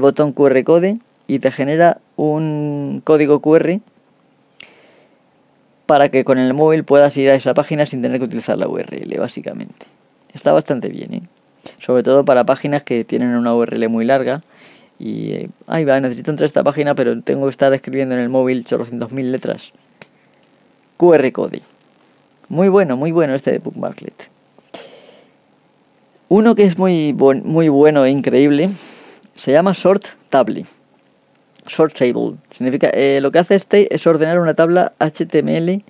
botón 0.00 0.32
QR 0.32 0.62
Code 0.62 0.98
y 1.26 1.40
te 1.40 1.50
genera 1.50 1.98
un 2.16 3.02
código 3.04 3.40
QR 3.40 3.80
para 5.86 6.10
que 6.10 6.22
con 6.22 6.38
el 6.38 6.52
móvil 6.54 6.84
puedas 6.84 7.16
ir 7.16 7.30
a 7.30 7.34
esa 7.34 7.54
página 7.54 7.86
sin 7.86 8.02
tener 8.02 8.18
que 8.18 8.26
utilizar 8.26 8.58
la 8.58 8.68
URL, 8.68 9.18
básicamente. 9.18 9.86
Está 10.34 10.52
bastante 10.52 10.88
bien, 10.88 11.14
¿eh? 11.14 11.22
Sobre 11.78 12.02
todo 12.02 12.24
para 12.24 12.44
páginas 12.44 12.84
que 12.84 13.04
tienen 13.04 13.30
una 13.30 13.54
URL 13.54 13.88
muy 13.88 14.04
larga 14.04 14.42
y 14.98 15.32
eh, 15.32 15.50
ahí 15.66 15.84
va, 15.84 16.00
necesito 16.00 16.30
entrar 16.30 16.44
a 16.44 16.46
esta 16.46 16.64
página, 16.64 16.94
pero 16.94 17.20
tengo 17.22 17.44
que 17.46 17.50
estar 17.50 17.72
escribiendo 17.72 18.14
en 18.14 18.20
el 18.20 18.28
móvil 18.28 18.64
mil 19.10 19.32
letras. 19.32 19.72
QR 20.96 21.30
code. 21.32 21.62
Muy 22.48 22.68
bueno, 22.68 22.96
muy 22.96 23.12
bueno 23.12 23.34
este 23.34 23.58
bookmarklet. 23.58 24.30
Uno 26.28 26.54
que 26.54 26.64
es 26.64 26.76
muy, 26.76 27.14
muy 27.14 27.68
bueno 27.68 28.04
e 28.04 28.10
increíble 28.10 28.68
se 29.34 29.52
llama 29.52 29.72
Sort 29.72 30.04
Table. 30.28 30.66
Sort 31.66 31.94
Table. 31.94 32.34
Significa, 32.50 32.90
eh, 32.92 33.20
lo 33.22 33.30
que 33.30 33.38
hace 33.38 33.54
este 33.54 33.94
es 33.94 34.06
ordenar 34.06 34.40
una 34.40 34.54
tabla 34.54 34.92
HTML 34.98 35.84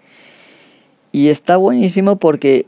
y 1.13 1.29
está 1.29 1.57
buenísimo 1.57 2.17
porque 2.17 2.67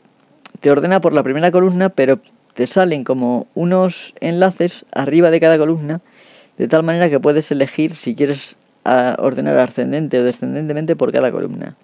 te 0.60 0.70
ordena 0.70 1.00
por 1.00 1.12
la 1.12 1.22
primera 1.22 1.50
columna, 1.50 1.90
pero 1.90 2.20
te 2.54 2.66
salen 2.66 3.04
como 3.04 3.46
unos 3.54 4.14
enlaces 4.20 4.86
arriba 4.92 5.30
de 5.30 5.40
cada 5.40 5.58
columna, 5.58 6.00
de 6.60 6.68
tal 6.68 6.82
manera 6.82 7.08
que 7.08 7.18
puedes 7.18 7.50
elegir 7.50 7.94
si 7.96 8.14
quieres 8.14 8.54
ordenar 8.84 9.56
ascendente 9.56 10.20
o 10.20 10.24
descendentemente 10.24 10.94
por 10.94 11.10
cada 11.10 11.32
columna. 11.32 11.74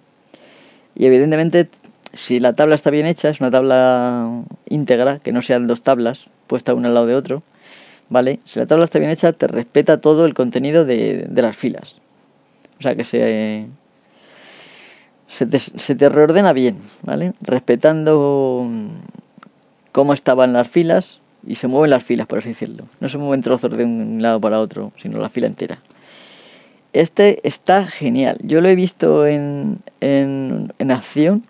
Y 0.93 1.07
evidentemente, 1.07 1.67
si 2.13 2.39
la 2.39 2.53
tabla 2.53 2.75
está 2.75 2.91
bien 2.91 3.07
hecha, 3.07 3.29
es 3.29 3.39
una 3.39 3.49
tabla 3.49 4.43
íntegra, 4.69 5.17
que 5.17 5.31
no 5.31 5.41
sean 5.41 5.65
dos 5.65 5.81
tablas 5.81 6.29
puestas 6.45 6.75
una 6.75 6.89
al 6.89 6.93
lado 6.93 7.07
de 7.07 7.15
otro, 7.15 7.41
¿vale? 8.09 8.39
Si 8.43 8.59
la 8.59 8.67
tabla 8.67 8.85
está 8.85 8.99
bien 8.99 9.09
hecha, 9.09 9.33
te 9.33 9.47
respeta 9.47 9.99
todo 9.99 10.25
el 10.25 10.35
contenido 10.35 10.85
de, 10.85 11.27
las 11.33 11.55
filas. 11.55 11.95
O 12.77 12.83
sea 12.83 12.93
que 12.93 13.03
se, 13.03 13.65
se 15.27 15.95
te, 15.95 16.09
reordena 16.09 16.53
bien, 16.53 16.77
¿vale? 17.01 17.33
Respetando 17.41 18.63
mm, 18.69 18.89
cómo 19.91 20.13
estaban 20.13 20.53
las 20.53 20.67
filas 20.67 21.19
y 21.47 21.55
se 21.55 21.67
mueven 21.67 21.89
las 21.89 22.03
filas, 22.03 22.27
por 22.27 22.39
así 22.39 22.49
decirlo. 22.49 22.85
No 22.99 23.09
se 23.09 23.17
mueven 23.17 23.41
trozos 23.41 23.75
de 23.75 23.85
un 23.85 24.21
lado 24.21 24.39
para 24.39 24.59
otro, 24.59 24.91
sino 24.97 25.17
la 25.17 25.29
fila 25.29 25.47
entera. 25.47 25.79
Este 26.93 27.39
está 27.47 27.87
genial. 27.87 28.37
Yo 28.43 28.61
lo 28.61 28.69
he 28.69 28.75
visto 28.75 29.25
en, 29.25 29.79
en, 30.01 30.73
en 30.77 30.91
acción. 30.91 31.43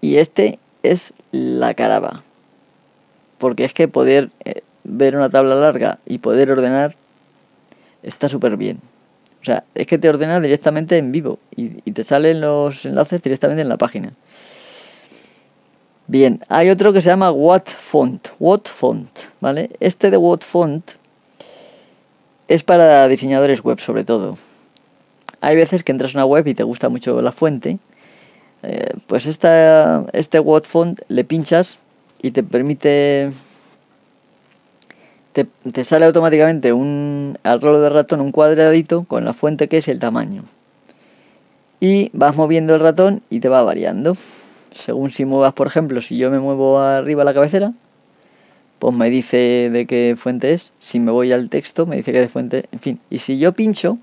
Y 0.00 0.16
este 0.16 0.58
es 0.82 1.12
la 1.32 1.74
caraba 1.74 2.22
porque 3.40 3.64
es 3.64 3.72
que 3.72 3.88
poder 3.88 4.30
eh, 4.44 4.62
ver 4.84 5.16
una 5.16 5.30
tabla 5.30 5.56
larga 5.56 5.98
y 6.06 6.18
poder 6.18 6.52
ordenar 6.52 6.94
está 8.02 8.28
súper 8.28 8.56
bien. 8.56 8.78
O 9.40 9.44
sea, 9.44 9.64
es 9.74 9.86
que 9.86 9.98
te 9.98 10.10
ordena 10.10 10.40
directamente 10.40 10.98
en 10.98 11.10
vivo 11.10 11.38
y, 11.56 11.90
te 11.90 12.04
salen 12.04 12.42
los 12.42 12.84
enlaces 12.84 13.22
directamente 13.22 13.62
en 13.62 13.70
la 13.70 13.78
página. 13.78 14.12
Bien, 16.10 16.40
hay 16.48 16.70
otro 16.70 16.92
que 16.92 17.02
se 17.02 17.08
llama 17.08 17.30
What 17.30 17.66
Font. 17.66 18.30
What 18.40 18.62
Font, 18.64 19.08
¿vale? 19.40 19.70
Este 19.78 20.10
de 20.10 20.16
What 20.16 20.40
Font 20.40 20.90
es 22.48 22.64
para 22.64 23.06
diseñadores 23.06 23.62
web 23.62 23.78
sobre 23.78 24.02
todo. 24.02 24.36
Hay 25.40 25.54
veces 25.54 25.84
que 25.84 25.92
entras 25.92 26.16
a 26.16 26.18
una 26.18 26.24
web 26.24 26.48
y 26.48 26.54
te 26.54 26.64
gusta 26.64 26.88
mucho 26.88 27.22
la 27.22 27.30
fuente. 27.30 27.78
Eh, 28.64 28.88
pues 29.06 29.26
esta, 29.26 30.04
este 30.12 30.40
What 30.40 30.64
Font 30.64 31.00
le 31.06 31.22
pinchas 31.22 31.78
y 32.20 32.32
te 32.32 32.42
permite 32.42 33.30
te, 35.32 35.84
sale 35.84 36.06
automáticamente 36.06 36.72
un 36.72 37.38
al 37.44 37.60
rolo 37.60 37.80
de 37.80 37.88
ratón 37.88 38.20
un 38.20 38.32
cuadradito 38.32 39.04
con 39.04 39.24
la 39.24 39.32
fuente 39.32 39.68
que 39.68 39.78
es 39.78 39.86
el 39.86 40.00
tamaño 40.00 40.42
y 41.78 42.10
vas 42.14 42.36
moviendo 42.36 42.74
el 42.74 42.80
ratón 42.80 43.22
y 43.30 43.38
te 43.38 43.48
va 43.48 43.62
variando 43.62 44.16
según 44.74 45.10
si 45.10 45.24
muevas 45.24 45.52
por 45.52 45.66
ejemplo 45.66 46.00
si 46.00 46.16
yo 46.16 46.30
me 46.30 46.38
muevo 46.38 46.80
arriba 46.80 47.24
la 47.24 47.34
cabecera 47.34 47.72
pues 48.78 48.94
me 48.94 49.10
dice 49.10 49.70
de 49.70 49.86
qué 49.86 50.16
fuente 50.18 50.52
es 50.52 50.72
si 50.78 51.00
me 51.00 51.12
voy 51.12 51.32
al 51.32 51.48
texto 51.48 51.86
me 51.86 51.96
dice 51.96 52.12
que 52.12 52.20
de 52.20 52.28
fuente 52.28 52.66
en 52.72 52.78
fin 52.78 53.00
y 53.10 53.18
si 53.18 53.38
yo 53.38 53.52
pincho 53.52 53.98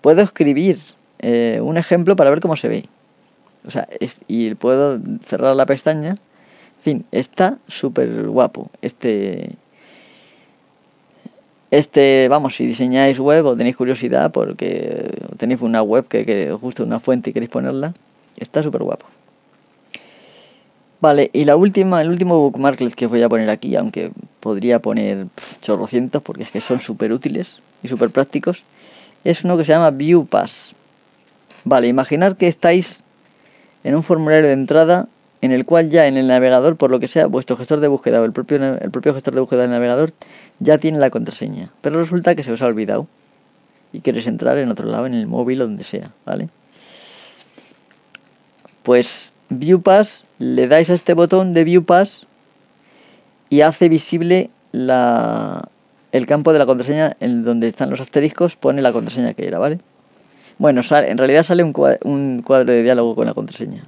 puedo 0.00 0.22
escribir 0.22 0.78
eh, 1.18 1.60
un 1.62 1.76
ejemplo 1.76 2.16
para 2.16 2.30
ver 2.30 2.40
cómo 2.40 2.56
se 2.56 2.68
ve 2.68 2.84
o 3.66 3.70
sea 3.70 3.88
es, 4.00 4.20
y 4.28 4.54
puedo 4.54 5.00
cerrar 5.24 5.56
la 5.56 5.66
pestaña 5.66 6.16
fin, 6.86 7.04
está 7.10 7.58
súper 7.66 8.28
guapo. 8.28 8.70
Este, 8.80 9.56
este, 11.72 12.28
vamos, 12.30 12.54
si 12.54 12.64
diseñáis 12.64 13.18
web 13.18 13.44
o 13.44 13.56
tenéis 13.56 13.76
curiosidad 13.76 14.30
porque 14.30 15.10
tenéis 15.36 15.62
una 15.62 15.82
web 15.82 16.06
que, 16.06 16.24
que 16.24 16.52
os 16.52 16.60
gusta 16.60 16.84
una 16.84 17.00
fuente 17.00 17.30
y 17.30 17.32
queréis 17.32 17.50
ponerla, 17.50 17.92
está 18.36 18.62
súper 18.62 18.84
guapo. 18.84 19.06
Vale, 21.00 21.30
y 21.32 21.44
la 21.44 21.56
última, 21.56 22.00
el 22.00 22.08
último 22.08 22.38
bookmarklet 22.40 22.94
que 22.94 23.06
voy 23.06 23.22
a 23.22 23.28
poner 23.28 23.50
aquí, 23.50 23.76
aunque 23.76 24.12
podría 24.40 24.80
poner 24.80 25.26
chorrocientos 25.60 26.22
porque 26.22 26.42
es 26.42 26.50
que 26.50 26.60
son 26.60 26.80
súper 26.80 27.12
útiles 27.12 27.60
y 27.82 27.88
súper 27.88 28.10
prácticos, 28.10 28.64
es 29.22 29.44
uno 29.44 29.58
que 29.58 29.64
se 29.64 29.72
llama 29.72 29.90
ViewPass. 29.90 30.74
Vale, 31.64 31.88
imaginad 31.88 32.36
que 32.36 32.48
estáis 32.48 33.02
en 33.84 33.94
un 33.94 34.02
formulario 34.02 34.46
de 34.46 34.52
entrada 34.52 35.08
en 35.42 35.52
el 35.52 35.66
cual 35.66 35.90
ya 35.90 36.06
en 36.06 36.16
el 36.16 36.28
navegador, 36.28 36.76
por 36.76 36.90
lo 36.90 36.98
que 36.98 37.08
sea, 37.08 37.26
vuestro 37.26 37.56
gestor 37.56 37.80
de 37.80 37.88
búsqueda 37.88 38.20
o 38.20 38.24
el 38.24 38.32
propio, 38.32 38.56
el 38.56 38.90
propio 38.90 39.12
gestor 39.12 39.34
de 39.34 39.40
búsqueda 39.40 39.62
del 39.62 39.70
navegador 39.70 40.12
ya 40.60 40.78
tiene 40.78 40.98
la 40.98 41.10
contraseña. 41.10 41.70
Pero 41.82 42.00
resulta 42.00 42.34
que 42.34 42.42
se 42.42 42.52
os 42.52 42.62
ha 42.62 42.66
olvidado 42.66 43.06
y 43.92 44.00
queréis 44.00 44.26
entrar 44.26 44.56
en 44.58 44.70
otro 44.70 44.88
lado, 44.88 45.06
en 45.06 45.14
el 45.14 45.26
móvil 45.26 45.60
o 45.60 45.66
donde 45.66 45.84
sea, 45.84 46.12
¿vale? 46.24 46.48
Pues 48.82 49.32
ViewPass, 49.48 50.24
le 50.38 50.66
dais 50.68 50.90
a 50.90 50.94
este 50.94 51.14
botón 51.14 51.52
de 51.52 51.64
ViewPass 51.64 52.26
y 53.48 53.60
hace 53.60 53.88
visible 53.88 54.50
la, 54.72 55.68
el 56.12 56.26
campo 56.26 56.52
de 56.52 56.58
la 56.58 56.66
contraseña 56.66 57.16
en 57.20 57.44
donde 57.44 57.68
están 57.68 57.90
los 57.90 58.00
asteriscos, 58.00 58.56
pone 58.56 58.82
la 58.82 58.92
contraseña 58.92 59.34
que 59.34 59.46
era, 59.46 59.58
¿vale? 59.58 59.78
Bueno, 60.58 60.80
en 60.90 61.18
realidad 61.18 61.42
sale 61.42 61.62
un 61.62 61.72
cuadro, 61.72 61.98
un 62.04 62.42
cuadro 62.42 62.72
de 62.72 62.82
diálogo 62.82 63.14
con 63.14 63.26
la 63.26 63.34
contraseña, 63.34 63.84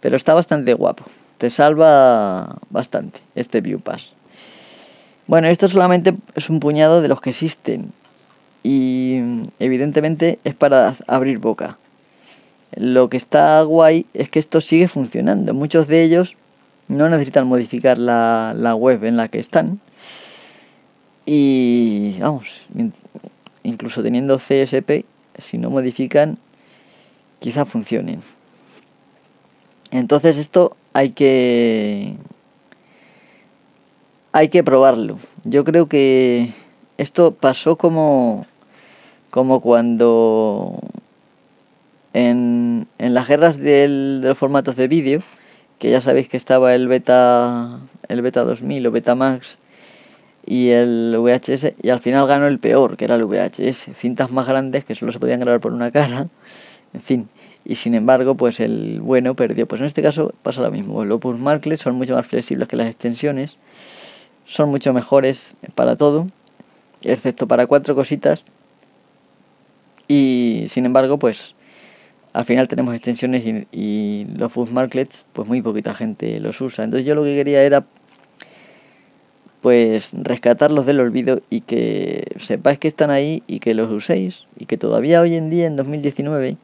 pero 0.00 0.16
está 0.16 0.34
bastante 0.34 0.74
guapo, 0.74 1.04
te 1.38 1.50
salva 1.50 2.56
bastante 2.70 3.20
este 3.34 3.60
View 3.60 3.80
Pass. 3.80 4.14
Bueno, 5.26 5.48
esto 5.48 5.68
solamente 5.68 6.14
es 6.34 6.50
un 6.50 6.60
puñado 6.60 7.02
de 7.02 7.08
los 7.08 7.20
que 7.20 7.30
existen 7.30 7.92
y 8.62 9.20
evidentemente 9.58 10.38
es 10.44 10.54
para 10.54 10.94
abrir 11.06 11.38
boca. 11.38 11.78
Lo 12.76 13.08
que 13.08 13.16
está 13.16 13.62
guay 13.62 14.06
es 14.14 14.28
que 14.28 14.38
esto 14.38 14.60
sigue 14.60 14.88
funcionando. 14.88 15.54
Muchos 15.54 15.88
de 15.88 16.02
ellos 16.02 16.36
no 16.88 17.08
necesitan 17.08 17.46
modificar 17.46 17.98
la, 17.98 18.54
la 18.56 18.74
web 18.74 19.04
en 19.04 19.16
la 19.16 19.28
que 19.28 19.38
están. 19.38 19.80
Y 21.26 22.16
vamos, 22.20 22.66
incluso 23.62 24.02
teniendo 24.02 24.38
CSP, 24.38 25.04
si 25.38 25.58
no 25.58 25.70
modifican, 25.70 26.38
quizá 27.38 27.64
funcionen. 27.64 28.20
Entonces 29.90 30.38
esto 30.38 30.76
hay 30.92 31.10
que 31.10 32.16
hay 34.32 34.48
que 34.48 34.62
probarlo. 34.62 35.18
Yo 35.44 35.64
creo 35.64 35.88
que 35.88 36.52
esto 36.98 37.32
pasó 37.32 37.76
como, 37.76 38.46
como 39.30 39.60
cuando 39.60 40.78
en, 42.12 42.88
en 42.98 43.14
las 43.14 43.28
guerras 43.28 43.58
del, 43.58 44.20
de 44.22 44.28
los 44.28 44.38
formatos 44.38 44.76
de 44.76 44.88
vídeo, 44.88 45.22
que 45.78 45.90
ya 45.90 46.00
sabéis 46.00 46.28
que 46.28 46.36
estaba 46.36 46.74
el 46.74 46.88
beta, 46.88 47.80
el 48.08 48.22
beta 48.22 48.44
2000 48.44 48.86
o 48.86 48.90
beta 48.90 49.14
max 49.14 49.58
y 50.46 50.70
el 50.70 51.16
VHS, 51.18 51.74
y 51.82 51.90
al 51.90 52.00
final 52.00 52.26
ganó 52.26 52.46
el 52.46 52.58
peor, 52.58 52.96
que 52.96 53.04
era 53.04 53.14
el 53.14 53.24
VHS, 53.24 53.90
cintas 53.94 54.30
más 54.32 54.46
grandes 54.46 54.84
que 54.84 54.94
solo 54.94 55.12
se 55.12 55.18
podían 55.20 55.40
grabar 55.40 55.60
por 55.60 55.72
una 55.72 55.90
cara, 55.90 56.28
en 56.92 57.00
fin, 57.00 57.28
y 57.64 57.76
sin 57.76 57.94
embargo, 57.94 58.34
pues 58.34 58.58
el 58.60 59.00
bueno 59.00 59.34
perdió. 59.34 59.68
Pues 59.68 59.80
en 59.80 59.86
este 59.86 60.02
caso 60.02 60.32
pasa 60.42 60.62
lo 60.62 60.70
mismo, 60.70 61.04
los 61.04 61.16
Opus 61.16 61.40
Marklet 61.40 61.78
son 61.78 61.94
mucho 61.94 62.14
más 62.14 62.26
flexibles 62.26 62.68
que 62.68 62.76
las 62.76 62.88
extensiones, 62.88 63.58
son 64.46 64.70
mucho 64.70 64.92
mejores 64.92 65.54
para 65.74 65.96
todo, 65.96 66.26
excepto 67.02 67.46
para 67.46 67.66
cuatro 67.66 67.94
cositas. 67.94 68.44
Y 70.08 70.64
sin 70.68 70.86
embargo, 70.86 71.18
pues 71.18 71.54
al 72.32 72.44
final 72.44 72.68
tenemos 72.68 72.94
extensiones 72.94 73.42
y, 73.72 74.26
los 74.36 74.52
full 74.52 74.68
marklets, 74.70 75.26
pues 75.32 75.48
muy 75.48 75.62
poquita 75.62 75.94
gente 75.94 76.40
los 76.40 76.60
usa. 76.60 76.84
Entonces 76.84 77.06
yo 77.06 77.14
lo 77.14 77.24
que 77.24 77.34
quería 77.34 77.62
era 77.62 77.84
pues 79.60 80.12
rescatarlos 80.14 80.86
del 80.86 81.00
olvido 81.00 81.42
y 81.50 81.60
que 81.60 82.24
sepáis 82.38 82.78
que 82.78 82.88
están 82.88 83.10
ahí 83.10 83.42
y 83.46 83.60
que 83.60 83.74
los 83.74 83.90
uséis 83.90 84.46
y 84.58 84.64
que 84.64 84.78
todavía 84.78 85.20
hoy 85.20 85.34
en 85.34 85.50
día 85.50 85.66
en 85.66 85.76
2019 85.76 86.56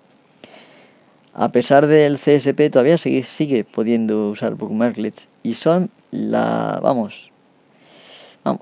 a 1.34 1.52
pesar 1.52 1.86
del 1.86 2.16
CSP 2.16 2.70
todavía 2.70 2.96
sigue, 2.96 3.24
sigue 3.24 3.64
pudiendo 3.64 4.30
usar 4.30 4.54
bookmarklets 4.54 5.28
y 5.42 5.52
son 5.52 5.90
la 6.10 6.80
vamos 6.82 7.30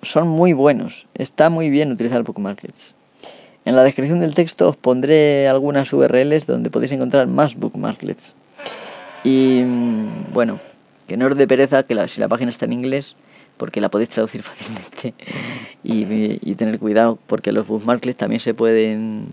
son 0.02 0.28
muy 0.28 0.52
buenos. 0.52 1.06
Está 1.14 1.50
muy 1.50 1.70
bien 1.70 1.92
utilizar 1.92 2.22
bookmarklets. 2.22 2.94
En 3.64 3.76
la 3.76 3.82
descripción 3.82 4.20
del 4.20 4.34
texto 4.34 4.68
os 4.68 4.76
pondré 4.76 5.48
algunas 5.48 5.92
URLs 5.92 6.46
donde 6.46 6.70
podéis 6.70 6.92
encontrar 6.92 7.26
más 7.28 7.54
bookmarklets. 7.56 8.34
Y 9.24 9.62
mm, 9.64 10.32
bueno, 10.34 10.60
que 11.06 11.16
no 11.16 11.26
os 11.26 11.36
de 11.36 11.46
pereza 11.46 11.82
que 11.84 11.94
la, 11.94 12.08
si 12.08 12.20
la 12.20 12.28
página 12.28 12.50
está 12.50 12.66
en 12.66 12.74
inglés, 12.74 13.16
porque 13.56 13.80
la 13.80 13.88
podéis 13.88 14.10
traducir 14.10 14.42
fácilmente. 14.48 15.14
y, 15.82 16.04
y 16.50 16.54
tener 16.56 16.78
cuidado, 16.78 17.18
porque 17.26 17.52
los 17.52 17.66
bookmarklets 17.66 18.18
también 18.18 18.40
se 18.40 18.52
pueden 18.52 19.28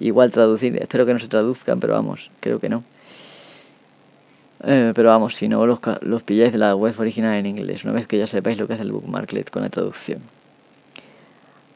igual 0.00 0.32
traducir. 0.32 0.76
Espero 0.76 1.06
que 1.06 1.12
no 1.12 1.20
se 1.20 1.28
traduzcan, 1.28 1.78
pero 1.78 1.94
vamos, 1.94 2.30
creo 2.40 2.58
que 2.58 2.68
no. 2.68 2.82
Eh, 4.66 4.92
pero 4.94 5.10
vamos, 5.10 5.36
si 5.36 5.46
no 5.48 5.66
los, 5.66 5.78
los 6.00 6.22
pilláis 6.22 6.52
de 6.52 6.58
la 6.58 6.74
web 6.74 6.94
original 6.98 7.34
en 7.34 7.46
inglés, 7.46 7.84
una 7.84 7.92
vez 7.92 8.06
que 8.06 8.18
ya 8.18 8.26
sepáis 8.26 8.58
lo 8.58 8.66
que 8.66 8.72
hace 8.72 8.82
el 8.82 8.92
bookmarklet 8.92 9.50
con 9.50 9.62
la 9.62 9.68
traducción. 9.68 10.20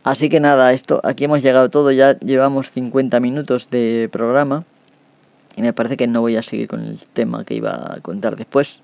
Así 0.08 0.30
que 0.30 0.40
nada, 0.40 0.72
esto 0.72 1.02
aquí 1.04 1.24
hemos 1.24 1.42
llegado 1.42 1.68
todo, 1.68 1.90
ya 1.90 2.18
llevamos 2.20 2.70
50 2.70 3.20
minutos 3.20 3.68
de 3.68 4.08
programa 4.10 4.64
y 5.54 5.60
me 5.60 5.74
parece 5.74 5.98
que 5.98 6.06
no 6.06 6.22
voy 6.22 6.34
a 6.36 6.40
seguir 6.40 6.66
con 6.66 6.80
el 6.80 6.98
tema 7.12 7.44
que 7.44 7.52
iba 7.52 7.92
a 7.92 8.00
contar 8.00 8.36
después. 8.36 8.80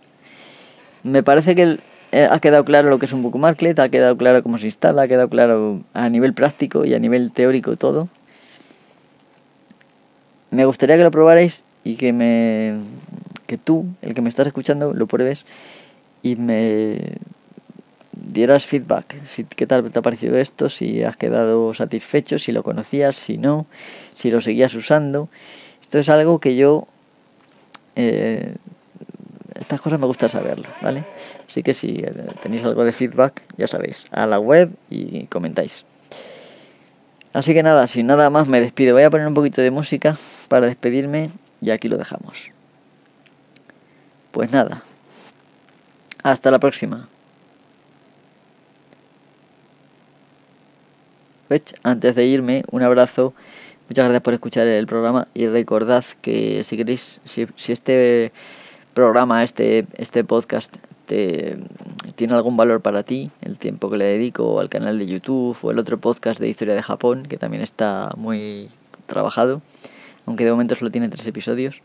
Me 1.03 1.23
parece 1.23 1.55
que 1.55 1.79
eh, 2.13 2.29
ha 2.31 2.39
quedado 2.41 2.67
claro 2.67 2.91
lo 2.91 2.99
que 2.99 3.07
es 3.07 3.15
un 3.15 3.23
bookmarklet, 3.23 3.79
ha 3.79 3.89
quedado 3.89 4.19
claro 4.19 4.43
cómo 4.43 4.59
se 4.59 4.67
instala, 4.67 5.01
ha 5.01 5.09
quedado 5.09 5.31
claro 5.31 5.81
a 5.95 6.11
nivel 6.11 6.35
práctico 6.35 6.85
y 6.85 6.93
a 6.93 6.99
nivel 6.99 7.33
teórico 7.33 7.75
todo. 7.77 8.11
Me 10.51 10.67
gustaría 10.67 10.99
que 10.99 11.05
lo 11.05 11.11
probarais 11.11 11.65
y 11.85 11.97
que 11.97 12.13
me 12.13 12.81
que 13.47 13.57
tú, 13.57 13.87
el 14.03 14.13
que 14.13 14.21
me 14.21 14.29
estás 14.29 14.47
escuchando, 14.47 14.93
lo 14.93 15.07
pruebes 15.07 15.47
y 16.23 16.37
me 16.37 17.17
dieras 18.17 18.67
feedback. 18.67 19.17
Si, 19.27 19.45
¿Qué 19.45 19.67
tal 19.67 19.91
te 19.91 19.99
ha 19.99 20.03
parecido 20.03 20.37
esto? 20.37 20.69
Si 20.69 21.03
has 21.03 21.17
quedado 21.17 21.75
satisfecho, 21.75 22.39
si 22.39 22.53
lo 22.53 22.63
conocías, 22.63 23.17
si 23.17 23.39
no, 23.39 23.67
si 24.15 24.31
lo 24.31 24.41
seguías 24.41 24.75
usando. 24.75 25.29
Esto 25.81 25.99
es 25.99 26.09
algo 26.09 26.39
que 26.39 26.57
yo... 26.57 26.87
Eh, 27.97 28.55
estas 29.55 29.81
cosas 29.81 30.01
me 30.01 30.07
gusta 30.07 30.29
saberlo, 30.29 30.69
¿vale? 30.83 31.05
Así 31.49 31.63
que 31.63 31.75
si 31.75 32.03
eh, 32.05 32.13
tenéis 32.43 32.65
algo 32.65 32.85
de 32.85 32.93
feedback, 32.93 33.43
ya 33.57 33.69
sabéis, 33.69 34.07
a 34.11 34.27
la 34.27 34.41
web 34.41 34.71
y 34.91 35.27
comentáis. 35.27 35.85
Así 37.35 37.53
que 37.53 37.63
nada, 37.63 37.87
sin 37.89 38.07
nada 38.07 38.31
más 38.31 38.49
me 38.49 38.61
despido. 38.61 38.95
Voy 38.95 39.03
a 39.03 39.11
poner 39.11 39.27
un 39.27 39.35
poquito 39.35 39.61
de 39.61 39.71
música 39.71 40.17
para 40.49 40.67
despedirme 40.67 41.31
y 41.61 41.71
aquí 41.71 41.89
lo 41.89 41.97
dejamos. 41.97 42.53
Pues 44.31 44.53
nada. 44.53 44.83
Hasta 46.23 46.51
la 46.51 46.59
próxima. 46.59 47.09
Antes 51.83 52.15
de 52.15 52.25
irme, 52.25 52.65
un 52.71 52.83
abrazo. 52.83 53.35
Muchas 53.89 54.05
gracias 54.07 54.23
por 54.23 54.33
escuchar 54.33 54.67
el 54.67 54.87
programa 54.87 55.29
y 55.35 55.47
recordad 55.47 56.03
que 56.23 56.65
si 56.65 56.77
queréis, 56.79 57.21
si, 57.25 57.47
este 57.71 58.33
programa, 58.95 59.43
este, 59.43 59.87
este 59.99 60.25
podcast 60.25 60.75
te, 61.05 61.59
tiene 62.15 62.33
algún 62.33 62.57
valor 62.57 62.81
para 62.81 63.03
ti, 63.03 63.31
el 63.43 63.59
tiempo 63.59 63.91
que 63.91 63.99
le 63.99 64.07
dedico 64.07 64.59
al 64.59 64.71
canal 64.71 64.99
de 64.99 65.07
YouTube 65.07 65.57
o 65.61 65.71
el 65.71 65.79
otro 65.79 65.99
podcast 65.99 66.41
de 66.41 66.49
historia 66.49 66.75
de 66.75 66.83
Japón, 66.83 67.25
que 67.25 67.37
también 67.37 67.63
está 67.63 68.09
muy 68.17 68.71
trabajado, 69.05 69.61
aunque 70.25 70.47
de 70.47 70.51
momento 70.51 70.75
solo 70.75 70.91
tiene 70.91 71.11
tres 71.11 71.27
episodios. 71.27 71.83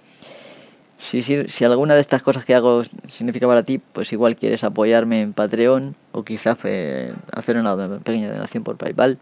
Si, 1.00 1.22
si, 1.22 1.50
si 1.50 1.66
alguna 1.66 1.96
de 1.96 2.02
estas 2.02 2.24
cosas 2.24 2.46
que 2.46 2.56
hago 2.56 2.84
significa 3.06 3.46
para 3.46 3.64
ti, 3.64 3.80
pues 3.80 4.14
igual 4.14 4.38
quieres 4.38 4.64
apoyarme 4.64 5.22
en 5.22 5.34
Patreon 5.34 5.96
o 6.14 6.24
quizás 6.24 6.58
eh, 6.64 7.14
hacer 7.34 7.58
una 7.58 8.00
pequeña 8.00 8.32
donación 8.32 8.64
por 8.64 8.78
PayPal. 8.78 9.18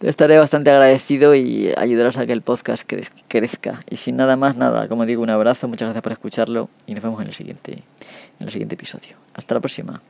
Estaré 0.00 0.38
bastante 0.38 0.70
agradecido 0.70 1.34
y 1.34 1.74
ayudaros 1.76 2.16
a 2.16 2.24
que 2.24 2.32
el 2.32 2.40
podcast 2.40 2.90
crezca. 3.28 3.82
Y 3.90 3.96
sin 3.96 4.16
nada 4.16 4.34
más, 4.34 4.56
nada, 4.56 4.88
como 4.88 5.04
digo, 5.04 5.22
un 5.22 5.28
abrazo, 5.28 5.68
muchas 5.68 5.88
gracias 5.88 6.02
por 6.02 6.12
escucharlo 6.12 6.70
y 6.86 6.94
nos 6.94 7.02
vemos 7.02 7.20
en 7.20 7.26
el 7.26 7.34
siguiente, 7.34 7.72
en 7.72 8.46
el 8.46 8.50
siguiente 8.50 8.76
episodio. 8.76 9.16
Hasta 9.34 9.56
la 9.56 9.60
próxima. 9.60 10.00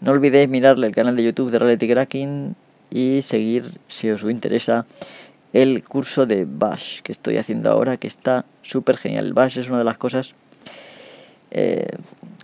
No 0.00 0.12
olvidéis 0.12 0.48
mirarle 0.48 0.86
el 0.86 0.94
canal 0.94 1.16
de 1.16 1.24
YouTube 1.24 1.50
de 1.50 1.58
Reality 1.58 1.88
Cracking 1.88 2.54
y 2.90 3.22
seguir, 3.22 3.80
si 3.88 4.10
os 4.10 4.22
interesa, 4.22 4.86
el 5.52 5.82
curso 5.82 6.24
de 6.24 6.46
Bash 6.48 7.00
que 7.00 7.10
estoy 7.10 7.36
haciendo 7.36 7.68
ahora, 7.72 7.96
que 7.96 8.06
está 8.06 8.44
súper 8.62 8.96
genial. 8.96 9.32
Bash 9.32 9.58
es 9.58 9.68
una 9.68 9.78
de 9.78 9.84
las 9.84 9.98
cosas 9.98 10.36
eh, 11.50 11.88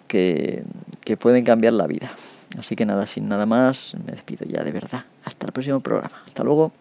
que, 0.08 0.64
que 1.04 1.16
pueden 1.16 1.44
cambiar 1.44 1.74
la 1.74 1.86
vida. 1.86 2.12
Así 2.58 2.74
que 2.74 2.84
nada, 2.84 3.06
sin 3.06 3.28
nada 3.28 3.46
más, 3.46 3.94
me 4.04 4.10
despido 4.10 4.44
ya 4.46 4.64
de 4.64 4.72
verdad. 4.72 5.04
Hasta 5.24 5.46
el 5.46 5.52
próximo 5.52 5.78
programa. 5.78 6.24
Hasta 6.26 6.42
luego. 6.42 6.72